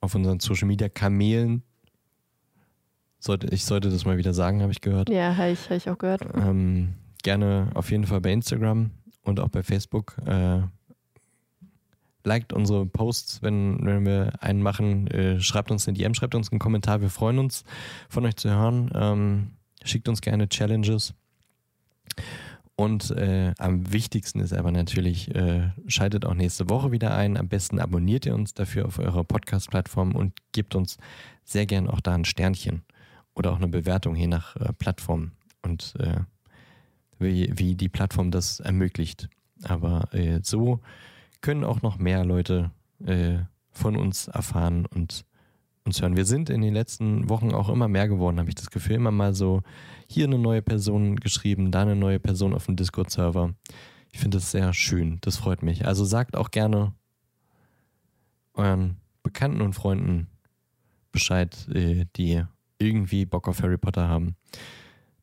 [0.00, 1.62] auf unseren Social Media Kanälen.
[3.20, 5.10] Sollte, ich sollte das mal wieder sagen, habe ich gehört.
[5.10, 6.22] Ja, habe ich, hab ich auch gehört.
[6.34, 8.90] Ähm, gerne auf jeden Fall bei Instagram
[9.22, 10.16] und auch bei Facebook.
[10.24, 10.60] Äh,
[12.24, 15.08] liked unsere Posts, wenn, wenn wir einen machen.
[15.08, 17.00] Äh, schreibt uns eine DM, schreibt uns einen Kommentar.
[17.00, 17.64] Wir freuen uns,
[18.08, 18.90] von euch zu hören.
[18.94, 19.50] Ähm,
[19.82, 21.14] schickt uns gerne Challenges.
[22.76, 27.36] Und äh, am wichtigsten ist aber natürlich, äh, schaltet auch nächste Woche wieder ein.
[27.36, 30.98] Am besten abonniert ihr uns dafür auf eurer Podcast-Plattform und gebt uns
[31.44, 32.82] sehr gern auch da ein Sternchen
[33.38, 35.32] oder auch eine Bewertung je nach äh, Plattform
[35.62, 36.20] und äh,
[37.18, 39.28] wie, wie die Plattform das ermöglicht.
[39.62, 40.80] Aber äh, so
[41.40, 42.70] können auch noch mehr Leute
[43.04, 43.38] äh,
[43.70, 45.24] von uns erfahren und
[45.84, 46.16] uns hören.
[46.16, 48.96] Wir sind in den letzten Wochen auch immer mehr geworden, habe ich das Gefühl.
[48.96, 49.62] Immer mal so
[50.08, 53.54] hier eine neue Person geschrieben, da eine neue Person auf dem Discord-Server.
[54.12, 55.18] Ich finde das sehr schön.
[55.22, 55.86] Das freut mich.
[55.86, 56.92] Also sagt auch gerne
[58.54, 60.28] euren Bekannten und Freunden
[61.12, 62.44] Bescheid, äh, die
[62.78, 64.36] irgendwie Bock auf Harry Potter haben,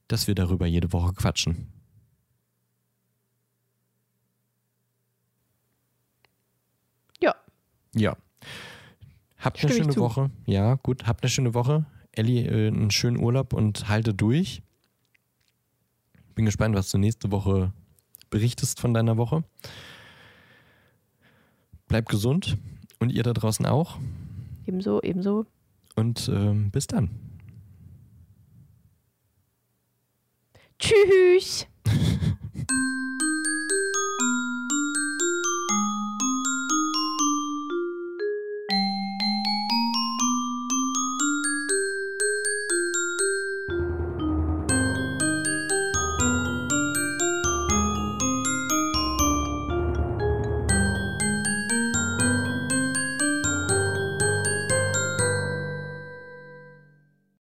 [0.07, 1.71] dass wir darüber jede Woche quatschen.
[7.21, 7.35] Ja.
[7.93, 8.17] Ja.
[9.37, 10.05] Habt eine Stimme ich schöne.
[10.05, 10.31] Woche.
[10.45, 11.07] Ja, gut.
[11.07, 11.85] Habt eine schöne Woche.
[12.11, 14.61] Elli, äh, einen schönen Urlaub und halte durch.
[16.33, 17.71] Bin gespannt, was du nächste Woche
[18.29, 19.43] berichtest von deiner Woche.
[21.87, 22.57] Bleib gesund
[22.99, 23.99] und ihr da draußen auch.
[24.65, 25.45] Ebenso, ebenso.
[25.95, 27.24] Und ähm, bis dann.
[30.79, 31.67] Tschüss.